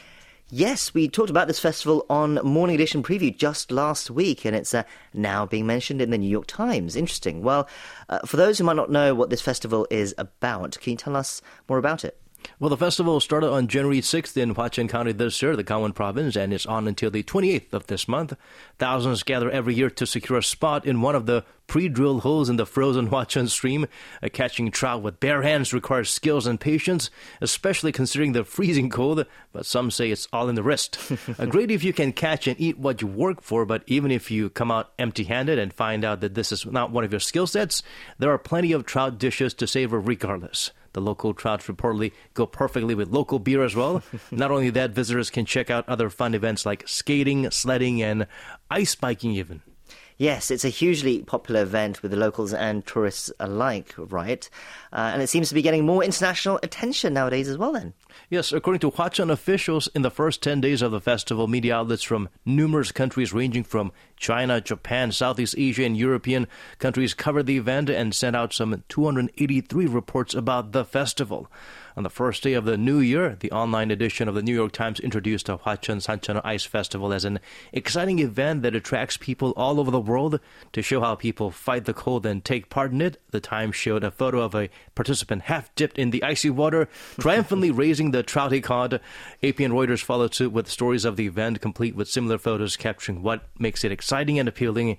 Yes, 0.51 0.95
we 0.95 1.09
talked 1.09 1.29
about 1.29 1.47
this 1.47 1.61
festival 1.61 2.07
on 2.09 2.37
Morning 2.37 2.75
Edition 2.75 3.03
Preview 3.03 3.37
just 3.37 3.71
last 3.71 4.11
week, 4.11 4.47
and 4.47 4.57
it's 4.57 4.73
uh, 4.73 4.85
now 5.13 5.45
being 5.45 5.67
mentioned 5.67 6.01
in 6.01 6.09
the 6.09 6.17
New 6.17 6.31
York 6.31 6.47
Times. 6.47 6.97
Interesting. 6.97 7.43
Well, 7.43 7.69
uh, 8.09 8.21
for 8.21 8.39
those 8.39 8.57
who 8.57 8.65
might 8.65 8.77
not 8.77 8.91
know 8.91 9.15
what 9.15 9.29
this 9.29 9.43
festival 9.43 9.87
is 9.91 10.15
about, 10.17 10.79
can 10.81 10.93
you 10.93 10.97
tell 10.97 11.17
us 11.17 11.43
more 11.69 11.77
about 11.77 12.03
it? 12.03 12.19
Well, 12.61 12.71
the 12.71 12.77
festival 12.77 13.21
started 13.21 13.51
on 13.51 13.69
January 13.69 14.01
6th 14.01 14.37
in 14.37 14.55
Hwacheon 14.55 14.89
County 14.89 15.13
this 15.13 15.41
year, 15.41 15.55
the 15.55 15.65
Gangwon 15.65 15.95
province, 15.95 16.37
and 16.37 16.53
is 16.53 16.67
on 16.67 16.89
until 16.89 17.11
the 17.11 17.23
28th 17.23 17.73
of 17.73 17.87
this 17.87 18.09
month. 18.09 18.35
Thousands 18.79 19.23
gather 19.23 19.51
every 19.51 19.75
year 19.75 19.91
to 19.91 20.07
secure 20.07 20.39
a 20.39 20.43
spot 20.43 20.85
in 20.85 21.01
one 21.01 21.15
of 21.15 21.27
the 21.27 21.45
pre-drilled 21.69 22.23
holes 22.23 22.49
in 22.49 22.57
the 22.57 22.67
frozen 22.67 23.09
Hwacheon 23.09 23.49
stream. 23.49 23.87
Uh, 24.23 24.29
catching 24.33 24.73
trout 24.73 25.03
with 25.03 25.21
bare 25.21 25.43
hands 25.43 25.73
requires 25.73 26.11
skills 26.11 26.47
and 26.47 26.59
patience, 26.59 27.11
especially 27.41 27.93
considering 27.93 28.33
the 28.33 28.43
freezing 28.43 28.91
cold, 28.91 29.25
but 29.53 29.67
some 29.67 29.91
say 29.91 30.11
it's 30.11 30.27
all 30.33 30.49
in 30.49 30.57
the 30.57 30.63
wrist. 30.63 30.99
uh, 31.39 31.47
great 31.47 31.71
if 31.71 31.85
you 31.85 31.93
can 31.93 32.13
catch 32.13 32.49
and 32.49 32.61
eat 32.61 32.79
what 32.79 33.01
you 33.01 33.07
work 33.07 33.41
for, 33.43 33.65
but 33.65 33.85
even 33.87 34.11
if 34.11 34.31
you 34.31 34.51
come 34.51 34.73
out 34.73 34.93
empty-handed 34.99 35.59
and 35.59 35.73
find 35.73 36.05
out 36.05 36.21
that 36.21 36.35
this 36.35 36.51
is 36.51 36.67
not 36.67 36.91
one 36.91 37.05
of 37.05 37.13
your 37.13 37.21
skill 37.21 37.47
sets, 37.47 37.83
there 38.19 38.33
are 38.33 38.39
plenty 38.39 38.73
of 38.73 38.85
trout 38.85 39.19
dishes 39.19 39.55
to 39.55 39.67
savor 39.67 40.01
regardless. 40.01 40.73
The 40.93 41.01
local 41.01 41.35
trouts 41.35 41.67
reportedly 41.67 42.13
go 42.35 42.47
perfectly 42.47 42.95
with 42.95 43.09
local 43.09 43.39
beer 43.39 43.63
as 43.63 43.77
well. 43.77 44.03
Not 44.31 44.51
only 44.51 44.71
that, 44.71 44.91
visitors 44.91 45.31
can 45.31 45.45
check 45.45 45.71
out 45.71 45.89
other 45.89 46.11
fun 46.11 46.35
events 46.35 46.65
like 46.65 46.87
skating, 46.89 47.51
sledding, 47.51 48.03
and 48.03 48.27
ice 48.71 48.95
biking 48.95 49.33
even. 49.33 49.63
Yes, 50.19 50.51
it's 50.51 50.65
a 50.65 50.69
hugely 50.69 51.23
popular 51.23 51.63
event 51.63 52.03
with 52.03 52.11
the 52.11 52.17
locals 52.17 52.53
and 52.53 52.85
tourists 52.85 53.31
alike, 53.39 53.95
right? 53.97 54.51
Uh, 54.93 55.11
and 55.13 55.23
it 55.23 55.29
seems 55.29 55.49
to 55.49 55.55
be 55.55 55.63
getting 55.63 55.87
more 55.87 56.03
international 56.03 56.59
attention 56.65 57.15
nowadays 57.15 57.49
as 57.49 57.57
well, 57.57 57.73
then. 57.73 57.95
Yes, 58.29 58.51
according 58.51 58.81
to 58.81 58.91
Hwacheon 58.91 59.31
officials, 59.31 59.89
in 59.95 60.03
the 60.03 60.11
first 60.11 60.43
10 60.43 60.61
days 60.61 60.83
of 60.83 60.91
the 60.91 61.01
festival, 61.01 61.47
media 61.47 61.77
outlets 61.77 62.03
from 62.03 62.29
numerous 62.45 62.91
countries 62.91 63.33
ranging 63.33 63.63
from 63.63 63.93
China, 64.17 64.61
Japan, 64.61 65.13
Southeast 65.13 65.55
Asia, 65.57 65.85
and 65.85 65.97
European 65.97 66.49
countries 66.81 67.15
covered 67.15 67.47
the 67.47 67.57
event 67.57 67.89
and 67.89 68.13
sent 68.13 68.35
out 68.35 68.53
some 68.53 68.83
283 68.89 69.87
reports 69.87 70.35
about 70.35 70.73
the 70.73 70.85
festival. 70.85 71.49
On 71.99 72.05
the 72.05 72.11
first 72.11 72.45
day 72.45 72.53
of 72.53 72.65
the 72.65 72.77
new 72.77 73.01
year, 73.01 73.37
the 73.41 73.51
online 73.51 73.91
edition 73.91 74.29
of 74.29 74.37
the 74.37 74.43
New 74.43 74.55
York 74.55 74.71
Times 74.71 75.01
introduced 75.01 75.47
the 75.47 75.59
Hwacheon 75.59 75.97
Sancheoneo 75.97 76.41
Ice 76.45 76.63
Festival 76.63 77.13
as 77.13 77.25
an 77.25 77.41
exciting 77.73 78.21
event 78.21 78.63
that 78.63 78.77
attracts 78.77 79.17
people 79.17 79.53
all 79.57 79.81
over 79.81 79.91
the 79.91 79.99
world. 79.99 80.39
To 80.75 80.81
show 80.81 81.01
how 81.01 81.17
people 81.17 81.51
fight 81.51 81.87
the 81.87 81.93
cold 81.93 82.25
and 82.25 82.45
take 82.45 82.71
part 82.71 82.93
in 82.93 83.01
it, 83.01 83.21
the 83.33 83.41
Times 83.41 83.75
showed 83.75 84.05
a 84.05 84.13
photo 84.13 84.43
of 84.43 84.55
a 84.55 84.71
participant 84.95 85.43
half 85.43 85.75
dipped 85.75 85.99
in 85.99 86.11
the 86.11 86.23
icy 86.23 86.51
water, 86.51 86.89
triumphantly 87.19 87.73
raising 87.73 88.13
the 88.13 88.23
trout 88.23 88.53
he 88.53 88.61
caught. 88.61 88.93
AP 88.93 89.59
and 89.59 89.75
Reuters 89.75 90.01
followed 90.01 90.37
suit 90.37 90.53
with 90.53 90.71
stories 90.71 91.05
of 91.05 91.17
the 91.17 91.27
event, 91.27 91.61
complete 91.61 91.97
with 91.97 92.09
similar 92.09 92.39
photos 92.39 92.77
capturing 92.77 93.25
what 93.25 93.43
makes 93.59 93.83
it 93.83 93.91
exciting 93.91 94.39
and 94.39 94.49
appealing. 94.49 94.99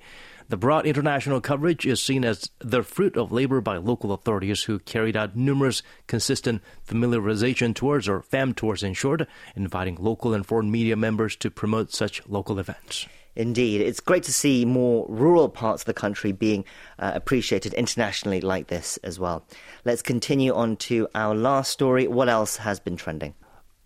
The 0.50 0.58
broad 0.58 0.88
international 0.88 1.42
coverage 1.42 1.86
is 1.86 2.02
seen 2.02 2.26
as 2.26 2.50
the 2.58 2.82
fruit 2.82 3.16
of 3.16 3.32
labor 3.32 3.62
by 3.62 3.78
local 3.78 4.12
authorities 4.12 4.64
who 4.64 4.80
carried 4.80 5.16
out 5.16 5.36
numerous 5.36 5.84
consistent 6.08 6.64
familiarization 6.88 7.76
tours, 7.76 8.08
or 8.10 8.24
FAM 8.24 8.56
tours 8.56 8.82
in 8.82 8.96
short, 8.96 9.28
inviting 9.56 9.98
local 10.00 10.34
and 10.34 10.44
foreign 10.44 10.72
media 10.72 10.96
members 10.96 11.36
to 11.36 11.52
promote 11.52 11.94
such 11.94 12.28
local 12.28 12.58
events. 12.58 13.06
Indeed, 13.36 13.82
it's 13.82 14.00
great 14.00 14.24
to 14.24 14.34
see 14.34 14.66
more 14.66 15.06
rural 15.08 15.50
parts 15.50 15.84
of 15.84 15.86
the 15.86 15.94
country 15.94 16.32
being 16.32 16.66
uh, 16.98 17.12
appreciated 17.14 17.76
internationally 17.76 18.42
like 18.42 18.68
this 18.68 18.98
as 19.04 19.20
well. 19.20 19.46
Let's 19.86 20.02
continue 20.02 20.56
on 20.56 20.78
to 20.78 21.08
our 21.14 21.36
last 21.36 21.70
story. 21.70 22.08
What 22.08 22.28
else 22.28 22.58
has 22.58 22.80
been 22.80 22.98
trending? 22.98 23.36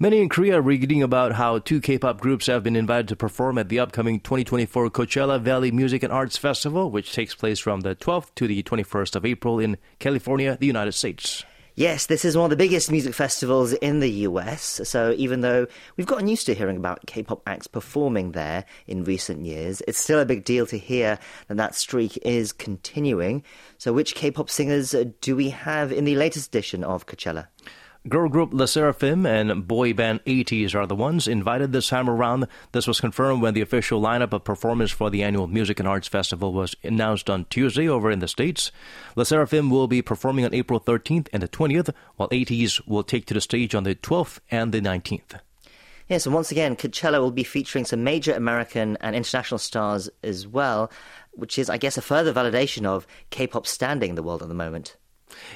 Many 0.04 0.20
in 0.20 0.28
Korea 0.28 0.58
are 0.58 0.62
reading 0.62 1.02
about 1.02 1.32
how 1.32 1.60
two 1.60 1.80
K-pop 1.80 2.20
groups 2.20 2.48
have 2.48 2.62
been 2.62 2.76
invited 2.76 3.08
to 3.08 3.16
perform 3.16 3.58
at 3.58 3.70
the 3.70 3.80
upcoming 3.80 4.20
2024 4.20 4.90
Coachella 4.90 5.40
Valley 5.40 5.72
Music 5.72 6.04
and 6.04 6.12
Arts 6.12 6.36
Festival, 6.36 6.92
which 6.92 7.14
takes 7.14 7.34
place 7.34 7.58
from 7.58 7.80
the 7.80 7.96
12th 7.96 8.36
to 8.36 8.46
the 8.46 8.62
21st 8.64 9.16
of 9.16 9.26
April 9.26 9.60
in 9.60 9.78
California, 10.00 10.58
the 10.60 10.68
United 10.68 10.92
States. 10.92 11.46
Yes, 11.76 12.08
this 12.08 12.26
is 12.26 12.36
one 12.36 12.44
of 12.44 12.50
the 12.50 12.58
biggest 12.58 12.92
music 12.92 13.14
festivals 13.14 13.72
in 13.72 14.02
the 14.02 14.12
US. 14.28 14.82
So 14.84 15.16
even 15.16 15.40
though 15.40 15.68
we've 15.96 16.06
gotten 16.06 16.28
used 16.28 16.48
to 16.48 16.54
hearing 16.54 16.76
about 16.76 17.06
K-pop 17.08 17.42
acts 17.48 17.68
performing 17.68 18.34
there 18.34 18.66
in 18.88 19.06
recent 19.06 19.46
years, 19.46 19.82
it's 19.88 20.00
still 20.00 20.20
a 20.20 20.26
big 20.26 20.44
deal 20.44 20.66
to 20.68 20.78
hear 20.78 21.18
that 21.48 21.56
that 21.56 21.76
streak 21.76 22.18
is 22.24 22.52
continuing. 22.52 23.42
So 23.78 23.94
which 23.94 24.16
K-pop 24.16 24.50
singers 24.50 24.94
do 25.22 25.34
we 25.38 25.52
have 25.52 25.94
in 25.94 26.04
the 26.04 26.18
latest 26.18 26.50
edition 26.50 26.84
of 26.84 27.06
Coachella? 27.06 27.48
Girl 28.10 28.28
group 28.28 28.54
LE 28.54 28.66
SSERAFIM 28.66 29.26
and 29.26 29.66
boy 29.66 29.94
band 29.94 30.20
ATEEZ 30.26 30.76
are 30.76 30.86
the 30.86 30.94
ones 30.94 31.26
invited 31.26 31.72
this 31.72 31.88
time 31.88 32.10
around. 32.10 32.48
This 32.74 32.86
was 32.86 33.00
confirmed 33.00 33.42
when 33.42 33.54
the 33.54 33.62
official 33.62 34.02
lineup 34.02 34.34
of 34.34 34.44
performers 34.44 34.92
for 34.92 35.10
the 35.10 35.24
annual 35.24 35.48
Music 35.48 35.80
and 35.80 35.88
Arts 35.88 36.10
Festival 36.10 36.52
was 36.52 36.76
announced 36.84 37.30
on 37.30 37.46
Tuesday 37.50 37.88
over 37.88 38.12
in 38.12 38.20
the 38.20 38.28
States. 38.28 38.74
LE 39.16 39.24
SSERAFIM 39.24 39.70
will 39.70 39.88
be 39.88 40.02
performing 40.02 40.44
on 40.44 40.54
April 40.54 40.82
13th 40.82 41.30
and 41.32 41.42
the 41.42 41.48
20th, 41.48 41.94
while 42.18 42.28
ATEEZ 42.28 42.86
will 42.86 43.04
take 43.04 43.26
to 43.28 43.34
the 43.34 43.40
stage 43.40 43.74
on 43.74 43.84
the 43.84 43.96
12th 43.96 44.40
and 44.52 44.74
the 44.74 44.82
19th. 44.82 45.40
Yes, 46.10 46.26
and 46.26 46.36
once 46.36 46.52
again, 46.52 46.76
Coachella 46.76 47.22
will 47.22 47.32
be 47.32 47.46
featuring 47.46 47.86
some 47.86 48.04
major 48.04 48.34
American 48.34 48.98
and 49.00 49.16
international 49.16 49.60
stars 49.60 50.10
as 50.22 50.46
well. 50.46 50.92
which 51.36 51.58
is, 51.58 51.70
I 51.70 51.78
guess, 51.78 51.98
a 51.98 52.02
further 52.02 52.34
validation 52.34 52.86
of 52.86 53.08
K-pop 53.30 53.66
standing 53.66 54.12
in 54.12 54.16
the 54.16 54.24
world 54.24 54.42
at 54.42 54.50
the 54.50 54.54
moment. 54.54 54.98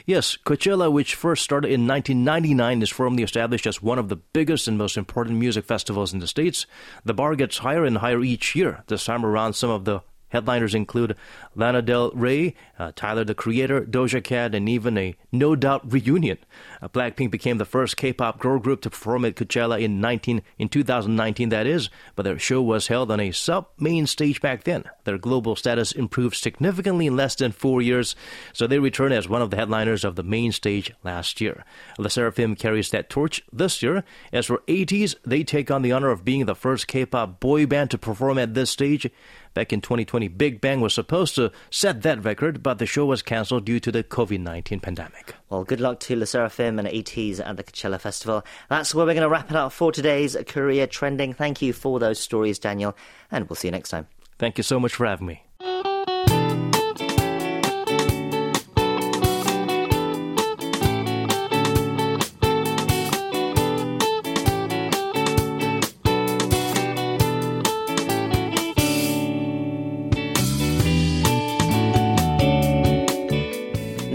Yes, 0.06 0.38
Coachella, 0.38 0.92
which 0.92 1.16
first 1.16 1.44
started 1.44 1.68
in 1.68 1.88
1999, 1.88 2.82
is 2.82 2.90
firmly 2.90 3.24
established 3.24 3.68
as 3.68 3.82
one 3.82 4.00
of 4.00 4.10
the 4.10 4.16
biggest 4.16 4.68
and 4.68 4.78
most 4.78 4.98
important 4.98 5.38
music 5.38 5.66
festivals 5.66 6.14
in 6.14 6.20
the 6.20 6.28
States. 6.28 6.66
The 7.04 7.14
bar 7.14 7.36
gets 7.36 7.60
higher 7.60 7.86
and 7.86 7.98
higher 7.98 8.22
each 8.22 8.56
year. 8.56 8.84
This 8.88 9.06
time 9.06 9.26
around, 9.26 9.54
some 9.54 9.70
of 9.70 9.86
the 9.86 10.02
Headliners 10.30 10.76
include 10.76 11.16
Lana 11.56 11.82
Del 11.82 12.12
Rey, 12.12 12.54
uh, 12.78 12.92
Tyler 12.96 13.24
the 13.24 13.34
Creator, 13.34 13.86
Doja 13.86 14.24
Cat, 14.24 14.54
and 14.54 14.68
even 14.68 14.98
a 14.98 15.16
No 15.32 15.56
Doubt 15.56 15.90
reunion. 15.92 16.38
Uh, 16.82 16.88
Blackpink 16.88 17.32
became 17.32 17.58
the 17.58 17.66
first 17.66 17.98
K-pop 17.98 18.40
girl 18.40 18.60
group 18.60 18.82
to 18.82 18.90
perform 18.90 19.26
at 19.26 19.36
Coachella 19.36 19.82
in 19.82 20.02
19 20.02 20.42
in 20.58 20.70
2019. 20.70 21.50
That 21.50 21.68
is, 21.68 21.90
but 22.16 22.24
their 22.24 22.40
show 22.40 22.62
was 22.62 22.88
held 22.88 23.12
on 23.12 23.20
a 23.20 23.32
sub-main 23.32 24.08
stage 24.08 24.42
back 24.42 24.64
then. 24.64 24.86
Their 25.04 25.18
global 25.18 25.56
status 25.56 25.92
improved 25.92 26.36
significantly 26.36 27.08
in 27.08 27.16
less 27.16 27.36
than 27.36 27.52
four 27.52 27.82
years, 27.82 28.16
so 28.54 28.68
they 28.68 28.80
returned 28.80 29.14
as 29.14 29.30
one 29.30 29.42
of 29.42 29.50
the 29.50 29.58
headliners 29.58 30.04
of 30.04 30.16
the 30.16 30.24
main 30.24 30.52
stage 30.52 30.92
last 31.04 31.42
year. 31.42 31.64
LE 31.98 32.08
SSERAFIM 32.08 32.58
carries 32.58 32.90
that 32.92 33.10
torch 33.10 33.42
this 33.52 33.82
year. 33.82 34.04
As 34.32 34.46
for 34.46 34.62
ATEEZ, 34.68 35.16
they 35.26 35.44
take 35.44 35.72
on 35.72 35.82
the 35.82 35.92
honor 35.92 36.10
of 36.10 36.26
being 36.26 36.46
the 36.46 36.56
first 36.56 36.88
K-pop 36.88 37.40
boy 37.40 37.66
band 37.66 37.92
to 37.92 37.98
perform 37.98 38.38
at 38.38 38.54
this 38.54 38.70
stage. 38.70 39.10
Back 39.58 39.74
in 39.74 39.82
2020, 39.82 40.28
Big 40.28 40.62
Bang 40.62 40.82
was 40.82 40.94
supposed 40.94 41.34
to 41.34 41.52
set 41.72 42.04
that 42.04 42.24
record, 42.24 42.62
but 42.62 42.78
the 42.78 42.86
show 42.86 43.08
was 43.08 43.24
cancelled 43.24 43.66
due 43.66 43.80
to 43.80 43.92
the 43.92 44.04
COVID 44.04 44.40
19 44.42 44.80
pandemic. 44.82 45.34
Well, 45.50 45.64
good 45.64 45.82
luck 45.82 46.00
to 46.02 46.16
LE 46.16 46.26
And 46.68 46.88
ATEEZ 46.88 47.40
at 47.40 47.58
the 47.58 47.64
Coachella 47.64 48.00
Festival. 48.00 48.44
That's 48.70 48.94
where 48.94 49.06
we're 49.06 49.14
going 49.14 49.24
to 49.24 49.30
wrap 49.30 49.50
it 49.50 49.56
up 49.56 49.72
for 49.72 49.92
today's 49.92 50.36
Korea 50.48 50.86
Trending. 50.88 51.34
Thank 51.34 51.62
you 51.62 51.74
for 51.74 52.00
those 52.00 52.20
stories, 52.20 52.60
Daniel, 52.60 52.96
and 53.32 53.50
we'll 53.50 53.56
see 53.56 53.70
you 53.70 53.72
next 53.72 53.90
time. 53.90 54.08
Thank 54.38 54.58
you 54.58 54.64
so 54.64 54.80
much 54.80 54.94
for 54.94 55.06
having 55.06 55.28
me. 55.28 55.44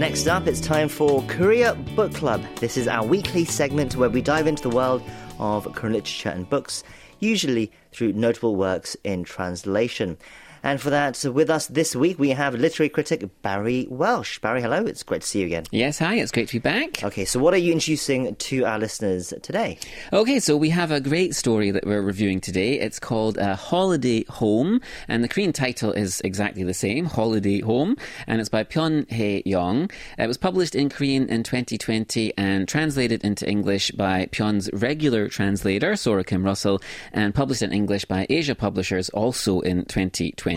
Next 0.03 0.27
up, 0.27 0.47
it's 0.47 0.59
time 0.59 0.89
for 0.89 1.23
Korea 1.29 1.75
Book 1.95 2.13
Club. 2.13 2.43
This 2.57 2.75
is 2.75 2.89
our 2.89 3.05
weekly 3.05 3.45
segment 3.45 3.95
where 3.95 4.09
we 4.09 4.21
dive 4.21 4.47
into 4.47 4.61
the 4.61 4.75
world 4.75 5.01
of 5.39 5.63
Korean 5.75 5.93
literature 5.93 6.27
and 6.27 6.47
books, 6.49 6.83
usually 7.21 7.71
through 7.93 8.11
notable 8.11 8.57
works 8.57 8.97
in 9.05 9.23
translation. 9.23 10.17
And 10.63 10.79
for 10.79 10.89
that, 10.91 11.21
with 11.25 11.49
us 11.49 11.67
this 11.67 11.93
week, 11.93 12.17
we 12.17 12.29
have 12.29 12.55
literary 12.55 12.87
critic 12.87 13.29
Barry 13.41 13.85
Welsh. 13.89 14.39
Barry, 14.39 14.61
hello. 14.61 14.85
It's 14.85 15.03
great 15.03 15.21
to 15.21 15.27
see 15.27 15.41
you 15.41 15.47
again. 15.47 15.65
Yes, 15.71 15.99
hi. 15.99 16.15
It's 16.15 16.31
great 16.31 16.47
to 16.47 16.53
be 16.53 16.59
back. 16.59 17.03
Okay, 17.03 17.25
so 17.25 17.37
what 17.37 17.53
are 17.53 17.57
you 17.57 17.73
introducing 17.73 18.33
to 18.33 18.63
our 18.63 18.79
listeners 18.79 19.33
today? 19.41 19.77
Okay, 20.13 20.39
so 20.39 20.55
we 20.55 20.69
have 20.69 20.89
a 20.89 21.01
great 21.01 21.35
story 21.35 21.69
that 21.71 21.85
we're 21.85 22.01
reviewing 22.01 22.39
today. 22.39 22.79
It's 22.79 22.97
called 22.97 23.37
uh, 23.37 23.57
Holiday 23.57 24.23
Home, 24.29 24.79
and 25.09 25.21
the 25.21 25.27
Korean 25.27 25.51
title 25.51 25.91
is 25.91 26.21
exactly 26.21 26.63
the 26.63 26.73
same, 26.73 27.05
Holiday 27.05 27.59
Home, 27.59 27.97
and 28.25 28.39
it's 28.39 28.49
by 28.49 28.63
Pyun 28.63 29.11
Hye-young. 29.11 29.91
It 30.17 30.27
was 30.27 30.37
published 30.37 30.75
in 30.75 30.87
Korean 30.87 31.27
in 31.27 31.43
2020 31.43 32.37
and 32.37 32.69
translated 32.69 33.25
into 33.25 33.45
English 33.49 33.91
by 33.91 34.27
Pyun's 34.27 34.69
regular 34.71 35.27
translator, 35.27 35.97
Sora 35.97 36.23
Kim 36.23 36.45
Russell, 36.45 36.81
and 37.11 37.35
published 37.35 37.63
in 37.63 37.73
English 37.73 38.05
by 38.05 38.25
Asia 38.29 38.55
Publishers 38.55 39.09
also 39.09 39.59
in 39.59 39.83
2020. 39.83 40.52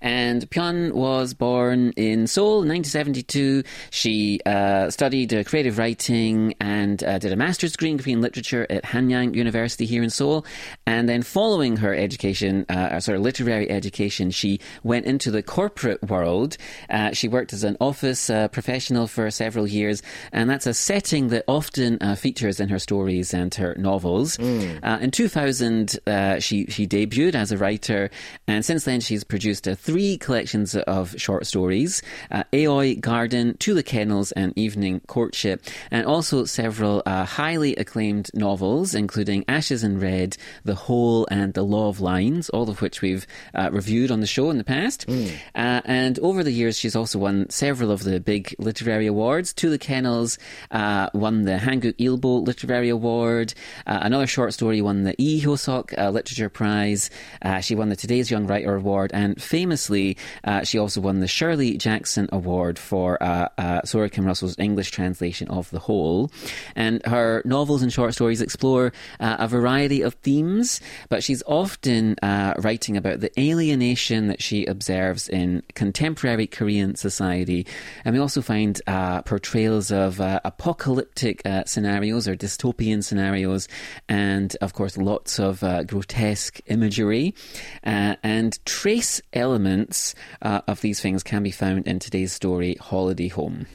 And 0.00 0.48
Pyun 0.50 0.92
was 0.92 1.34
born 1.34 1.92
in 1.96 2.26
Seoul 2.26 2.62
in 2.62 2.68
1972. 2.68 3.62
She 3.90 4.40
uh, 4.44 4.90
studied 4.90 5.32
uh, 5.32 5.44
creative 5.44 5.78
writing 5.78 6.54
and 6.60 7.02
uh, 7.04 7.18
did 7.18 7.32
a 7.32 7.36
master's 7.36 7.72
degree 7.72 7.90
in 7.90 7.98
Korean 7.98 8.20
literature 8.20 8.66
at 8.68 8.82
Hanyang 8.84 9.34
University 9.34 9.86
here 9.86 10.02
in 10.02 10.10
Seoul. 10.10 10.44
And 10.86 11.08
then, 11.08 11.22
following 11.22 11.76
her 11.76 11.94
education, 11.94 12.66
uh, 12.68 12.98
sort 13.00 13.16
of 13.16 13.22
literary 13.22 13.70
education, 13.70 14.30
she 14.30 14.60
went 14.82 15.06
into 15.06 15.30
the 15.30 15.42
corporate 15.42 16.02
world. 16.02 16.56
Uh, 16.90 17.12
she 17.12 17.28
worked 17.28 17.52
as 17.52 17.64
an 17.64 17.76
office 17.80 18.30
uh, 18.30 18.48
professional 18.48 19.06
for 19.06 19.30
several 19.30 19.66
years, 19.66 20.02
and 20.32 20.48
that's 20.50 20.66
a 20.66 20.74
setting 20.74 21.28
that 21.28 21.44
often 21.46 21.98
features 22.16 22.60
in 22.60 22.68
her 22.68 22.78
stories 22.78 23.32
and 23.34 23.54
her 23.54 23.74
novels. 23.78 24.36
Mm. 24.36 25.02
in 25.02 25.10
2000, 25.10 25.98
she 26.40 26.66
she 26.66 26.86
debuted 26.86 27.34
as 27.34 27.52
a 27.52 27.58
writer, 27.58 28.10
and 28.46 28.64
since 28.64 28.84
then 28.84 29.00
she 29.00 29.11
she's 29.12 29.24
produced 29.24 29.68
uh, 29.68 29.74
three 29.74 30.16
collections 30.16 30.74
of 30.74 31.14
short 31.20 31.44
stories 31.44 32.00
uh, 32.30 32.44
Aoi 32.54 32.94
Garden, 32.94 33.58
To 33.58 33.74
the 33.74 33.82
Kennels, 33.82 34.32
and 34.32 34.56
Evening 34.56 35.00
Courtship, 35.06 35.62
and 35.90 36.06
also 36.06 36.46
several 36.46 37.02
uh, 37.04 37.26
highly 37.26 37.76
acclaimed 37.76 38.30
novels, 38.32 38.94
including 38.94 39.44
Ashes 39.48 39.84
in 39.84 40.00
Red, 40.00 40.38
The 40.64 40.74
Hole, 40.74 41.28
and 41.30 41.52
The 41.52 41.62
Law 41.62 41.88
of 41.88 42.00
Lines, 42.00 42.48
all 42.48 42.70
of 42.70 42.80
which 42.80 43.02
we've 43.02 43.26
uh, 43.54 43.68
reviewed 43.70 44.10
on 44.10 44.20
the 44.20 44.26
show 44.26 44.48
in 44.48 44.56
the 44.56 44.64
past. 44.64 45.06
Mm. 45.06 45.36
and 45.54 46.18
over 46.20 46.42
the 46.42 46.50
years, 46.50 46.78
she's 46.78 46.96
also 46.96 47.18
won 47.18 47.50
several 47.50 47.90
of 47.90 48.04
the 48.04 48.18
big 48.18 48.54
literary 48.58 49.06
awards. 49.06 49.52
To 49.54 49.68
the 49.68 49.78
Kennels 49.78 50.38
uh, 50.70 51.10
won 51.12 51.42
the 51.42 51.58
Hankook 51.58 51.98
Ilbo 51.98 52.46
Literary 52.46 52.88
Award. 52.88 53.52
Uh, 53.86 53.98
another 54.00 54.26
short 54.26 54.54
story 54.54 54.80
won 54.80 55.02
the 55.02 55.14
Lee 55.18 55.42
Hyo-seok 55.42 56.12
Literature 56.12 56.48
Prize. 56.48 57.10
she 57.60 57.74
won 57.74 57.90
the 57.90 57.96
Today's 57.96 58.30
Young 58.30 58.46
Writer 58.46 58.74
Award 58.76 59.01
Award, 59.02 59.10
and 59.14 59.42
famously, 59.42 60.16
uh, 60.44 60.62
she 60.62 60.78
also 60.78 61.00
won 61.00 61.18
the 61.18 61.26
Shirley 61.26 61.76
Jackson 61.76 62.28
Award 62.30 62.78
for 62.78 63.20
uh, 63.20 63.48
uh, 63.58 63.82
Sora 63.82 64.08
Kim 64.08 64.24
Russell's 64.24 64.56
English 64.58 64.92
translation 64.92 65.48
of 65.48 65.68
The 65.70 65.80
Hole. 65.80 66.30
And 66.76 67.04
her 67.06 67.42
novels 67.44 67.82
and 67.82 67.92
short 67.92 68.14
stories 68.14 68.40
explore 68.40 68.92
uh, 69.18 69.36
a 69.40 69.48
variety 69.48 70.02
of 70.02 70.14
themes, 70.22 70.80
but 71.08 71.24
she's 71.24 71.42
often 71.46 72.16
uh, 72.22 72.54
writing 72.58 72.96
about 72.96 73.18
the 73.20 73.32
alienation 73.40 74.28
that 74.28 74.40
she 74.40 74.66
observes 74.66 75.28
in 75.28 75.62
contemporary 75.74 76.46
Korean 76.46 76.94
society. 76.94 77.66
And 78.04 78.14
we 78.14 78.20
also 78.20 78.40
find 78.40 78.80
uh, 78.86 79.22
portrayals 79.22 79.90
of 79.90 80.20
apocalyptic 80.20 81.42
scenarios 81.66 82.28
or 82.28 82.36
dystopian 82.36 83.02
scenarios, 83.02 83.66
and 84.08 84.56
of 84.60 84.74
course, 84.74 84.96
lots 84.96 85.40
of 85.40 85.60
grotesque 85.88 86.60
imagery 86.66 87.34
and 87.82 88.64
trace 88.82 89.22
elements 89.32 90.12
uh, 90.42 90.60
of 90.66 90.80
these 90.80 90.98
things 90.98 91.22
can 91.22 91.40
be 91.44 91.52
found 91.52 91.86
in 91.86 92.00
today's 92.00 92.32
story, 92.32 92.74
Holiday 92.80 93.28
Home. 93.28 93.66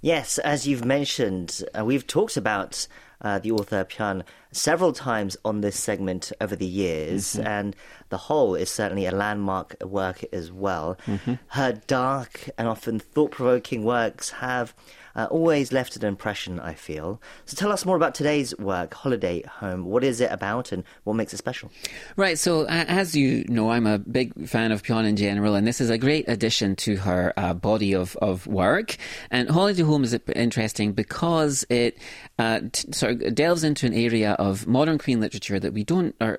Yes, 0.00 0.38
as 0.38 0.66
you've 0.66 0.84
mentioned, 0.84 1.62
uh, 1.78 1.84
we've 1.84 2.04
talked 2.04 2.36
about 2.36 2.88
uh, 3.20 3.38
the 3.38 3.52
author 3.52 3.84
Pyun 3.84 4.24
several 4.50 4.92
times 4.92 5.36
on 5.44 5.60
this 5.60 5.78
segment 5.78 6.32
over 6.40 6.56
the 6.56 6.66
years, 6.66 7.34
mm-hmm. 7.34 7.46
and 7.46 7.76
The 8.08 8.16
Hole 8.16 8.56
is 8.56 8.68
certainly 8.68 9.06
a 9.06 9.12
landmark 9.12 9.76
work 9.84 10.24
as 10.32 10.50
well. 10.50 10.98
Mm-hmm. 11.06 11.34
Her 11.46 11.80
dark 11.86 12.50
and 12.58 12.66
often 12.66 12.98
thought 12.98 13.30
provoking 13.30 13.84
works 13.84 14.30
have 14.30 14.74
uh, 15.16 15.26
always 15.30 15.72
left 15.72 15.96
an 15.96 16.04
impression, 16.04 16.60
I 16.60 16.74
feel. 16.74 17.20
So 17.46 17.56
tell 17.56 17.72
us 17.72 17.84
more 17.86 17.96
about 17.96 18.14
today's 18.14 18.56
work, 18.58 18.92
Holiday 18.94 19.42
Home. 19.60 19.86
What 19.86 20.04
is 20.04 20.20
it 20.20 20.30
about 20.30 20.72
and 20.72 20.84
what 21.04 21.14
makes 21.14 21.32
it 21.32 21.38
special? 21.38 21.70
Right, 22.16 22.38
so 22.38 22.62
uh, 22.62 22.84
as 22.86 23.16
you 23.16 23.44
know, 23.48 23.70
I'm 23.70 23.86
a 23.86 23.98
big 23.98 24.48
fan 24.48 24.72
of 24.72 24.82
Pyun 24.82 25.06
in 25.06 25.16
general, 25.16 25.54
and 25.54 25.66
this 25.66 25.80
is 25.80 25.88
a 25.88 25.96
great 25.96 26.28
addition 26.28 26.76
to 26.76 26.96
her 26.96 27.32
uh, 27.36 27.54
body 27.54 27.94
of, 27.94 28.16
of 28.16 28.46
work. 28.46 28.96
And 29.30 29.48
Holiday 29.48 29.82
Home 29.82 30.04
is 30.04 30.14
interesting 30.34 30.92
because 30.92 31.64
it 31.70 31.98
uh, 32.38 32.60
t- 32.70 32.92
sort 32.92 33.22
of 33.22 33.34
delves 33.34 33.64
into 33.64 33.86
an 33.86 33.94
area 33.94 34.32
of 34.32 34.66
modern 34.66 34.98
Korean 34.98 35.20
literature 35.20 35.58
that 35.58 35.72
we 35.72 35.82
don't 35.82 36.14
or 36.20 36.38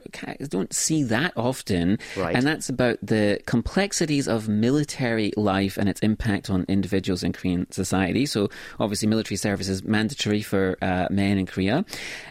don't 0.49 0.71
see 0.73 1.03
that 1.03 1.33
often, 1.35 1.97
right. 2.15 2.35
and 2.35 2.45
that's 2.45 2.69
about 2.69 2.99
the 3.01 3.41
complexities 3.47 4.27
of 4.27 4.47
military 4.47 5.33
life 5.35 5.77
and 5.77 5.89
its 5.89 5.99
impact 6.01 6.51
on 6.51 6.63
individuals 6.67 7.23
in 7.23 7.33
Korean 7.33 7.69
society. 7.71 8.27
So 8.27 8.49
obviously 8.79 9.07
military 9.07 9.37
service 9.37 9.67
is 9.67 9.83
mandatory 9.83 10.41
for 10.41 10.77
uh, 10.81 11.07
men 11.09 11.37
in 11.37 11.45
Korea. 11.45 11.85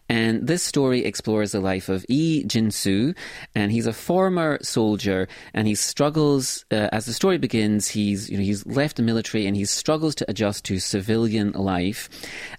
And 0.08 0.46
this 0.46 0.62
story 0.62 1.04
explores 1.04 1.52
the 1.52 1.60
life 1.60 1.88
of 1.88 2.06
Lee 2.08 2.44
Jin-soo, 2.44 3.14
and 3.54 3.72
he's 3.72 3.86
a 3.86 3.92
former 3.92 4.58
soldier, 4.62 5.28
and 5.52 5.66
he 5.66 5.74
struggles 5.74 6.64
uh, 6.70 6.88
as 6.92 7.06
the 7.06 7.12
story 7.12 7.38
begins. 7.38 7.88
He's 7.88 8.30
you 8.30 8.38
know 8.38 8.44
he's 8.44 8.64
left 8.66 8.96
the 8.96 9.02
military, 9.02 9.46
and 9.46 9.56
he 9.56 9.64
struggles 9.64 10.14
to 10.16 10.30
adjust 10.30 10.64
to 10.66 10.78
civilian 10.78 11.52
life, 11.52 12.08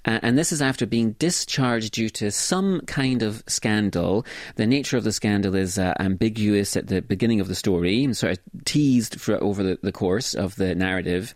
uh, 0.05 0.19
and 0.21 0.37
this 0.37 0.51
is 0.51 0.61
after 0.61 0.85
being 0.85 1.11
discharged 1.19 1.93
due 1.93 2.09
to 2.09 2.31
some 2.31 2.81
kind 2.81 3.23
of 3.23 3.43
scandal. 3.47 4.25
The 4.55 4.67
nature 4.67 4.97
of 4.97 5.03
the 5.03 5.11
scandal 5.11 5.55
is 5.55 5.77
uh, 5.77 5.93
ambiguous 5.99 6.75
at 6.75 6.87
the 6.87 7.01
beginning 7.01 7.39
of 7.39 7.47
the 7.47 7.55
story, 7.55 8.03
and 8.03 8.15
sort 8.15 8.33
of 8.33 8.39
teased 8.65 9.19
for, 9.21 9.41
over 9.41 9.63
the, 9.63 9.79
the 9.81 9.91
course 9.91 10.33
of 10.33 10.55
the 10.55 10.75
narrative. 10.75 11.33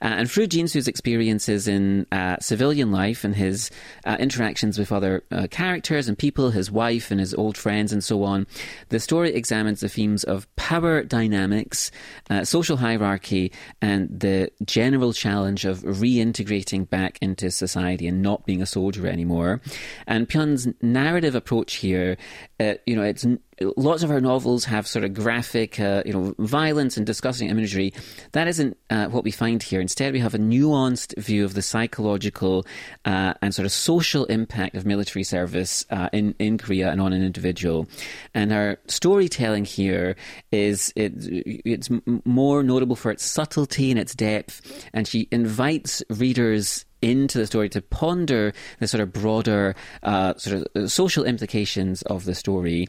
Uh, 0.00 0.14
and 0.18 0.30
through 0.30 0.46
Jinsu's 0.46 0.88
experiences 0.88 1.66
in 1.66 1.77
uh, 2.12 2.36
civilian 2.40 2.90
life 2.90 3.24
and 3.24 3.34
his 3.34 3.70
uh, 4.04 4.16
interactions 4.18 4.78
with 4.78 4.92
other 4.92 5.24
uh, 5.30 5.46
characters 5.50 6.08
and 6.08 6.18
people, 6.18 6.50
his 6.50 6.70
wife 6.70 7.10
and 7.10 7.20
his 7.20 7.34
old 7.34 7.56
friends 7.56 7.92
and 7.92 8.02
so 8.02 8.22
on, 8.22 8.46
the 8.88 9.00
story 9.00 9.34
examines 9.34 9.80
the 9.80 9.88
themes 9.88 10.24
of 10.24 10.46
power 10.56 11.02
dynamics, 11.02 11.90
uh, 12.30 12.44
social 12.44 12.76
hierarchy, 12.76 13.52
and 13.80 14.08
the 14.20 14.50
general 14.64 15.12
challenge 15.12 15.64
of 15.64 15.78
reintegrating 15.80 16.88
back 16.88 17.18
into 17.20 17.50
society 17.50 18.06
and 18.06 18.22
not 18.22 18.46
being 18.46 18.62
a 18.62 18.66
soldier 18.66 19.06
anymore. 19.06 19.60
And 20.06 20.28
Pyun's 20.28 20.68
narrative 20.82 21.34
approach 21.34 21.76
here, 21.76 22.16
uh, 22.60 22.74
you 22.86 22.96
know, 22.96 23.02
it's 23.02 23.26
lots 23.76 24.02
of 24.02 24.10
her 24.10 24.20
novels 24.20 24.64
have 24.64 24.86
sort 24.86 25.04
of 25.04 25.14
graphic, 25.14 25.80
uh, 25.80 26.02
you 26.06 26.12
know, 26.12 26.34
violence 26.38 26.96
and 26.96 27.06
disgusting 27.06 27.48
imagery. 27.48 27.92
That 28.32 28.48
isn't 28.48 28.76
uh, 28.90 29.06
what 29.06 29.24
we 29.24 29.30
find 29.30 29.62
here. 29.62 29.80
Instead, 29.80 30.12
we 30.12 30.20
have 30.20 30.34
a 30.34 30.38
nuanced 30.38 31.16
view 31.18 31.44
of 31.44 31.54
the 31.54 31.62
psychological 31.62 32.66
uh, 33.04 33.34
and 33.42 33.54
sort 33.54 33.66
of 33.66 33.72
social 33.72 34.24
impact 34.26 34.76
of 34.76 34.86
military 34.86 35.24
service 35.24 35.84
uh, 35.90 36.08
in 36.12 36.34
in 36.38 36.58
Korea 36.58 36.90
and 36.90 37.00
on 37.00 37.12
an 37.12 37.22
individual. 37.22 37.88
And 38.34 38.52
her 38.52 38.78
storytelling 38.86 39.64
here 39.64 40.16
is 40.52 40.92
it, 40.96 41.12
it's 41.16 41.88
more 42.24 42.62
notable 42.62 42.96
for 42.96 43.10
its 43.10 43.24
subtlety 43.24 43.90
and 43.90 43.98
its 43.98 44.14
depth, 44.14 44.88
and 44.92 45.06
she 45.06 45.28
invites 45.30 46.02
readers 46.10 46.84
into 47.02 47.38
the 47.38 47.46
story 47.46 47.68
to 47.68 47.82
ponder 47.82 48.52
the 48.80 48.88
sort 48.88 49.00
of 49.00 49.12
broader 49.12 49.74
uh, 50.02 50.34
sort 50.34 50.56
of 50.56 50.66
uh, 50.74 50.88
social 50.88 51.24
implications 51.24 52.02
of 52.02 52.24
the 52.24 52.34
story. 52.34 52.88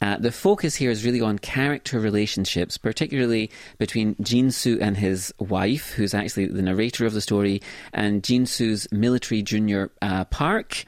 Uh, 0.00 0.16
the 0.16 0.32
focus 0.32 0.74
here 0.74 0.90
is 0.90 1.04
really 1.04 1.20
on 1.20 1.38
character 1.38 1.98
relationships, 1.98 2.78
particularly 2.78 3.50
between 3.78 4.14
Jinsu 4.16 4.78
and 4.80 4.96
his 4.96 5.32
wife, 5.38 5.92
who's 5.92 6.14
actually 6.14 6.46
the 6.46 6.62
narrator 6.62 7.06
of 7.06 7.14
the 7.14 7.20
story, 7.20 7.60
and 7.92 8.22
Jinsu's 8.22 8.86
military 8.92 9.42
junior 9.42 9.90
uh, 10.02 10.24
Park 10.26 10.84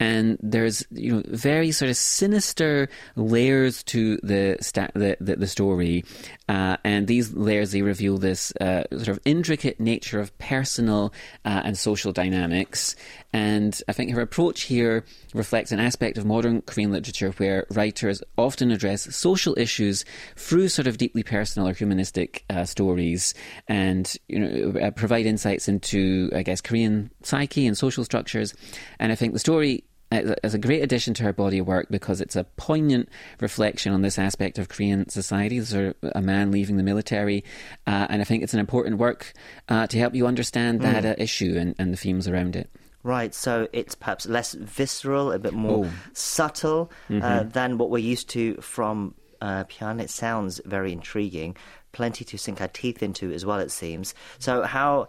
and 0.00 0.38
there's 0.40 0.84
you 0.90 1.12
know 1.12 1.22
very 1.26 1.72
sort 1.72 1.90
of 1.90 1.96
sinister 1.96 2.88
layers 3.16 3.82
to 3.84 4.18
the 4.22 4.56
sta- 4.60 4.90
the, 4.94 5.16
the, 5.20 5.36
the, 5.36 5.46
story, 5.46 6.04
uh, 6.48 6.76
and 6.84 7.06
these 7.06 7.32
layers 7.34 7.72
they 7.72 7.82
reveal 7.82 8.18
this 8.18 8.52
uh, 8.60 8.84
sort 8.90 9.08
of 9.08 9.20
intricate 9.24 9.80
nature 9.80 10.20
of 10.20 10.36
personal 10.38 11.12
uh, 11.44 11.62
and 11.64 11.76
social 11.76 12.12
dynamics. 12.12 12.94
And 13.32 13.80
I 13.88 13.92
think 13.92 14.12
her 14.12 14.20
approach 14.20 14.62
here 14.62 15.04
reflects 15.34 15.72
an 15.72 15.80
aspect 15.80 16.16
of 16.16 16.24
modern 16.24 16.62
Korean 16.62 16.92
literature 16.92 17.30
where 17.32 17.66
writers 17.70 18.22
often 18.38 18.70
address 18.70 19.14
social 19.14 19.58
issues 19.58 20.04
through 20.36 20.68
sort 20.68 20.86
of 20.86 20.96
deeply 20.96 21.22
personal 21.22 21.68
or 21.68 21.72
humanistic 21.72 22.44
uh, 22.48 22.64
stories, 22.64 23.34
and 23.66 24.14
you 24.28 24.38
know 24.38 24.80
uh, 24.80 24.90
provide 24.92 25.26
insights 25.26 25.68
into 25.68 26.30
I 26.34 26.42
guess 26.42 26.60
Korean 26.60 27.10
psyche 27.22 27.66
and 27.66 27.76
social 27.76 28.04
structures. 28.04 28.54
And 29.00 29.10
I 29.12 29.14
think 29.14 29.32
the 29.32 29.38
story 29.38 29.84
as 30.10 30.54
a 30.54 30.58
great 30.58 30.82
addition 30.82 31.14
to 31.14 31.22
her 31.22 31.32
body 31.32 31.58
of 31.58 31.66
work 31.66 31.88
because 31.90 32.20
it's 32.20 32.36
a 32.36 32.44
poignant 32.56 33.08
reflection 33.40 33.92
on 33.92 34.02
this 34.02 34.18
aspect 34.18 34.58
of 34.58 34.68
Korean 34.68 35.08
society. 35.08 35.58
Of 35.58 35.94
a 36.02 36.22
man 36.22 36.50
leaving 36.50 36.76
the 36.76 36.82
military, 36.82 37.44
uh, 37.86 38.06
and 38.08 38.22
I 38.22 38.24
think 38.24 38.42
it's 38.42 38.54
an 38.54 38.60
important 38.60 38.98
work 38.98 39.32
uh, 39.68 39.86
to 39.86 39.98
help 39.98 40.14
you 40.14 40.26
understand 40.26 40.80
that 40.82 41.04
mm. 41.04 41.10
uh, 41.10 41.14
issue 41.18 41.56
and, 41.58 41.74
and, 41.78 41.92
the 41.92 41.96
themes 41.96 42.28
around 42.28 42.56
it. 42.56 42.70
Right, 43.02 43.34
so 43.34 43.68
it's 43.72 43.94
perhaps 43.94 44.26
less 44.26 44.52
visceral, 44.54 45.32
a 45.32 45.38
bit 45.38 45.52
more 45.52 45.86
oh. 45.86 45.90
subtle 46.12 46.90
uh, 47.08 47.12
mm-hmm. 47.12 47.48
than 47.50 47.78
what 47.78 47.90
we're 47.90 47.98
used 47.98 48.28
to 48.30 48.56
from 48.56 49.14
uh, 49.40 49.64
Pyun. 49.64 50.00
It 50.00 50.10
sounds 50.10 50.60
very 50.64 50.92
intriguing. 50.92 51.56
Plenty 51.92 52.24
to 52.26 52.38
sink 52.38 52.60
our 52.60 52.68
teeth 52.68 53.02
into 53.02 53.32
as 53.32 53.46
well, 53.46 53.58
it 53.58 53.70
seems. 53.70 54.14
So, 54.38 54.62
how 54.62 55.08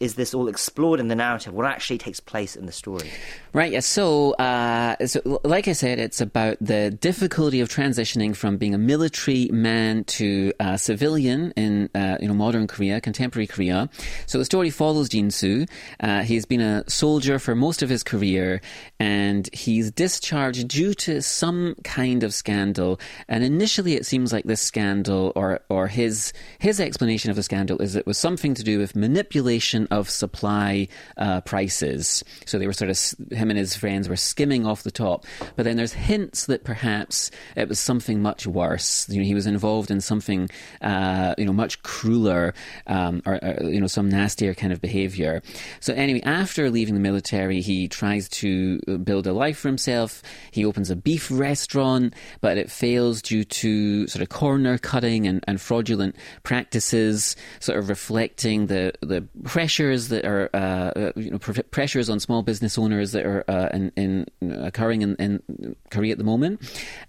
is 0.00 0.16
this 0.16 0.34
all 0.34 0.48
explored 0.48 1.00
in 1.00 1.08
the 1.08 1.14
narrative? 1.14 1.54
What 1.54 1.66
actually 1.66 1.98
takes 1.98 2.20
place 2.20 2.56
in 2.56 2.66
the 2.66 2.72
story? 2.72 3.10
Right. 3.52 3.72
Yeah. 3.72 3.80
So, 3.80 4.32
uh, 4.32 5.06
so, 5.06 5.40
like 5.44 5.68
I 5.68 5.72
said, 5.72 5.98
it's 5.98 6.20
about 6.20 6.56
the 6.60 6.90
difficulty 6.90 7.60
of 7.60 7.68
transitioning 7.68 8.34
from 8.34 8.56
being 8.56 8.74
a 8.74 8.78
military 8.78 9.48
man 9.52 10.04
to 10.04 10.52
a 10.58 10.76
civilian 10.76 11.52
in 11.52 11.88
uh, 11.94 12.18
you 12.20 12.26
know 12.26 12.34
modern 12.34 12.66
Korea, 12.66 13.00
contemporary 13.00 13.46
Korea. 13.46 13.88
So 14.26 14.38
the 14.38 14.44
story 14.44 14.70
follows 14.70 15.08
Jinsu. 15.08 15.68
Uh, 16.00 16.22
he's 16.22 16.44
been 16.44 16.60
a 16.60 16.88
soldier 16.90 17.38
for 17.38 17.54
most 17.54 17.82
of 17.82 17.88
his 17.88 18.02
career, 18.02 18.60
and 18.98 19.48
he's 19.52 19.92
discharged 19.92 20.66
due 20.68 20.94
to 20.94 21.22
some 21.22 21.76
kind 21.84 22.24
of 22.24 22.34
scandal. 22.34 22.98
And 23.28 23.44
initially, 23.44 23.94
it 23.94 24.06
seems 24.06 24.32
like 24.32 24.44
this 24.44 24.60
scandal, 24.60 25.32
or 25.36 25.60
or 25.68 25.86
his 25.86 26.32
his 26.58 26.80
explanation 26.80 27.30
of 27.30 27.36
the 27.36 27.42
scandal, 27.44 27.80
is 27.80 27.94
it 27.94 28.06
was 28.06 28.18
something 28.18 28.54
to 28.54 28.64
do 28.64 28.78
with 28.78 28.96
manipulation 28.96 29.83
of 29.90 30.08
supply 30.08 30.88
uh, 31.16 31.40
prices. 31.42 32.22
So 32.46 32.58
they 32.58 32.66
were 32.66 32.72
sort 32.72 32.90
of, 32.90 32.98
him 33.36 33.50
and 33.50 33.58
his 33.58 33.74
friends 33.74 34.08
were 34.08 34.16
skimming 34.16 34.66
off 34.66 34.82
the 34.82 34.90
top. 34.90 35.24
But 35.56 35.64
then 35.64 35.76
there's 35.76 35.92
hints 35.92 36.46
that 36.46 36.64
perhaps 36.64 37.30
it 37.56 37.68
was 37.68 37.80
something 37.80 38.22
much 38.22 38.46
worse. 38.46 39.08
You 39.08 39.18
know, 39.18 39.24
he 39.24 39.34
was 39.34 39.46
involved 39.46 39.90
in 39.90 40.00
something, 40.00 40.48
uh, 40.80 41.34
you 41.36 41.44
know, 41.44 41.52
much 41.52 41.82
crueler 41.82 42.54
um, 42.86 43.22
or, 43.26 43.34
or, 43.42 43.64
you 43.64 43.80
know, 43.80 43.88
some 43.88 44.08
nastier 44.08 44.54
kind 44.54 44.72
of 44.72 44.80
behavior. 44.80 45.42
So 45.80 45.92
anyway, 45.94 46.22
after 46.22 46.70
leaving 46.70 46.94
the 46.94 47.00
military, 47.00 47.60
he 47.60 47.88
tries 47.88 48.28
to 48.28 48.78
build 49.02 49.26
a 49.26 49.32
life 49.32 49.58
for 49.58 49.68
himself. 49.68 50.22
He 50.52 50.64
opens 50.64 50.90
a 50.90 50.96
beef 50.96 51.30
restaurant, 51.30 52.14
but 52.40 52.56
it 52.58 52.70
fails 52.70 53.20
due 53.20 53.44
to 53.44 54.06
sort 54.06 54.22
of 54.22 54.28
corner 54.28 54.78
cutting 54.78 55.26
and, 55.26 55.42
and 55.48 55.60
fraudulent 55.60 56.14
practices, 56.44 57.34
sort 57.58 57.78
of 57.78 57.88
reflecting 57.88 58.66
the, 58.66 58.92
the 59.00 59.26
pressure 59.42 59.73
pressures 59.74 60.08
that 60.08 60.24
are 60.24 60.48
uh, 60.54 60.92
uh 60.96 61.12
you 61.16 61.30
know 61.30 61.38
pr- 61.38 61.62
pressures 61.70 62.08
on 62.08 62.20
small 62.20 62.42
business 62.42 62.78
owners 62.78 63.10
that 63.10 63.26
are 63.26 63.44
uh, 63.48 63.68
in, 63.72 63.90
in, 63.96 64.26
occurring 64.62 65.02
in, 65.02 65.16
in, 65.16 65.42
Korea 65.90 66.12
at 66.12 66.18
the 66.18 66.24
moment, 66.24 66.60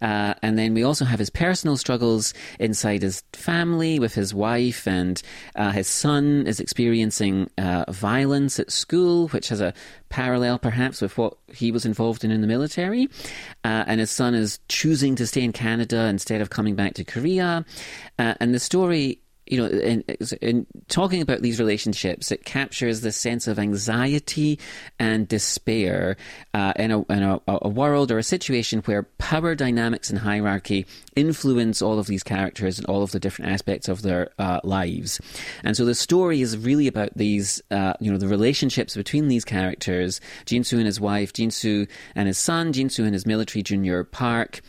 uh, 0.01 0.33
and 0.41 0.57
then 0.57 0.73
we 0.73 0.83
also 0.83 1.05
have 1.05 1.19
his 1.19 1.29
personal 1.29 1.77
struggles 1.77 2.33
inside 2.59 3.03
his 3.03 3.23
family 3.33 3.99
with 3.99 4.15
his 4.15 4.33
wife 4.33 4.87
and 4.87 5.21
uh, 5.55 5.71
his 5.71 5.87
son 5.87 6.47
is 6.47 6.59
experiencing 6.59 7.49
uh, 7.57 7.85
violence 7.91 8.59
at 8.59 8.71
school, 8.71 9.27
which 9.29 9.49
has 9.49 9.61
a 9.61 9.73
parallel 10.09 10.57
perhaps 10.57 11.01
with 11.01 11.17
what 11.17 11.37
he 11.53 11.71
was 11.71 11.85
involved 11.85 12.23
in 12.23 12.31
in 12.31 12.41
the 12.41 12.47
military. 12.47 13.09
And 13.63 13.99
his 13.99 14.11
son 14.11 14.33
is 14.35 14.59
choosing 14.69 15.15
to 15.15 15.27
stay 15.27 15.41
in 15.41 15.51
Canada 15.51 16.05
instead 16.05 16.41
of 16.41 16.49
coming 16.49 16.75
back 16.75 16.93
to 16.95 17.03
Korea. 17.03 17.65
And 18.17 18.53
the 18.53 18.59
story 18.59 19.19
you 19.47 19.57
know, 19.57 19.67
in, 19.67 20.03
in, 20.41 20.65
talking 20.87 21.21
about 21.21 21.41
these 21.41 21.59
relationships, 21.59 22.31
it 22.31 22.45
captures 22.45 23.01
the 23.01 23.11
sense 23.11 23.47
of 23.47 23.59
anxiety 23.59 24.59
and 24.97 25.27
despair 25.27 26.17
uh, 26.53 26.73
in, 26.77 26.91
a, 26.91 27.01
in 27.03 27.23
a, 27.23 27.39
a, 27.47 27.69
world 27.69 28.11
or 28.11 28.17
a 28.17 28.23
situation 28.23 28.79
where 28.85 29.03
power 29.03 29.53
dynamics 29.53 30.09
and 30.09 30.17
hierarchy 30.19 30.85
influence 31.15 31.81
all 31.81 31.99
of 31.99 32.07
these 32.07 32.23
characters 32.23 32.79
and 32.79 32.87
all 32.87 33.03
of 33.03 33.11
the 33.11 33.19
different 33.19 33.51
aspects 33.51 33.87
of 33.87 34.01
their 34.01 34.31
uh, 34.39 34.59
lives. 34.63 35.21
And 35.63 35.77
so 35.77 35.85
the 35.85 35.95
story 35.95 36.41
is 36.41 36.57
really 36.57 36.87
about 36.87 37.15
these, 37.15 37.61
uh, 37.69 37.93
you 37.99 38.11
know, 38.11 38.17
the 38.17 38.27
relationships 38.27 38.95
between 38.95 39.27
these 39.27 39.45
characters, 39.45 40.21
Jinsu 40.45 40.77
and 40.77 40.87
his 40.87 40.99
wife, 40.99 41.33
Jinsu 41.33 41.87
and 42.15 42.27
his 42.27 42.39
son, 42.39 42.73
Jinsu 42.73 43.03
and 43.03 43.13
his 43.13 43.27
military 43.27 43.61
junior 43.61 44.03
Park, 44.03 44.61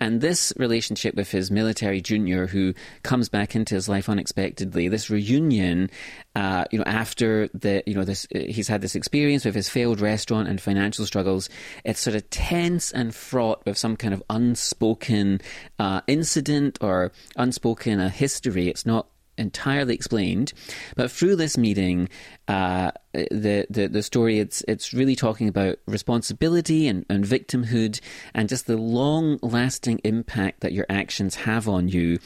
and 0.00 0.20
this 0.20 0.52
relationship 0.56 1.14
with 1.14 1.30
his 1.30 1.50
military 1.50 2.00
junior, 2.00 2.46
who 2.46 2.74
comes 3.02 3.28
back 3.28 3.54
into 3.54 3.74
his 3.74 3.88
life 3.88 4.08
unexpectedly, 4.08 4.88
this 4.88 5.10
reunion, 5.10 5.90
uh, 6.34 6.64
you 6.70 6.78
know, 6.78 6.84
after 6.84 7.48
the, 7.54 7.82
you 7.86 7.94
know, 7.94 8.04
this, 8.04 8.26
he's 8.30 8.68
had 8.68 8.80
this 8.80 8.94
experience 8.94 9.44
with 9.44 9.54
his 9.54 9.68
failed 9.68 10.00
restaurant 10.00 10.48
and 10.48 10.60
financial 10.60 11.06
struggles. 11.06 11.48
It's 11.84 12.00
sort 12.00 12.16
of 12.16 12.28
tense 12.30 12.92
and 12.92 13.14
fraught 13.14 13.64
with 13.64 13.78
some 13.78 13.96
kind 13.96 14.14
of 14.14 14.22
unspoken 14.28 15.40
uh, 15.78 16.00
incident 16.06 16.78
or 16.80 17.12
unspoken 17.36 18.00
uh, 18.00 18.10
history. 18.10 18.68
It's 18.68 18.86
not 18.86 19.08
entirely 19.38 19.94
explained. 19.94 20.52
But 20.96 21.10
through 21.10 21.36
this 21.36 21.56
meeting, 21.56 22.08
uh, 22.48 22.92
the, 23.30 23.66
the 23.70 23.86
the 23.86 24.02
story 24.02 24.38
it's 24.38 24.62
it's 24.68 24.92
really 24.92 25.16
talking 25.16 25.48
about 25.48 25.78
responsibility 25.86 26.88
and, 26.88 27.06
and 27.08 27.24
victimhood 27.24 28.00
and 28.34 28.48
just 28.48 28.66
the 28.66 28.76
long 28.76 29.38
lasting 29.42 30.00
impact 30.04 30.60
that 30.60 30.72
your 30.72 30.86
actions 30.88 31.34
have 31.34 31.68
on 31.68 31.88
you, 31.88 32.18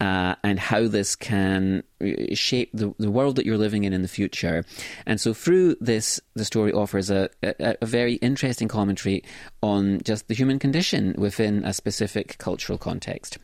uh, 0.00 0.34
and 0.42 0.58
how 0.58 0.86
this 0.88 1.16
can 1.16 1.82
uh, 2.00 2.34
shape 2.34 2.70
the, 2.72 2.94
the 2.98 3.10
world 3.10 3.36
that 3.36 3.46
you're 3.46 3.58
living 3.58 3.84
in 3.84 3.92
in 3.92 4.02
the 4.02 4.08
future. 4.08 4.64
And 5.06 5.20
so 5.20 5.34
through 5.34 5.76
this, 5.80 6.20
the 6.34 6.44
story 6.44 6.72
offers 6.72 7.10
a, 7.10 7.28
a, 7.42 7.76
a 7.82 7.86
very 7.86 8.14
interesting 8.14 8.68
commentary 8.68 9.24
on 9.62 10.00
just 10.04 10.28
the 10.28 10.34
human 10.34 10.58
condition 10.58 11.14
within 11.18 11.64
a 11.64 11.72
specific 11.72 12.38
cultural 12.38 12.78
context. 12.78 13.38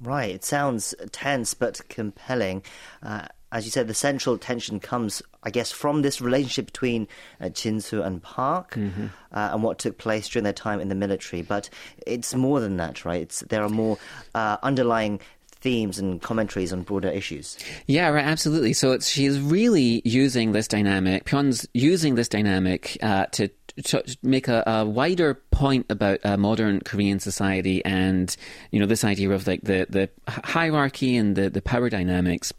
Right. 0.00 0.30
It 0.30 0.44
sounds 0.44 0.94
tense 1.10 1.54
but 1.54 1.80
compelling. 1.88 2.62
Uh, 3.02 3.26
as 3.50 3.64
you 3.64 3.70
said, 3.70 3.88
the 3.88 3.94
central 3.94 4.36
tension 4.36 4.78
comes, 4.78 5.22
I 5.42 5.50
guess, 5.50 5.72
from 5.72 6.02
this 6.02 6.20
relationship 6.20 6.66
between 6.66 7.08
uh, 7.40 7.46
Jinsu 7.46 8.04
and 8.04 8.22
Park 8.22 8.74
mm-hmm. 8.74 9.06
uh, 9.32 9.50
and 9.52 9.62
what 9.62 9.78
took 9.78 9.98
place 9.98 10.28
during 10.28 10.44
their 10.44 10.52
time 10.52 10.80
in 10.80 10.88
the 10.88 10.94
military. 10.94 11.42
But 11.42 11.70
it's 12.06 12.34
more 12.34 12.60
than 12.60 12.76
that, 12.76 13.04
right? 13.04 13.22
It's, 13.22 13.40
there 13.40 13.62
are 13.62 13.70
more 13.70 13.98
uh, 14.34 14.58
underlying 14.62 15.20
themes 15.60 15.98
and 15.98 16.20
commentaries 16.22 16.72
on 16.72 16.82
broader 16.82 17.08
issues. 17.08 17.58
Yeah, 17.86 18.08
right, 18.10 18.24
absolutely. 18.24 18.74
So 18.74 18.92
it's, 18.92 19.08
she's 19.08 19.40
really 19.40 20.02
using 20.04 20.52
this 20.52 20.68
dynamic, 20.68 21.24
Pyun's 21.24 21.66
using 21.74 22.14
this 22.14 22.28
dynamic 22.28 22.96
uh, 23.02 23.26
to, 23.32 23.48
to 23.84 24.04
make 24.22 24.48
a, 24.48 24.62
a, 24.66 24.84
wider 24.84 25.34
point 25.50 25.86
about 25.88 26.24
uh, 26.24 26.36
modern 26.36 26.80
Korean 26.80 27.18
society 27.18 27.84
and, 27.84 28.36
you 28.70 28.78
know, 28.78 28.86
this 28.86 29.04
idea 29.04 29.30
of 29.30 29.46
like 29.46 29.62
the, 29.62 29.86
the 29.88 30.10
hierarchy 30.28 31.16
and 31.16 31.34
the, 31.34 31.50
the 31.50 31.62
power 31.62 31.88
dynamics 31.88 32.52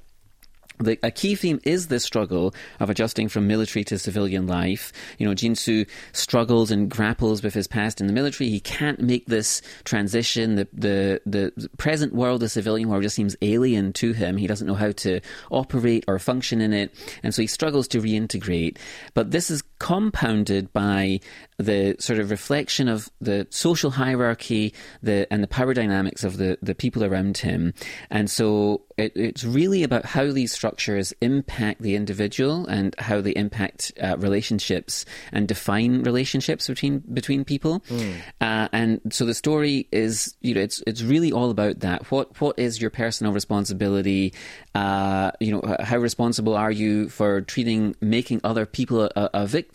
the, 0.80 0.98
a 1.04 1.12
key 1.12 1.36
theme 1.36 1.60
is 1.64 1.88
this 1.88 2.04
struggle 2.04 2.54
of 2.80 2.90
adjusting 2.90 3.30
from 3.30 3.48
military 3.48 3.84
to 3.86 4.00
civilian 4.00 4.48
life. 4.48 4.92
You 5.18 5.28
know, 5.28 5.36
Jinsu 5.36 5.88
struggles 6.14 6.72
and 6.72 6.90
grapples 6.90 7.44
with 7.44 7.54
his 7.54 7.68
past 7.68 8.00
in 8.02 8.08
the 8.08 8.14
military. 8.14 8.50
He 8.50 8.60
can't 8.60 9.00
make 9.00 9.26
this 9.28 9.62
transition. 9.84 10.56
The, 10.56 10.68
the, 10.74 11.22
the 11.26 11.70
present 11.78 12.14
world, 12.14 12.42
the 12.42 12.50
civilian 12.50 12.90
world, 12.90 13.04
just 13.04 13.16
seems 13.16 13.36
alien 13.42 13.94
to 13.94 14.14
him. 14.14 14.38
He 14.38 14.48
doesn't 14.48 14.68
know 14.68 14.76
how 14.76 14.92
to 14.92 15.20
operate 15.52 16.06
or 16.08 16.18
function 16.20 16.62
in 16.62 16.74
it. 16.74 16.94
And 17.24 17.34
so 17.36 17.42
he 17.42 17.48
struggles 17.48 17.88
to 17.90 18.02
reintegrate. 18.02 18.78
But 19.14 19.32
this 19.32 19.50
is 19.50 19.64
compounded 19.80 20.72
by 20.74 21.20
the 21.58 21.96
sort 22.00 22.20
of 22.20 22.32
reflection 22.32 22.88
of 22.88 23.10
the 23.20 23.48
social 23.50 23.92
hierarchy 23.92 24.74
the, 25.02 25.28
and 25.32 25.44
the 25.44 25.48
power 25.48 25.74
dynamics 25.74 26.24
of 26.24 26.38
the, 26.38 26.58
the 26.62 26.76
people 26.76 27.04
around 27.04 27.38
him. 27.38 27.74
And 28.10 28.30
so 28.30 28.84
it, 28.98 29.14
it's 29.16 29.44
really 29.44 29.84
about 29.84 30.06
how 30.06 30.32
these 30.32 30.52
structures 30.52 31.14
impact 31.22 31.82
the 31.82 31.96
individual 31.96 32.66
and 32.68 32.96
how 33.00 33.22
they 33.22 33.32
impact 33.32 33.92
uh, 34.02 34.18
relationships 34.18 35.06
and 35.32 35.48
define 35.48 36.04
relationships 36.04 36.68
between 36.68 37.00
between 37.14 37.46
people. 37.46 37.82
Mm. 37.90 38.16
Uh, 38.42 38.68
and 38.72 39.02
so 39.12 39.26
the 39.26 39.34
story 39.34 39.88
is, 39.92 40.36
you 40.42 40.54
know, 40.54 40.62
it's 40.62 40.84
it's 40.86 41.02
really 41.02 41.32
all 41.32 41.50
about 41.50 41.80
that. 41.80 42.12
What 42.12 42.40
what 42.42 42.60
is 42.60 42.82
your 42.82 42.90
personal 42.90 43.34
responsibility? 43.34 44.34
Uh, 44.76 45.32
you 45.40 45.52
know, 45.52 45.76
how 45.80 45.98
responsible 45.98 46.56
are 46.56 46.72
you 46.72 47.10
for 47.10 47.42
treating, 47.42 47.96
making 48.02 48.42
other 48.44 48.66
people 48.66 49.04
a, 49.04 49.30
a 49.34 49.48
victim? 49.48 49.69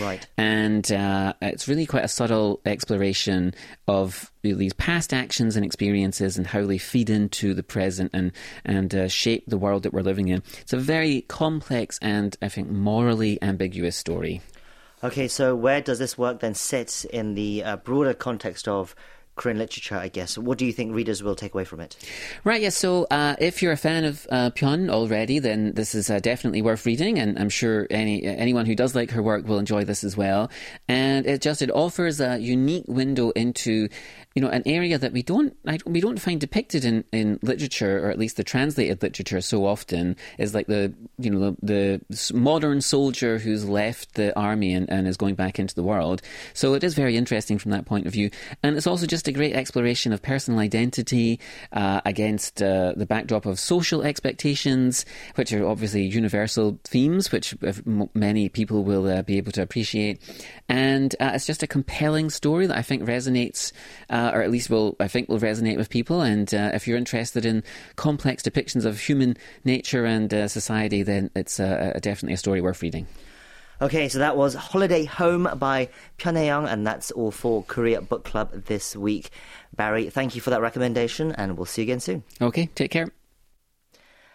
Right. 0.00 0.26
And 0.36 0.90
uh, 0.92 1.34
it's 1.42 1.68
really 1.68 1.86
quite 1.86 2.04
a 2.04 2.08
subtle 2.08 2.60
exploration 2.64 3.54
of 3.88 4.30
these 4.42 4.72
past 4.74 5.12
actions 5.12 5.56
and 5.56 5.64
experiences 5.64 6.36
and 6.36 6.46
how 6.46 6.66
they 6.66 6.78
feed 6.78 7.10
into 7.10 7.54
the 7.54 7.62
present 7.62 8.10
and 8.12 8.32
and 8.64 8.94
uh, 8.94 9.08
shape 9.08 9.44
the 9.46 9.58
world 9.58 9.82
that 9.84 9.92
we're 9.92 10.02
living 10.02 10.28
in. 10.28 10.42
It's 10.60 10.72
a 10.72 10.78
very 10.78 11.22
complex 11.22 11.98
and 12.02 12.36
I 12.42 12.48
think 12.48 12.70
morally 12.70 13.38
ambiguous 13.42 13.96
story. 13.96 14.40
Okay, 15.02 15.28
so 15.28 15.54
where 15.54 15.82
does 15.82 15.98
this 15.98 16.16
work 16.16 16.40
then 16.40 16.54
sit 16.54 17.04
in 17.12 17.34
the 17.34 17.62
uh, 17.62 17.76
broader 17.76 18.14
context 18.14 18.66
of 18.68 18.94
Korean 19.36 19.58
literature, 19.58 19.96
I 19.96 20.08
guess. 20.08 20.38
What 20.38 20.58
do 20.58 20.66
you 20.66 20.72
think 20.72 20.94
readers 20.94 21.22
will 21.22 21.34
take 21.34 21.54
away 21.54 21.64
from 21.64 21.80
it? 21.80 21.96
Right, 22.44 22.60
yes. 22.60 22.74
Yeah, 22.74 22.80
so 22.80 23.06
uh, 23.10 23.36
if 23.38 23.62
you're 23.62 23.72
a 23.72 23.76
fan 23.76 24.04
of 24.04 24.26
uh, 24.30 24.50
Pyun 24.50 24.90
already, 24.90 25.38
then 25.38 25.72
this 25.74 25.94
is 25.94 26.10
uh, 26.10 26.20
definitely 26.20 26.62
worth 26.62 26.86
reading, 26.86 27.18
and 27.18 27.38
I'm 27.38 27.48
sure 27.48 27.86
any 27.90 28.24
anyone 28.24 28.66
who 28.66 28.74
does 28.74 28.94
like 28.94 29.10
her 29.10 29.22
work 29.22 29.46
will 29.46 29.58
enjoy 29.58 29.84
this 29.84 30.04
as 30.04 30.16
well. 30.16 30.50
And 30.88 31.26
it 31.26 31.40
just 31.40 31.62
it 31.62 31.70
offers 31.70 32.20
a 32.20 32.38
unique 32.38 32.84
window 32.88 33.30
into 33.30 33.88
you 34.34 34.42
know, 34.42 34.48
an 34.48 34.62
area 34.66 34.98
that 34.98 35.12
we 35.12 35.22
don't 35.22 35.56
we 35.86 36.00
don't 36.00 36.20
find 36.20 36.40
depicted 36.40 36.84
in, 36.84 37.04
in 37.12 37.38
literature, 37.42 38.04
or 38.04 38.10
at 38.10 38.18
least 38.18 38.36
the 38.36 38.42
translated 38.42 39.00
literature, 39.00 39.40
so 39.40 39.64
often 39.64 40.16
is 40.38 40.54
like 40.54 40.66
the 40.66 40.92
you 41.18 41.30
know 41.30 41.56
the, 41.62 42.00
the 42.10 42.32
modern 42.34 42.80
soldier 42.80 43.38
who's 43.38 43.64
left 43.68 44.14
the 44.14 44.36
army 44.36 44.74
and, 44.74 44.90
and 44.90 45.06
is 45.06 45.16
going 45.16 45.36
back 45.36 45.60
into 45.60 45.74
the 45.76 45.84
world. 45.84 46.20
So 46.52 46.74
it 46.74 46.82
is 46.82 46.94
very 46.94 47.16
interesting 47.16 47.58
from 47.58 47.70
that 47.70 47.86
point 47.86 48.06
of 48.06 48.12
view, 48.12 48.30
and 48.60 48.76
it's 48.76 48.88
also 48.88 49.06
just 49.06 49.23
a 49.28 49.32
great 49.32 49.54
exploration 49.54 50.12
of 50.12 50.22
personal 50.22 50.60
identity 50.60 51.40
uh, 51.72 52.00
against 52.04 52.62
uh, 52.62 52.92
the 52.96 53.06
backdrop 53.06 53.46
of 53.46 53.58
social 53.58 54.02
expectations, 54.02 55.04
which 55.34 55.52
are 55.52 55.66
obviously 55.66 56.04
universal 56.04 56.78
themes, 56.84 57.32
which 57.32 57.54
many 58.14 58.48
people 58.48 58.84
will 58.84 59.06
uh, 59.06 59.22
be 59.22 59.36
able 59.36 59.52
to 59.52 59.62
appreciate, 59.62 60.20
and 60.68 61.14
uh, 61.20 61.32
it's 61.34 61.46
just 61.46 61.62
a 61.62 61.66
compelling 61.66 62.30
story 62.30 62.66
that 62.66 62.76
I 62.76 62.82
think 62.82 63.02
resonates. 63.02 63.72
Uh, 64.10 64.30
or 64.34 64.42
at 64.42 64.50
least 64.50 64.70
will 64.70 64.96
I 65.00 65.08
think 65.08 65.28
will 65.28 65.40
resonate 65.40 65.76
with 65.76 65.90
people. 65.90 66.20
And 66.20 66.52
uh, 66.54 66.70
if 66.74 66.86
you're 66.86 66.98
interested 66.98 67.44
in 67.44 67.62
complex 67.96 68.42
depictions 68.42 68.84
of 68.84 69.00
human 69.00 69.36
nature 69.64 70.04
and 70.04 70.30
society, 70.50 71.02
then 71.02 71.30
it's 71.34 71.56
definitely 71.56 72.34
a 72.34 72.38
story 72.38 72.60
worth 72.60 72.82
reading. 72.82 73.06
Okay, 73.84 74.08
so 74.08 74.18
that 74.20 74.34
was 74.34 74.54
Holiday 74.54 75.04
Home 75.04 75.46
by 75.58 75.90
Pyun 76.16 76.42
Young, 76.46 76.66
and 76.66 76.86
that's 76.86 77.10
all 77.10 77.30
for 77.30 77.62
Korea 77.64 78.00
Book 78.00 78.24
Club 78.24 78.64
this 78.64 78.96
week. 78.96 79.28
Barry, 79.76 80.08
thank 80.08 80.34
you 80.34 80.40
for 80.40 80.48
that 80.48 80.62
recommendation, 80.62 81.32
and 81.32 81.58
we'll 81.58 81.66
see 81.66 81.82
you 81.82 81.84
again 81.88 82.00
soon. 82.00 82.24
Okay, 82.40 82.70
take 82.74 82.90
care. 82.90 83.10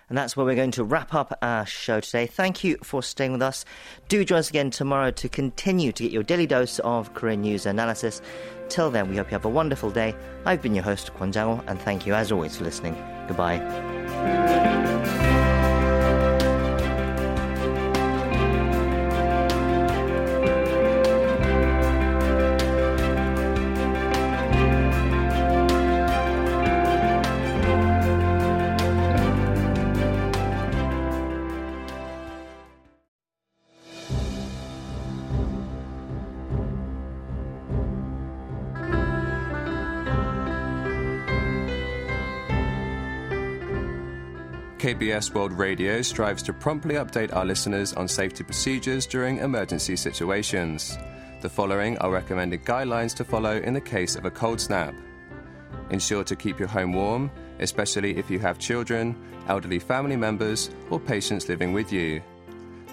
And 0.07 0.15
that's 0.15 0.37
where 0.37 0.45
we're 0.45 0.53
going 0.53 0.69
to 0.71 0.83
wrap 0.83 1.15
up 1.15 1.35
our 1.41 1.65
show 1.65 1.99
today. 1.99 2.27
Thank 2.27 2.63
you 2.63 2.77
for 2.83 3.01
staying 3.01 3.31
with 3.31 3.41
us. 3.41 3.65
Do 4.07 4.23
join 4.23 4.37
us 4.37 4.51
again 4.51 4.69
tomorrow 4.69 5.09
to 5.09 5.27
continue 5.27 5.91
to 5.93 6.03
get 6.03 6.11
your 6.11 6.21
daily 6.21 6.45
dose 6.45 6.77
of 6.79 7.15
Korean 7.15 7.41
news 7.41 7.65
analysis. 7.65 8.21
Till 8.69 8.91
then, 8.91 9.09
we 9.09 9.17
hope 9.17 9.31
you 9.31 9.35
have 9.35 9.45
a 9.45 9.49
wonderful 9.49 9.89
day. 9.89 10.13
I've 10.45 10.61
been 10.61 10.75
your 10.75 10.83
host, 10.83 11.11
Kwon 11.15 11.31
jang 11.31 11.63
and 11.65 11.81
thank 11.81 12.05
you 12.05 12.13
as 12.13 12.31
always 12.31 12.55
for 12.55 12.65
listening. 12.65 12.93
Goodbye. 13.27 14.77
KBS 45.19 45.33
World 45.35 45.51
Radio 45.51 46.01
strives 46.01 46.41
to 46.43 46.53
promptly 46.53 46.95
update 46.95 47.35
our 47.35 47.43
listeners 47.43 47.91
on 47.91 48.07
safety 48.07 48.41
procedures 48.41 49.05
during 49.05 49.39
emergency 49.39 49.97
situations. 49.97 50.97
The 51.41 51.49
following 51.49 51.97
are 51.97 52.09
recommended 52.09 52.63
guidelines 52.63 53.13
to 53.15 53.25
follow 53.25 53.57
in 53.57 53.73
the 53.73 53.81
case 53.81 54.15
of 54.15 54.23
a 54.23 54.31
cold 54.31 54.61
snap. 54.61 54.95
Ensure 55.89 56.23
to 56.23 56.37
keep 56.37 56.57
your 56.57 56.69
home 56.69 56.93
warm, 56.93 57.29
especially 57.59 58.17
if 58.17 58.29
you 58.29 58.39
have 58.39 58.59
children, 58.59 59.13
elderly 59.49 59.79
family 59.79 60.15
members, 60.15 60.69
or 60.89 61.01
patients 61.01 61.49
living 61.49 61.73
with 61.73 61.91
you. 61.91 62.21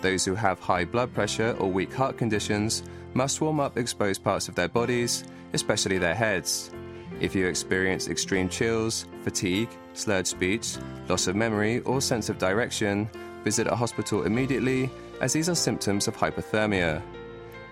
Those 0.03 0.25
who 0.25 0.35
have 0.35 0.59
high 0.59 0.85
blood 0.85 1.15
pressure 1.15 1.55
or 1.61 1.71
weak 1.71 1.95
heart 1.95 2.19
conditions 2.19 2.83
must 3.15 3.41
warm 3.41 3.61
up 3.61 3.79
exposed 3.79 4.25
parts 4.25 4.49
of 4.49 4.57
their 4.57 4.69
bodies, 4.69 5.23
especially 5.53 5.99
their 5.99 6.17
heads. 6.17 6.73
If 7.21 7.35
you 7.35 7.47
experience 7.47 8.09
extreme 8.09 8.49
chills, 8.49 9.07
fatigue, 9.23 9.71
slurred 9.95 10.27
speech, 10.27 10.77
loss 11.09 11.27
of 11.27 11.37
memory, 11.37 11.81
or 11.81 12.01
sense 12.01 12.29
of 12.29 12.39
direction, 12.39 13.09
visit 13.43 13.67
a 13.67 13.75
hospital 13.75 14.25
immediately 14.25 14.91
as 15.21 15.33
these 15.33 15.49
are 15.49 15.55
symptoms 15.55 16.09
of 16.09 16.17
hypothermia. 16.17 17.03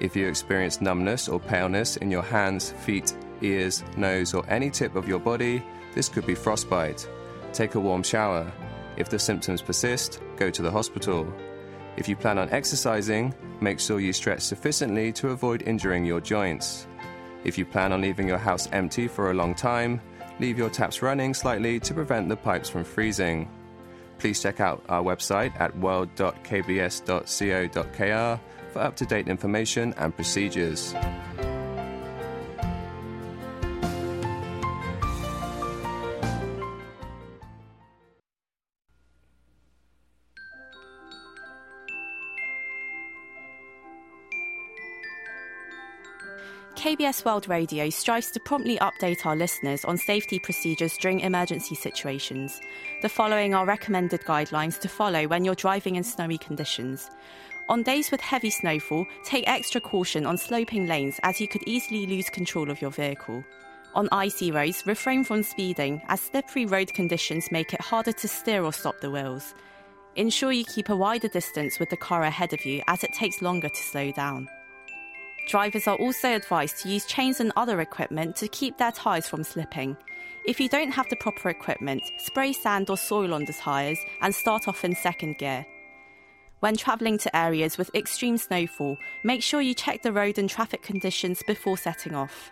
If 0.01 0.17
you 0.17 0.27
experience 0.27 0.81
numbness 0.81 1.29
or 1.29 1.39
paleness 1.39 1.97
in 1.99 2.11
your 2.11 2.23
hands, 2.23 2.71
feet, 2.71 3.15
ears, 3.43 3.85
nose, 3.97 4.33
or 4.33 4.45
any 4.49 4.71
tip 4.71 4.97
of 4.97 5.07
your 5.07 5.21
body, 5.21 5.63
this 5.95 6.09
could 6.09 6.27
be 6.27 6.35
frostbite. 6.35 7.07
Take 7.53 7.75
a 7.75 7.81
warm 7.81 8.03
shower. 8.03 8.51
If 8.97 9.11
the 9.11 9.19
symptoms 9.19 9.61
persist, 9.61 10.21
go 10.37 10.51
to 10.51 10.63
the 10.63 10.71
hospital. 10.71 11.33
If 11.97 12.09
you 12.09 12.17
plan 12.17 12.39
on 12.39 12.51
exercising, 12.51 13.35
make 13.61 13.79
sure 13.79 14.01
you 14.01 14.13
stretch 14.13 14.41
sufficiently 14.41 15.13
to 15.13 15.31
avoid 15.31 15.63
injuring 15.63 16.05
your 16.05 16.21
joints. 16.21 16.87
If 17.45 17.59
you 17.59 17.67
plan 17.67 17.93
on 17.93 18.01
leaving 18.01 18.27
your 18.27 18.39
house 18.39 18.69
empty 18.73 19.07
for 19.07 19.31
a 19.31 19.35
long 19.35 19.55
time, 19.55 20.01
leave 20.41 20.59
your 20.59 20.71
taps 20.71 21.03
running 21.03 21.35
slightly 21.35 21.79
to 21.81 21.95
prevent 21.95 22.29
the 22.29 22.37
pipes 22.37 22.71
from 22.71 22.83
freezing. 22.85 23.49
Please 24.19 24.43
check 24.43 24.61
out 24.61 24.83
our 24.89 25.03
website 25.03 25.53
at 25.61 25.77
world.kbs.co.kr 25.79 28.41
for 28.73 28.79
up 28.81 28.97
to 28.97 29.07
date 29.07 29.29
information 29.29 29.95
and 29.99 30.17
procedures. 30.17 30.95
KBS 47.05 47.27
World 47.27 47.49
Radio 47.51 47.91
strives 47.91 48.31
to 48.31 48.41
promptly 48.41 48.79
update 48.79 49.27
our 49.27 49.37
listeners 49.37 49.85
on 49.85 49.99
safety 49.99 50.39
procedures 50.39 50.97
during 50.97 51.21
emergency 51.21 51.75
situations. 51.75 52.63
The 53.03 53.11
following 53.11 53.55
are 53.55 53.67
recommended 53.67 54.23
guidelines 54.23 54.81
to 54.81 54.89
follow 54.89 55.29
when 55.29 55.45
you're 55.45 55.55
driving 55.55 55.97
in 55.97 56.03
snowy 56.03 56.39
conditions. 56.39 57.11
On 57.69 57.83
days 57.83 58.11
with 58.11 58.23
heavy 58.23 58.49
snowfall, 58.49 59.05
take 59.23 59.47
extra 59.47 59.83
caution 59.83 60.25
on 60.25 60.39
sloping 60.39 60.87
lanes 60.87 61.21
as 61.25 61.43
you 61.43 61.47
could 61.47 61.63
easily 61.65 62.07
lose 62.07 62.31
control 62.31 62.71
of 62.71 62.81
your 62.81 62.91
vehicle. 62.91 63.45
On 63.95 64.09
icy 64.11 64.51
roads, 64.51 64.87
refrain 64.87 65.25
from 65.25 65.43
speeding 65.43 66.01
as 66.09 66.23
slippery 66.23 66.65
road 66.65 66.95
conditions 66.95 67.53
make 67.53 67.75
it 67.75 67.83
harder 67.83 68.13
to 68.13 68.27
steer 68.27 68.65
or 68.65 68.73
stop 68.73 68.99
the 69.03 69.11
wheels. 69.11 69.55
Ensure 70.17 70.53
you 70.53 70.65
keep 70.65 70.89
a 70.89 70.97
wider 70.97 71.29
distance 71.29 71.79
with 71.79 71.91
the 71.91 71.99
car 71.99 72.23
ahead 72.23 72.55
of 72.55 72.65
you 72.65 72.83
as 72.89 73.05
it 73.05 73.13
takes 73.13 73.43
longer 73.43 73.69
to 73.69 73.83
slow 73.83 74.11
down. 74.11 74.49
Drivers 75.49 75.87
are 75.87 75.97
also 75.97 76.35
advised 76.35 76.79
to 76.79 76.89
use 76.89 77.05
chains 77.05 77.39
and 77.41 77.53
other 77.57 77.81
equipment 77.81 78.37
to 78.37 78.49
keep 78.49 78.79
their 78.79 78.93
tyres 78.93 79.29
from 79.29 79.45
slipping. 79.45 79.97
If 80.47 80.59
you 80.61 80.69
don't 80.69 80.91
have 80.91 81.09
the 81.09 81.17
proper 81.17 81.51
equipment, 81.51 82.03
spray 82.19 82.53
sand 82.53 82.91
or 82.91 82.97
soil 82.97 83.35
on 83.35 83.45
the 83.45 83.53
tyres 83.53 83.99
and 84.23 84.35
start 84.35 84.69
off 84.69 84.85
in 84.85 84.95
second 84.95 85.39
gear. 85.39 85.67
When 86.61 86.77
travelling 86.77 87.19
to 87.19 87.37
areas 87.37 87.77
with 87.77 87.95
extreme 87.95 88.39
snowfall, 88.39 88.97
make 89.23 89.43
sure 89.43 89.61
you 89.61 89.75
check 89.75 90.03
the 90.03 90.13
road 90.13 90.39
and 90.39 90.49
traffic 90.49 90.83
conditions 90.83 91.43
before 91.47 91.77
setting 91.77 92.15
off. 92.15 92.51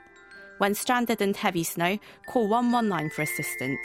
When 0.58 0.74
stranded 0.74 1.22
in 1.22 1.32
heavy 1.32 1.64
snow, 1.64 1.98
call 2.26 2.46
119 2.48 3.10
for 3.10 3.22
assistance. 3.22 3.78